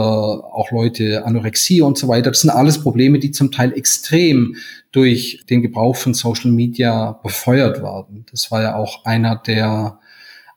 auch 0.54 0.72
Leute 0.72 1.26
Anorexie 1.26 1.82
und 1.82 1.98
so 1.98 2.08
weiter. 2.08 2.32
Das 2.32 2.42
sind 2.42 2.52
alles 2.52 2.80
Probleme, 2.82 3.20
die 3.20 3.32
zum 3.32 3.52
Teil 3.52 3.74
extrem 3.74 4.56
durch 4.94 5.44
den 5.50 5.62
Gebrauch 5.62 5.98
von 5.98 6.14
Social 6.14 6.52
Media 6.52 7.20
befeuert 7.24 7.82
werden. 7.82 8.26
Das 8.32 8.52
war 8.52 8.62
ja 8.62 8.76
auch 8.76 9.04
einer 9.04 9.36
der 9.36 10.00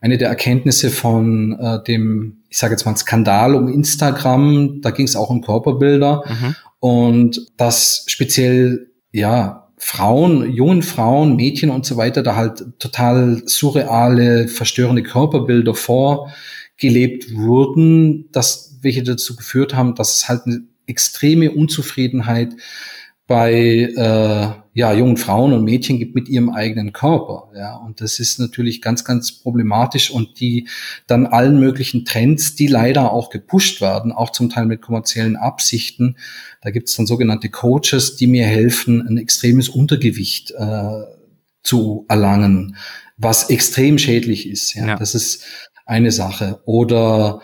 eine 0.05 0.19
der 0.19 0.29
Erkenntnisse 0.29 0.91
von 0.91 1.59
äh, 1.59 1.83
dem, 1.83 2.43
ich 2.51 2.59
sage 2.59 2.75
jetzt 2.75 2.85
mal, 2.85 2.95
Skandal 2.95 3.55
um 3.55 3.69
Instagram. 3.69 4.83
Da 4.83 4.91
ging 4.91 5.07
es 5.07 5.17
auch 5.17 5.31
um 5.31 5.41
Körperbilder 5.41 6.25
mhm. 6.29 6.57
und 6.79 7.47
das 7.57 8.05
speziell 8.07 8.91
ja 9.13 9.71
Frauen, 9.79 10.53
jungen 10.53 10.83
Frauen, 10.83 11.37
Mädchen 11.37 11.71
und 11.71 11.87
so 11.87 11.97
weiter, 11.97 12.23
da 12.23 12.37
halt 12.37 12.79
total 12.79 13.45
surreale, 13.47 14.49
verstörende 14.49 15.03
Körperbilder 15.03 15.75
vor 15.75 16.31
gelebt 16.77 17.35
wurden, 17.35 18.31
dass 18.31 18.77
welche 18.83 19.05
dazu 19.05 19.37
geführt 19.37 19.75
haben, 19.75 19.95
dass 19.95 20.19
es 20.19 20.29
halt 20.29 20.43
eine 20.45 20.65
extreme 20.87 21.51
Unzufriedenheit 21.51 22.53
bei 23.27 23.53
äh, 23.53 24.64
ja, 24.77 24.93
jungen 24.93 25.16
Frauen 25.16 25.53
und 25.53 25.64
Mädchen 25.64 25.99
gibt 25.99 26.14
mit 26.14 26.29
ihrem 26.29 26.51
eigenen 26.51 26.93
Körper. 26.93 27.51
Ja, 27.57 27.77
und 27.77 28.01
das 28.01 28.18
ist 28.18 28.39
natürlich 28.39 28.83
ganz, 28.83 29.05
ganz 29.05 29.33
problematisch 29.33 30.11
und 30.11 30.41
die 30.41 30.68
dann 31.07 31.27
allen 31.27 31.59
möglichen 31.61 32.05
Trends, 32.05 32.57
die 32.57 32.66
leider 32.66 33.12
auch 33.12 33.31
gepusht 33.31 33.81
werden, 33.81 34.12
auch 34.12 34.31
zum 34.31 34.51
Teil 34.51 34.66
mit 34.66 34.83
kommerziellen 34.83 35.37
Absichten. 35.37 36.16
Da 36.61 36.70
gibt 36.70 36.89
es 36.89 36.97
dann 36.97 37.07
sogenannte 37.07 37.49
Coaches, 37.51 38.16
die 38.16 38.27
mir 38.27 38.47
helfen, 38.47 39.07
ein 39.07 39.16
extremes 39.16 39.68
Untergewicht 39.68 40.51
äh, 40.51 41.03
zu 41.62 42.05
erlangen, 42.09 42.77
was 43.16 43.49
extrem 43.51 43.97
schädlich 43.97 44.49
ist. 44.49 44.75
Ja, 44.75 44.89
ja. 44.89 44.97
das 44.97 45.14
ist 45.14 45.45
eine 45.87 46.11
Sache. 46.11 46.61
Oder 46.66 47.41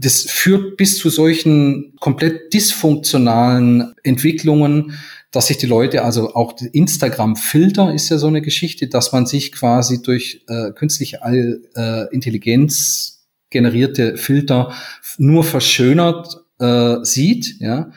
das 0.00 0.22
führt 0.22 0.76
bis 0.76 0.96
zu 0.98 1.10
solchen 1.10 1.94
komplett 1.98 2.54
dysfunktionalen 2.54 3.94
Entwicklungen, 4.04 4.92
dass 5.30 5.48
sich 5.48 5.58
die 5.58 5.66
Leute, 5.66 6.04
also 6.04 6.34
auch 6.34 6.54
Instagram-Filter 6.60 7.92
ist 7.92 8.08
ja 8.08 8.18
so 8.18 8.28
eine 8.28 8.42
Geschichte, 8.42 8.88
dass 8.88 9.12
man 9.12 9.26
sich 9.26 9.52
quasi 9.52 10.02
durch 10.02 10.44
äh, 10.48 10.70
künstliche 10.72 11.20
äh, 11.22 12.14
Intelligenz 12.14 13.26
generierte 13.50 14.16
Filter 14.16 14.72
nur 15.18 15.44
verschönert 15.44 16.44
äh, 16.58 16.96
sieht, 17.02 17.60
ja 17.60 17.90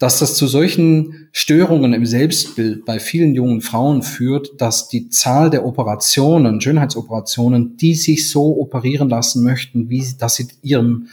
dass 0.00 0.18
das 0.18 0.34
zu 0.34 0.46
solchen 0.46 1.28
Störungen 1.30 1.92
im 1.92 2.06
Selbstbild 2.06 2.86
bei 2.86 2.98
vielen 2.98 3.34
jungen 3.34 3.60
Frauen 3.60 4.02
führt, 4.02 4.58
dass 4.58 4.88
die 4.88 5.10
Zahl 5.10 5.50
der 5.50 5.66
Operationen, 5.66 6.62
Schönheitsoperationen, 6.62 7.76
die 7.76 7.94
sich 7.94 8.30
so 8.30 8.56
operieren 8.56 9.10
lassen 9.10 9.44
möchten, 9.44 9.90
wie 9.90 10.02
dass 10.18 10.36
sie 10.36 10.48
ihrem 10.62 11.08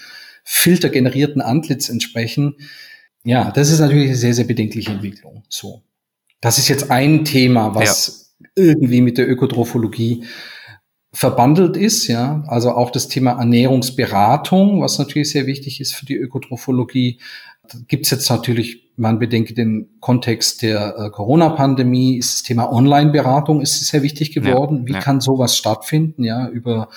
filtergenerierten 0.45 1.41
Antlitz 1.41 1.89
entsprechen, 1.89 2.55
ja, 3.27 3.51
das 3.51 3.69
ist 3.69 3.79
natürlich 3.81 4.07
eine 4.07 4.15
sehr, 4.15 4.33
sehr 4.33 4.45
bedenkliche 4.45 4.91
Entwicklung. 4.91 5.43
So. 5.49 5.83
Das 6.39 6.57
ist 6.57 6.69
jetzt 6.69 6.89
ein 6.89 7.25
Thema, 7.25 7.75
was 7.75 8.33
ja. 8.39 8.47
irgendwie 8.55 9.01
mit 9.01 9.17
der 9.17 9.29
Ökotrophologie 9.29 10.23
verbandelt 11.11 11.75
ist, 11.75 12.07
ja. 12.07 12.45
Also 12.47 12.71
auch 12.71 12.89
das 12.89 13.09
Thema 13.09 13.31
Ernährungsberatung, 13.31 14.81
was 14.81 14.97
natürlich 14.97 15.29
sehr 15.29 15.45
wichtig 15.45 15.81
ist 15.81 15.93
für 15.93 16.05
die 16.05 16.15
Ökotrophologie, 16.15 17.19
gibt 17.89 18.05
es 18.05 18.11
jetzt 18.11 18.29
natürlich, 18.29 18.86
man 18.97 19.19
bedenke 19.19 19.53
den 19.53 19.87
Kontext 19.99 20.63
der 20.63 20.95
äh, 20.97 21.09
Corona-Pandemie, 21.11 22.17
ist 22.17 22.33
das 22.33 22.43
Thema 22.43 22.73
Online-Beratung 22.73 23.61
ist 23.61 23.85
sehr 23.85 24.01
wichtig 24.01 24.33
geworden. 24.33 24.79
Ja, 24.79 24.87
Wie 24.87 24.93
ja. 24.93 24.99
kann 24.99 25.21
sowas 25.21 25.55
stattfinden? 25.55 26.23
Ja, 26.23 26.49
über 26.49 26.89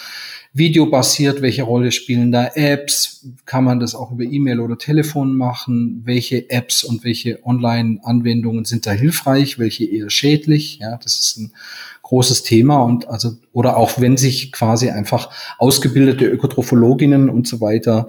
Video 0.55 0.87
basiert, 0.87 1.43
welche 1.43 1.63
Rolle 1.63 1.93
spielen 1.93 2.33
da 2.33 2.51
Apps? 2.55 3.29
Kann 3.45 3.65
man 3.65 3.81
das 3.81 3.95
auch 3.95 4.11
über 4.13 4.25
E-Mail 4.25 4.61
oder 4.61 4.79
Telefon 4.79 5.37
machen? 5.37 6.01
Welche 6.05 6.49
Apps 6.51 6.85
und 6.85 7.05
welche 7.05 7.45
Online-Anwendungen 7.45 8.65
sind 8.65 8.87
da 8.87 8.93
hilfreich? 8.93 9.59
Welche 9.59 9.85
eher 9.85 10.09
schädlich? 10.09 10.79
Ja, 10.79 10.97
das 10.97 11.21
ist 11.21 11.37
ein 11.37 11.53
großes 12.03 12.43
Thema 12.43 12.83
und 12.83 13.09
also 13.09 13.37
oder 13.53 13.77
auch 13.77 14.01
wenn 14.01 14.17
sich 14.17 14.51
quasi 14.51 14.91
einfach 14.91 15.31
ausgebildete 15.59 16.27
Ökotrophologinnen 16.27 17.29
und 17.29 17.47
so 17.47 17.61
weiter 17.61 18.09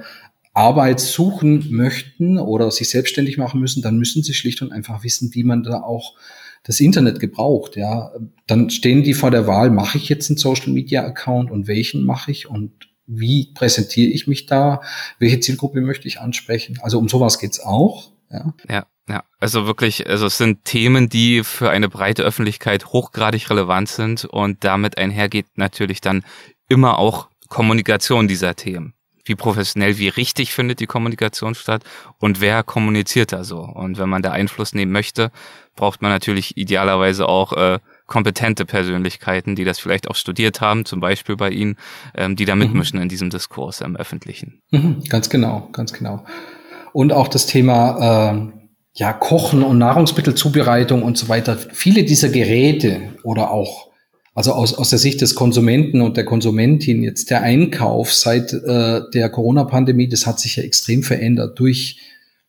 Arbeit 0.54 1.00
suchen 1.00 1.72
möchten 1.72 2.38
oder 2.38 2.72
sich 2.72 2.90
selbstständig 2.90 3.38
machen 3.38 3.62
müssen, 3.62 3.82
dann 3.82 3.98
müssen 3.98 4.24
sie 4.24 4.34
schlicht 4.34 4.62
und 4.62 4.72
einfach 4.72 5.04
wissen, 5.04 5.34
wie 5.34 5.44
man 5.44 5.64
da 5.64 5.82
auch 5.82 6.16
das 6.64 6.80
Internet 6.80 7.20
gebraucht. 7.20 7.76
Ja, 7.76 8.12
dann 8.48 8.70
stehen 8.70 9.04
die 9.04 9.14
vor 9.14 9.32
der 9.32 9.48
Wahl: 9.48 9.70
Mache 9.70 9.98
ich 9.98 10.10
jetzt 10.10 10.30
einen 10.30 10.38
Social 10.38 10.72
Media 10.72 11.04
Account 11.04 11.52
und 11.52 11.68
welchen 11.68 12.04
mache 12.04 12.32
ich 12.32 12.50
und 12.50 12.72
wie 13.08 13.52
präsentiere 13.54 14.10
ich 14.10 14.28
mich 14.28 14.46
da? 14.46 14.82
Welche 15.20 15.40
Zielgruppe 15.40 15.82
möchte 15.82 16.08
ich 16.08 16.20
ansprechen? 16.20 16.80
Also 16.82 17.00
um 17.00 17.10
sowas 17.10 17.40
geht's 17.40 17.60
auch. 17.60 18.12
Ja. 18.30 18.54
ja. 18.70 18.86
Ja, 19.10 19.24
also 19.40 19.66
wirklich, 19.66 20.08
also 20.08 20.28
es 20.28 20.38
sind 20.38 20.64
Themen, 20.64 21.10
die 21.10 21.44
für 21.44 21.70
eine 21.70 21.90
breite 21.90 22.24
Öffentlichkeit 22.24 22.86
hochgradig 22.86 23.50
relevant 23.50 23.90
sind 23.90 24.24
und 24.24 24.64
damit 24.64 24.98
einhergeht 24.98 25.48
natürlich 25.56 26.00
dann 26.00 26.24
immer 26.70 26.98
auch 26.98 27.28
Kommunikation 27.50 28.30
dieser 28.30 28.56
Themen 28.56 28.94
wie 29.26 29.36
professionell, 29.36 29.98
wie 29.98 30.10
richtig 30.10 30.54
findet 30.54 30.80
die 30.80 30.88
Kommunikation 30.88 31.56
statt 31.56 31.84
und 32.20 32.42
wer 32.42 32.64
kommuniziert 32.64 33.32
da 33.32 33.44
so. 33.44 33.60
Und 33.60 33.98
wenn 33.98 34.10
man 34.10 34.22
da 34.22 34.32
Einfluss 34.32 34.74
nehmen 34.74 34.92
möchte, 34.92 35.32
braucht 35.76 36.02
man 36.02 36.12
natürlich 36.12 36.58
idealerweise 36.58 37.28
auch 37.28 37.54
äh, 37.54 37.80
kompetente 38.08 38.66
Persönlichkeiten, 38.66 39.56
die 39.56 39.64
das 39.64 39.80
vielleicht 39.80 40.10
auch 40.10 40.16
studiert 40.16 40.62
haben, 40.62 40.86
zum 40.86 41.00
Beispiel 41.00 41.38
bei 41.38 41.50
Ihnen, 41.50 41.78
ähm, 42.14 42.36
die 42.36 42.46
da 42.46 42.56
mhm. 42.56 42.64
mitmischen 42.64 42.98
mhm. 42.98 43.04
in 43.04 43.10
diesem 43.10 43.30
Diskurs 43.30 43.82
im 43.82 43.96
Öffentlichen. 43.96 44.62
Mhm, 44.72 45.04
ganz 45.08 45.30
genau, 45.30 45.70
ganz 45.72 45.94
genau. 45.94 46.26
Und 46.94 47.14
auch 47.14 47.30
das 47.30 47.46
Thema 47.46 48.32
äh, 48.34 48.62
ja, 48.94 49.14
Kochen 49.14 49.64
und 49.64 49.78
Nahrungsmittelzubereitung 49.78 51.04
und 51.04 51.18
so 51.18 51.30
weiter. 51.30 51.58
Viele 51.58 52.04
dieser 52.04 52.30
Geräte 52.30 53.16
oder 53.24 53.52
auch 53.52 53.91
also 54.34 54.54
aus, 54.54 54.74
aus 54.74 54.90
der 54.90 55.00
Sicht 55.00 55.22
des 55.22 55.36
Konsumenten 55.36 56.02
und 56.02 56.16
der 56.18 56.26
Konsumentin 56.26 57.04
jetzt 57.04 57.30
der 57.30 57.42
Einkauf 57.42 58.14
seit 58.14 58.54
äh, 58.54 59.02
der 59.14 59.30
Corona-Pandemie, 59.30 60.08
das 60.08 60.26
hat 60.26 60.40
sich 60.40 60.56
ja 60.56 60.64
extrem 60.64 61.04
verändert 61.04 61.60
durch 61.60 62.00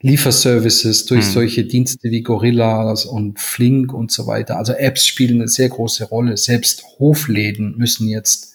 Lieferservices, 0.01 1.07
durch 1.07 1.25
hm. 1.27 1.33
solche 1.33 1.65
Dienste 1.65 2.11
wie 2.11 2.23
Gorillas 2.23 3.05
und 3.05 3.39
Flink 3.39 3.93
und 3.93 4.11
so 4.11 4.27
weiter. 4.27 4.59
Also 4.59 4.73
Apps 4.73 5.07
spielen 5.07 5.41
eine 5.41 5.49
sehr 5.49 5.69
große 5.69 6.05
Rolle. 6.05 6.37
Selbst 6.37 6.85
Hofläden 6.99 7.77
müssen 7.79 8.09
jetzt 8.09 8.55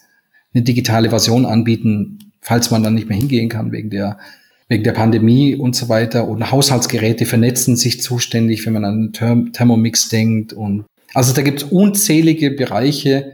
eine 0.53 0.63
digitale 0.63 1.09
Version 1.09 1.45
anbieten, 1.45 2.33
falls 2.41 2.69
man 2.71 2.83
dann 2.83 2.95
nicht 2.95 3.07
mehr 3.07 3.17
hingehen 3.17 3.49
kann 3.49 3.71
wegen 3.71 3.89
der 3.89 4.19
wegen 4.69 4.83
der 4.83 4.91
Pandemie 4.91 5.55
und 5.55 5.75
so 5.75 5.89
weiter. 5.89 6.27
Und 6.27 6.51
Haushaltsgeräte 6.51 7.25
vernetzen 7.25 7.77
sich 7.77 8.01
zuständig, 8.01 8.65
wenn 8.65 8.73
man 8.73 8.85
an 8.85 9.13
Thermomix 9.53 10.09
denkt. 10.09 10.53
Und 10.53 10.85
also 11.17 11.33
da 11.33 11.41
gibt 11.41 11.63
es 11.63 11.69
unzählige 11.69 12.51
Bereiche, 12.51 13.33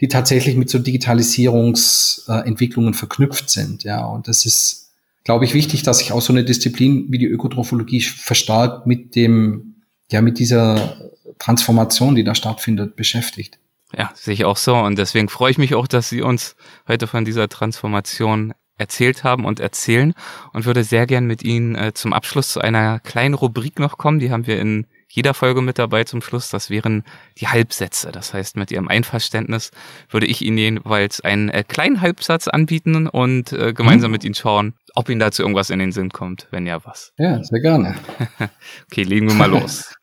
die 0.00 0.08
tatsächlich 0.08 0.56
mit 0.56 0.68
so 0.68 0.78
Digitalisierungsentwicklungen 0.78 2.92
verknüpft 2.94 3.48
sind. 3.48 3.84
Ja, 3.84 4.04
und 4.04 4.28
das 4.28 4.44
ist 4.44 4.80
glaube 5.24 5.44
ich, 5.44 5.54
wichtig, 5.54 5.82
dass 5.82 5.98
sich 5.98 6.12
auch 6.12 6.22
so 6.22 6.32
eine 6.32 6.44
Disziplin 6.44 7.06
wie 7.08 7.18
die 7.18 7.26
Ökotrophologie 7.26 8.00
verstärkt 8.00 8.86
mit 8.86 9.16
dem, 9.16 9.82
ja, 10.10 10.22
mit 10.22 10.38
dieser 10.38 10.96
Transformation, 11.38 12.14
die 12.14 12.24
da 12.24 12.34
stattfindet, 12.34 12.96
beschäftigt. 12.96 13.58
Ja, 13.96 14.10
sehe 14.14 14.34
ich 14.34 14.44
auch 14.44 14.56
so. 14.56 14.76
Und 14.76 14.98
deswegen 14.98 15.28
freue 15.28 15.50
ich 15.50 15.58
mich 15.58 15.74
auch, 15.74 15.86
dass 15.86 16.08
Sie 16.08 16.22
uns 16.22 16.56
heute 16.86 17.06
von 17.06 17.24
dieser 17.24 17.48
Transformation 17.48 18.54
erzählt 18.76 19.24
haben 19.24 19.44
und 19.44 19.60
erzählen 19.60 20.14
und 20.52 20.64
würde 20.64 20.84
sehr 20.84 21.06
gern 21.06 21.26
mit 21.26 21.42
Ihnen 21.42 21.74
äh, 21.74 21.92
zum 21.92 22.12
Abschluss 22.12 22.50
zu 22.50 22.60
einer 22.60 23.00
kleinen 23.00 23.34
Rubrik 23.34 23.78
noch 23.78 23.98
kommen. 23.98 24.20
Die 24.20 24.30
haben 24.30 24.46
wir 24.46 24.58
in 24.58 24.86
jeder 25.10 25.34
Folge 25.34 25.60
mit 25.60 25.78
dabei 25.78 26.04
zum 26.04 26.22
Schluss. 26.22 26.50
Das 26.50 26.70
wären 26.70 27.04
die 27.38 27.48
Halbsätze. 27.48 28.12
Das 28.12 28.32
heißt, 28.32 28.56
mit 28.56 28.70
Ihrem 28.70 28.88
Einverständnis 28.88 29.72
würde 30.08 30.26
ich 30.26 30.42
Ihnen 30.42 30.56
jeweils 30.56 31.20
einen 31.20 31.48
äh, 31.48 31.64
kleinen 31.66 32.00
Halbsatz 32.00 32.46
anbieten 32.48 33.08
und 33.08 33.52
äh, 33.52 33.72
gemeinsam 33.72 34.10
mhm. 34.10 34.12
mit 34.12 34.24
Ihnen 34.24 34.34
schauen, 34.34 34.74
ob 34.94 35.08
Ihnen 35.08 35.20
dazu 35.20 35.42
irgendwas 35.42 35.70
in 35.70 35.80
den 35.80 35.92
Sinn 35.92 36.10
kommt. 36.10 36.46
Wenn 36.50 36.66
ja, 36.66 36.84
was? 36.84 37.12
Ja, 37.18 37.42
sehr 37.42 37.60
gerne. 37.60 37.96
okay, 38.90 39.02
legen 39.02 39.28
wir 39.28 39.34
mal 39.34 39.50
los. 39.50 39.94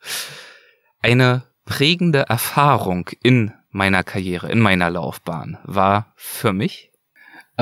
Eine 1.01 1.43
prägende 1.65 2.25
Erfahrung 2.27 3.09
in 3.23 3.53
meiner 3.69 4.03
Karriere, 4.03 4.51
in 4.51 4.59
meiner 4.59 4.89
Laufbahn 4.89 5.57
war 5.63 6.13
für 6.15 6.51
mich 6.51 6.91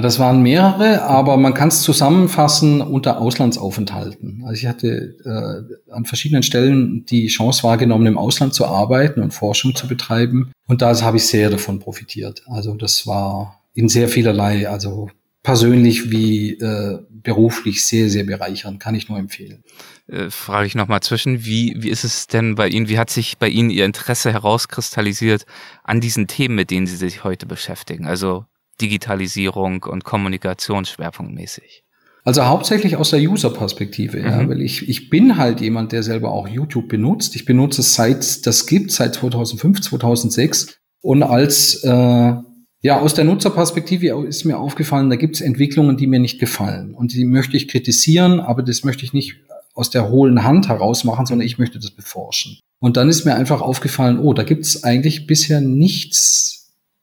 das 0.01 0.19
waren 0.19 0.41
mehrere, 0.41 1.03
aber 1.03 1.37
man 1.37 1.53
kann 1.53 1.69
es 1.69 1.81
zusammenfassen 1.81 2.81
unter 2.81 3.21
Auslandsaufenthalten. 3.21 4.43
Also 4.45 4.53
ich 4.53 4.67
hatte 4.67 5.15
äh, 5.23 5.91
an 5.91 6.03
verschiedenen 6.03 6.43
Stellen 6.43 7.05
die 7.05 7.27
Chance 7.27 7.63
wahrgenommen, 7.63 8.05
im 8.05 8.17
Ausland 8.17 8.53
zu 8.53 8.65
arbeiten 8.65 9.21
und 9.21 9.33
Forschung 9.33 9.73
zu 9.73 9.87
betreiben. 9.87 10.51
Und 10.67 10.81
da 10.81 10.99
habe 11.01 11.17
ich 11.17 11.27
sehr 11.27 11.49
davon 11.49 11.79
profitiert. 11.79 12.43
Also 12.47 12.73
das 12.75 13.07
war 13.07 13.61
in 13.73 13.87
sehr 13.87 14.09
vielerlei, 14.09 14.67
also 14.67 15.09
persönlich 15.43 16.11
wie 16.11 16.53
äh, 16.53 16.99
beruflich 17.09 17.85
sehr, 17.85 18.09
sehr 18.09 18.25
bereichernd, 18.25 18.79
kann 18.81 18.95
ich 18.95 19.07
nur 19.07 19.17
empfehlen. 19.17 19.63
Äh, 20.07 20.29
frage 20.29 20.67
ich 20.67 20.75
nochmal 20.75 21.01
zwischen, 21.01 21.45
wie, 21.45 21.73
wie 21.77 21.89
ist 21.89 22.03
es 22.03 22.27
denn 22.27 22.55
bei 22.55 22.67
Ihnen, 22.67 22.89
wie 22.89 22.97
hat 22.97 23.09
sich 23.09 23.37
bei 23.37 23.47
Ihnen 23.47 23.69
Ihr 23.69 23.85
Interesse 23.85 24.33
herauskristallisiert 24.33 25.45
an 25.83 26.01
diesen 26.01 26.27
Themen, 26.27 26.55
mit 26.55 26.69
denen 26.69 26.87
Sie 26.87 26.97
sich 26.97 27.23
heute 27.23 27.45
beschäftigen? 27.45 28.07
Also 28.07 28.45
Digitalisierung 28.81 29.83
und 29.83 30.03
Kommunikation 30.03 30.85
schwerpunktmäßig? 30.85 31.83
Also 32.25 32.45
hauptsächlich 32.45 32.97
aus 32.97 33.11
der 33.11 33.19
User-Perspektive, 33.19 34.17
mhm. 34.17 34.25
ja, 34.25 34.49
weil 34.49 34.61
ich, 34.61 34.89
ich 34.89 35.11
bin 35.11 35.37
halt 35.37 35.61
jemand, 35.61 35.91
der 35.91 36.01
selber 36.01 36.31
auch 36.31 36.47
YouTube 36.47 36.87
benutzt. 36.87 37.35
Ich 37.35 37.45
benutze 37.45 37.81
es 37.81 37.93
seit 37.93 38.45
das 38.47 38.65
gibt, 38.65 38.91
seit 38.91 39.13
2005, 39.13 39.81
2006. 39.81 40.79
Und 41.01 41.21
als 41.21 41.83
äh, 41.83 42.33
ja 42.81 42.99
aus 42.99 43.13
der 43.13 43.25
Nutzerperspektive 43.25 44.25
ist 44.25 44.43
mir 44.43 44.57
aufgefallen, 44.57 45.11
da 45.11 45.17
gibt 45.17 45.35
es 45.35 45.41
Entwicklungen, 45.41 45.97
die 45.97 46.07
mir 46.07 46.19
nicht 46.19 46.39
gefallen 46.39 46.95
und 46.95 47.13
die 47.13 47.25
möchte 47.25 47.57
ich 47.57 47.67
kritisieren, 47.67 48.39
aber 48.39 48.63
das 48.63 48.83
möchte 48.83 49.05
ich 49.05 49.13
nicht 49.13 49.35
aus 49.75 49.91
der 49.91 50.09
hohlen 50.09 50.43
Hand 50.43 50.67
heraus 50.67 51.03
machen, 51.03 51.27
sondern 51.27 51.45
ich 51.45 51.59
möchte 51.59 51.77
das 51.77 51.91
beforschen. 51.91 52.57
Und 52.79 52.97
dann 52.97 53.09
ist 53.09 53.25
mir 53.25 53.35
einfach 53.35 53.61
aufgefallen, 53.61 54.19
oh, 54.19 54.33
da 54.33 54.43
gibt 54.43 54.65
es 54.65 54.83
eigentlich 54.83 55.27
bisher 55.27 55.61
nichts 55.61 56.54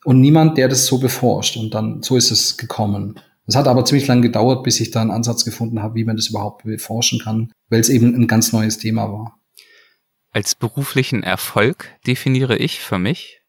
und 0.04 0.20
niemand, 0.20 0.58
der 0.58 0.68
das 0.68 0.86
so 0.86 0.98
beforscht. 0.98 1.56
Und 1.56 1.74
dann, 1.74 2.02
so 2.02 2.16
ist 2.16 2.30
es 2.30 2.56
gekommen. 2.56 3.20
Es 3.46 3.56
hat 3.56 3.68
aber 3.68 3.84
ziemlich 3.84 4.06
lange 4.06 4.22
gedauert, 4.22 4.62
bis 4.62 4.80
ich 4.80 4.90
da 4.90 5.00
einen 5.00 5.10
Ansatz 5.10 5.44
gefunden 5.44 5.82
habe, 5.82 5.96
wie 5.96 6.04
man 6.04 6.16
das 6.16 6.28
überhaupt 6.28 6.64
beforschen 6.64 7.20
kann, 7.20 7.52
weil 7.68 7.80
es 7.80 7.88
eben 7.88 8.14
ein 8.14 8.26
ganz 8.26 8.52
neues 8.52 8.78
Thema 8.78 9.12
war. 9.12 9.38
Als 10.30 10.54
beruflichen 10.54 11.22
Erfolg 11.22 11.88
definiere 12.06 12.56
ich 12.56 12.80
für 12.80 12.98
mich? 12.98 13.40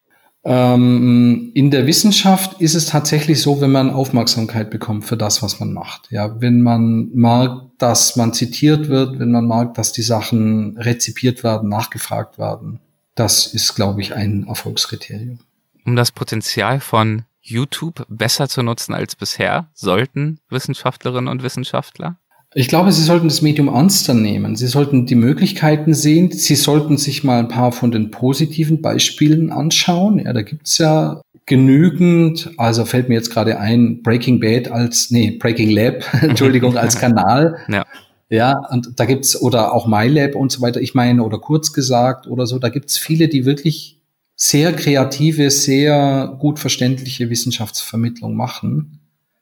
Ähm, 0.45 1.51
in 1.53 1.71
der 1.71 1.87
Wissenschaft 1.87 2.59
ist 2.59 2.75
es 2.75 2.87
tatsächlich 2.87 3.41
so, 3.41 3.61
wenn 3.61 3.71
man 3.71 3.91
Aufmerksamkeit 3.91 4.69
bekommt 4.69 5.05
für 5.05 5.15
das, 5.15 5.41
was 5.41 5.61
man 5.61 5.71
macht. 5.71 6.11
Ja, 6.11 6.41
wenn 6.41 6.61
man 6.61 7.11
mag, 7.13 7.69
dass 7.77 8.17
man 8.17 8.33
zitiert 8.33 8.89
wird, 8.89 9.19
wenn 9.19 9.31
man 9.31 9.47
mag, 9.47 9.75
dass 9.75 9.93
die 9.93 10.01
Sachen 10.01 10.77
rezipiert 10.77 11.45
werden, 11.45 11.69
nachgefragt 11.69 12.37
werden. 12.37 12.81
Das 13.15 13.45
ist, 13.45 13.75
glaube 13.75 14.01
ich, 14.01 14.13
ein 14.15 14.47
Erfolgskriterium 14.47 15.39
um 15.85 15.95
das 15.95 16.11
Potenzial 16.11 16.79
von 16.79 17.23
YouTube 17.41 18.05
besser 18.07 18.47
zu 18.47 18.63
nutzen 18.63 18.93
als 18.93 19.15
bisher, 19.15 19.69
sollten 19.73 20.39
Wissenschaftlerinnen 20.49 21.27
und 21.27 21.43
Wissenschaftler? 21.43 22.17
Ich 22.55 22.67
glaube, 22.67 22.91
Sie 22.91 23.01
sollten 23.01 23.27
das 23.27 23.41
Medium 23.41 23.67
ernster 23.67 24.13
nehmen. 24.13 24.55
Sie 24.55 24.67
sollten 24.67 25.05
die 25.05 25.15
Möglichkeiten 25.15 25.93
sehen. 25.93 26.31
Sie 26.31 26.55
sollten 26.55 26.97
sich 26.97 27.23
mal 27.23 27.39
ein 27.39 27.47
paar 27.47 27.71
von 27.71 27.91
den 27.91 28.11
positiven 28.11 28.81
Beispielen 28.81 29.51
anschauen. 29.51 30.19
Ja, 30.19 30.33
da 30.33 30.43
gibt's 30.43 30.77
ja 30.77 31.21
genügend. 31.45 32.51
Also 32.57 32.85
fällt 32.85 33.09
mir 33.09 33.15
jetzt 33.15 33.31
gerade 33.31 33.59
ein, 33.59 34.03
Breaking 34.03 34.39
Bad 34.39 34.71
als, 34.71 35.09
nee, 35.09 35.31
Breaking 35.31 35.71
Lab, 35.71 36.03
Entschuldigung, 36.21 36.77
als 36.77 36.95
Kanal. 36.99 37.57
Ja. 37.67 37.85
Ja, 38.29 38.65
und 38.71 38.99
da 38.99 39.05
gibt's, 39.05 39.39
oder 39.39 39.73
auch 39.73 39.85
MyLab 39.85 40.35
und 40.35 40.51
so 40.51 40.61
weiter, 40.61 40.81
ich 40.81 40.95
meine, 40.95 41.23
oder 41.23 41.37
kurz 41.37 41.71
gesagt 41.71 42.25
oder 42.25 42.47
so, 42.47 42.57
da 42.57 42.69
gibt's 42.69 42.97
viele, 42.97 43.27
die 43.27 43.45
wirklich 43.45 43.99
sehr 44.45 44.73
kreative, 44.73 45.49
sehr 45.49 46.35
gut 46.37 46.59
verständliche 46.59 47.29
Wissenschaftsvermittlung 47.29 48.35
machen. 48.35 48.99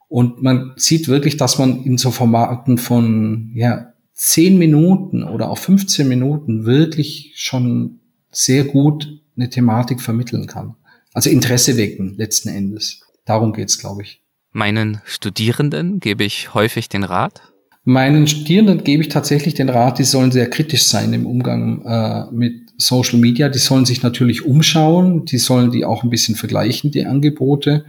Und 0.08 0.44
man 0.44 0.74
sieht 0.76 1.08
wirklich, 1.08 1.38
dass 1.38 1.58
man 1.58 1.84
in 1.84 1.98
so 1.98 2.12
Formaten 2.12 2.78
von 2.78 3.52
ja, 3.56 3.94
10 4.14 4.60
Minuten 4.60 5.24
oder 5.24 5.50
auch 5.50 5.58
15 5.58 6.08
Minuten 6.08 6.66
wirklich 6.66 7.34
schon 7.36 8.00
sehr 8.30 8.64
gut 8.64 9.20
eine 9.36 9.50
Thematik 9.50 10.02
vermitteln 10.02 10.46
kann. 10.46 10.76
Also 11.14 11.32
Interesse 11.32 11.78
wecken 11.78 12.16
letzten 12.18 12.50
Endes. 12.50 13.02
Darum 13.26 13.54
geht's, 13.54 13.80
glaube 13.80 14.04
ich. 14.04 14.22
Meinen 14.52 15.02
Studierenden 15.06 16.00
gebe 16.00 16.26
ich 16.26 16.54
häufig 16.54 16.90
den 16.90 17.04
Rat? 17.04 17.42
Meinen 17.84 18.28
Studierenden 18.28 18.84
gebe 18.84 19.02
ich 19.02 19.10
tatsächlich 19.10 19.56
den 19.56 19.70
Rat, 19.70 19.98
die 19.98 20.04
sollen 20.04 20.32
sehr 20.32 20.48
kritisch 20.48 20.84
sein 20.84 21.12
im 21.14 21.26
Umgang 21.26 21.84
äh, 21.86 22.32
mit 22.32 22.71
Social 22.82 23.20
Media, 23.20 23.50
die 23.50 23.60
sollen 23.60 23.86
sich 23.86 24.04
natürlich 24.04 24.44
umschauen, 24.46 25.26
die 25.26 25.38
sollen 25.38 25.72
die 25.72 25.86
auch 25.86 26.04
ein 26.04 26.10
bisschen 26.10 26.36
vergleichen, 26.36 26.92
die 26.92 27.06
Angebote. 27.06 27.86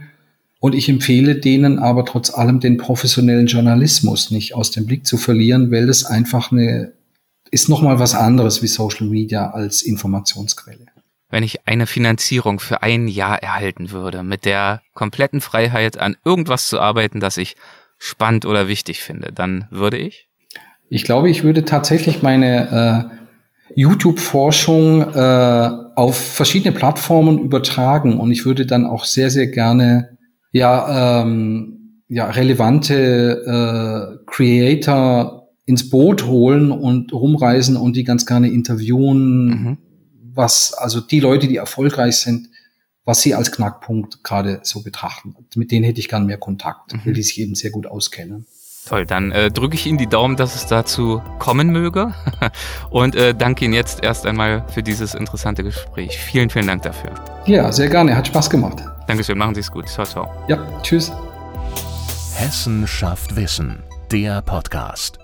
Und 0.59 0.75
ich 0.75 0.87
empfehle 0.87 1.35
denen 1.35 1.79
aber 1.79 2.05
trotz 2.05 2.33
allem 2.33 2.59
den 2.59 2.77
professionellen 2.77 3.47
Journalismus 3.47 4.31
nicht 4.31 4.55
aus 4.55 4.71
dem 4.71 4.85
Blick 4.85 5.05
zu 5.05 5.17
verlieren, 5.17 5.71
weil 5.71 5.87
das 5.87 6.05
einfach 6.05 6.51
eine, 6.51 6.93
ist 7.51 7.67
nochmal 7.67 7.99
was 7.99 8.15
anderes 8.15 8.61
wie 8.61 8.67
Social 8.67 9.07
Media 9.07 9.51
als 9.51 9.81
Informationsquelle. 9.81 10.85
Wenn 11.29 11.43
ich 11.43 11.67
eine 11.67 11.87
Finanzierung 11.87 12.59
für 12.59 12.83
ein 12.83 13.07
Jahr 13.07 13.41
erhalten 13.41 13.91
würde, 13.91 14.23
mit 14.23 14.45
der 14.45 14.81
kompletten 14.93 15.41
Freiheit 15.41 15.97
an 15.97 16.15
irgendwas 16.23 16.69
zu 16.69 16.79
arbeiten, 16.79 17.19
das 17.19 17.37
ich 17.37 17.55
spannend 17.97 18.45
oder 18.45 18.67
wichtig 18.67 19.01
finde, 19.01 19.31
dann 19.33 19.67
würde 19.71 19.97
ich? 19.97 20.29
Ich 20.89 21.03
glaube, 21.03 21.29
ich 21.29 21.43
würde 21.43 21.65
tatsächlich 21.65 22.21
meine 22.21 23.09
äh, 23.11 23.22
YouTube-Forschung 23.75 25.01
äh, 25.01 25.69
auf 25.95 26.15
verschiedene 26.15 26.73
Plattformen 26.73 27.39
übertragen 27.39 28.19
und 28.19 28.31
ich 28.31 28.45
würde 28.45 28.65
dann 28.65 28.85
auch 28.85 29.05
sehr, 29.05 29.29
sehr 29.29 29.47
gerne 29.47 30.17
ja, 30.51 31.21
ähm, 31.21 32.03
ja 32.07 32.29
relevante 32.29 34.17
äh, 34.17 34.23
Creator 34.25 35.49
ins 35.65 35.89
Boot 35.89 36.25
holen 36.25 36.71
und 36.71 37.13
rumreisen 37.13 37.77
und 37.77 37.95
die 37.95 38.03
ganz 38.03 38.25
gerne 38.25 38.49
interviewen, 38.49 39.45
mhm. 39.45 39.77
was 40.33 40.73
also 40.73 40.99
die 40.99 41.19
Leute, 41.19 41.47
die 41.47 41.55
erfolgreich 41.55 42.17
sind, 42.17 42.49
was 43.05 43.21
sie 43.21 43.33
als 43.33 43.51
Knackpunkt 43.51 44.23
gerade 44.23 44.59
so 44.63 44.81
betrachten. 44.81 45.35
Mit 45.55 45.71
denen 45.71 45.83
hätte 45.83 45.99
ich 45.99 46.09
gern 46.09 46.25
mehr 46.25 46.37
Kontakt, 46.37 46.93
mhm. 46.93 47.01
weil 47.05 47.13
die 47.13 47.23
sich 47.23 47.39
eben 47.39 47.55
sehr 47.55 47.71
gut 47.71 47.85
auskennen. 47.85 48.45
Toll, 48.87 49.05
dann 49.05 49.31
äh, 49.31 49.49
drücke 49.49 49.75
ich 49.75 49.85
Ihnen 49.85 49.97
die 49.97 50.07
Daumen, 50.07 50.35
dass 50.35 50.55
es 50.55 50.65
dazu 50.67 51.21
kommen 51.39 51.69
möge 51.69 52.13
und 52.89 53.15
äh, 53.15 53.33
danke 53.33 53.65
Ihnen 53.65 53.73
jetzt 53.73 54.03
erst 54.03 54.25
einmal 54.25 54.65
für 54.67 54.83
dieses 54.83 55.13
interessante 55.15 55.63
Gespräch. 55.63 56.17
Vielen, 56.17 56.49
vielen 56.49 56.67
Dank 56.67 56.83
dafür. 56.83 57.11
Ja, 57.45 57.71
sehr 57.71 57.87
gerne, 57.87 58.15
hat 58.15 58.27
Spaß 58.27 58.49
gemacht. 58.49 58.83
Dankeschön, 59.07 59.37
machen 59.37 59.55
Sie 59.55 59.61
es 59.61 59.71
gut. 59.71 59.87
Ciao, 59.87 60.05
ciao. 60.05 60.29
Ja, 60.47 60.57
tschüss. 60.81 61.11
Hessen 62.35 62.87
schafft 62.87 63.35
Wissen, 63.35 63.83
der 64.11 64.41
Podcast. 64.41 65.22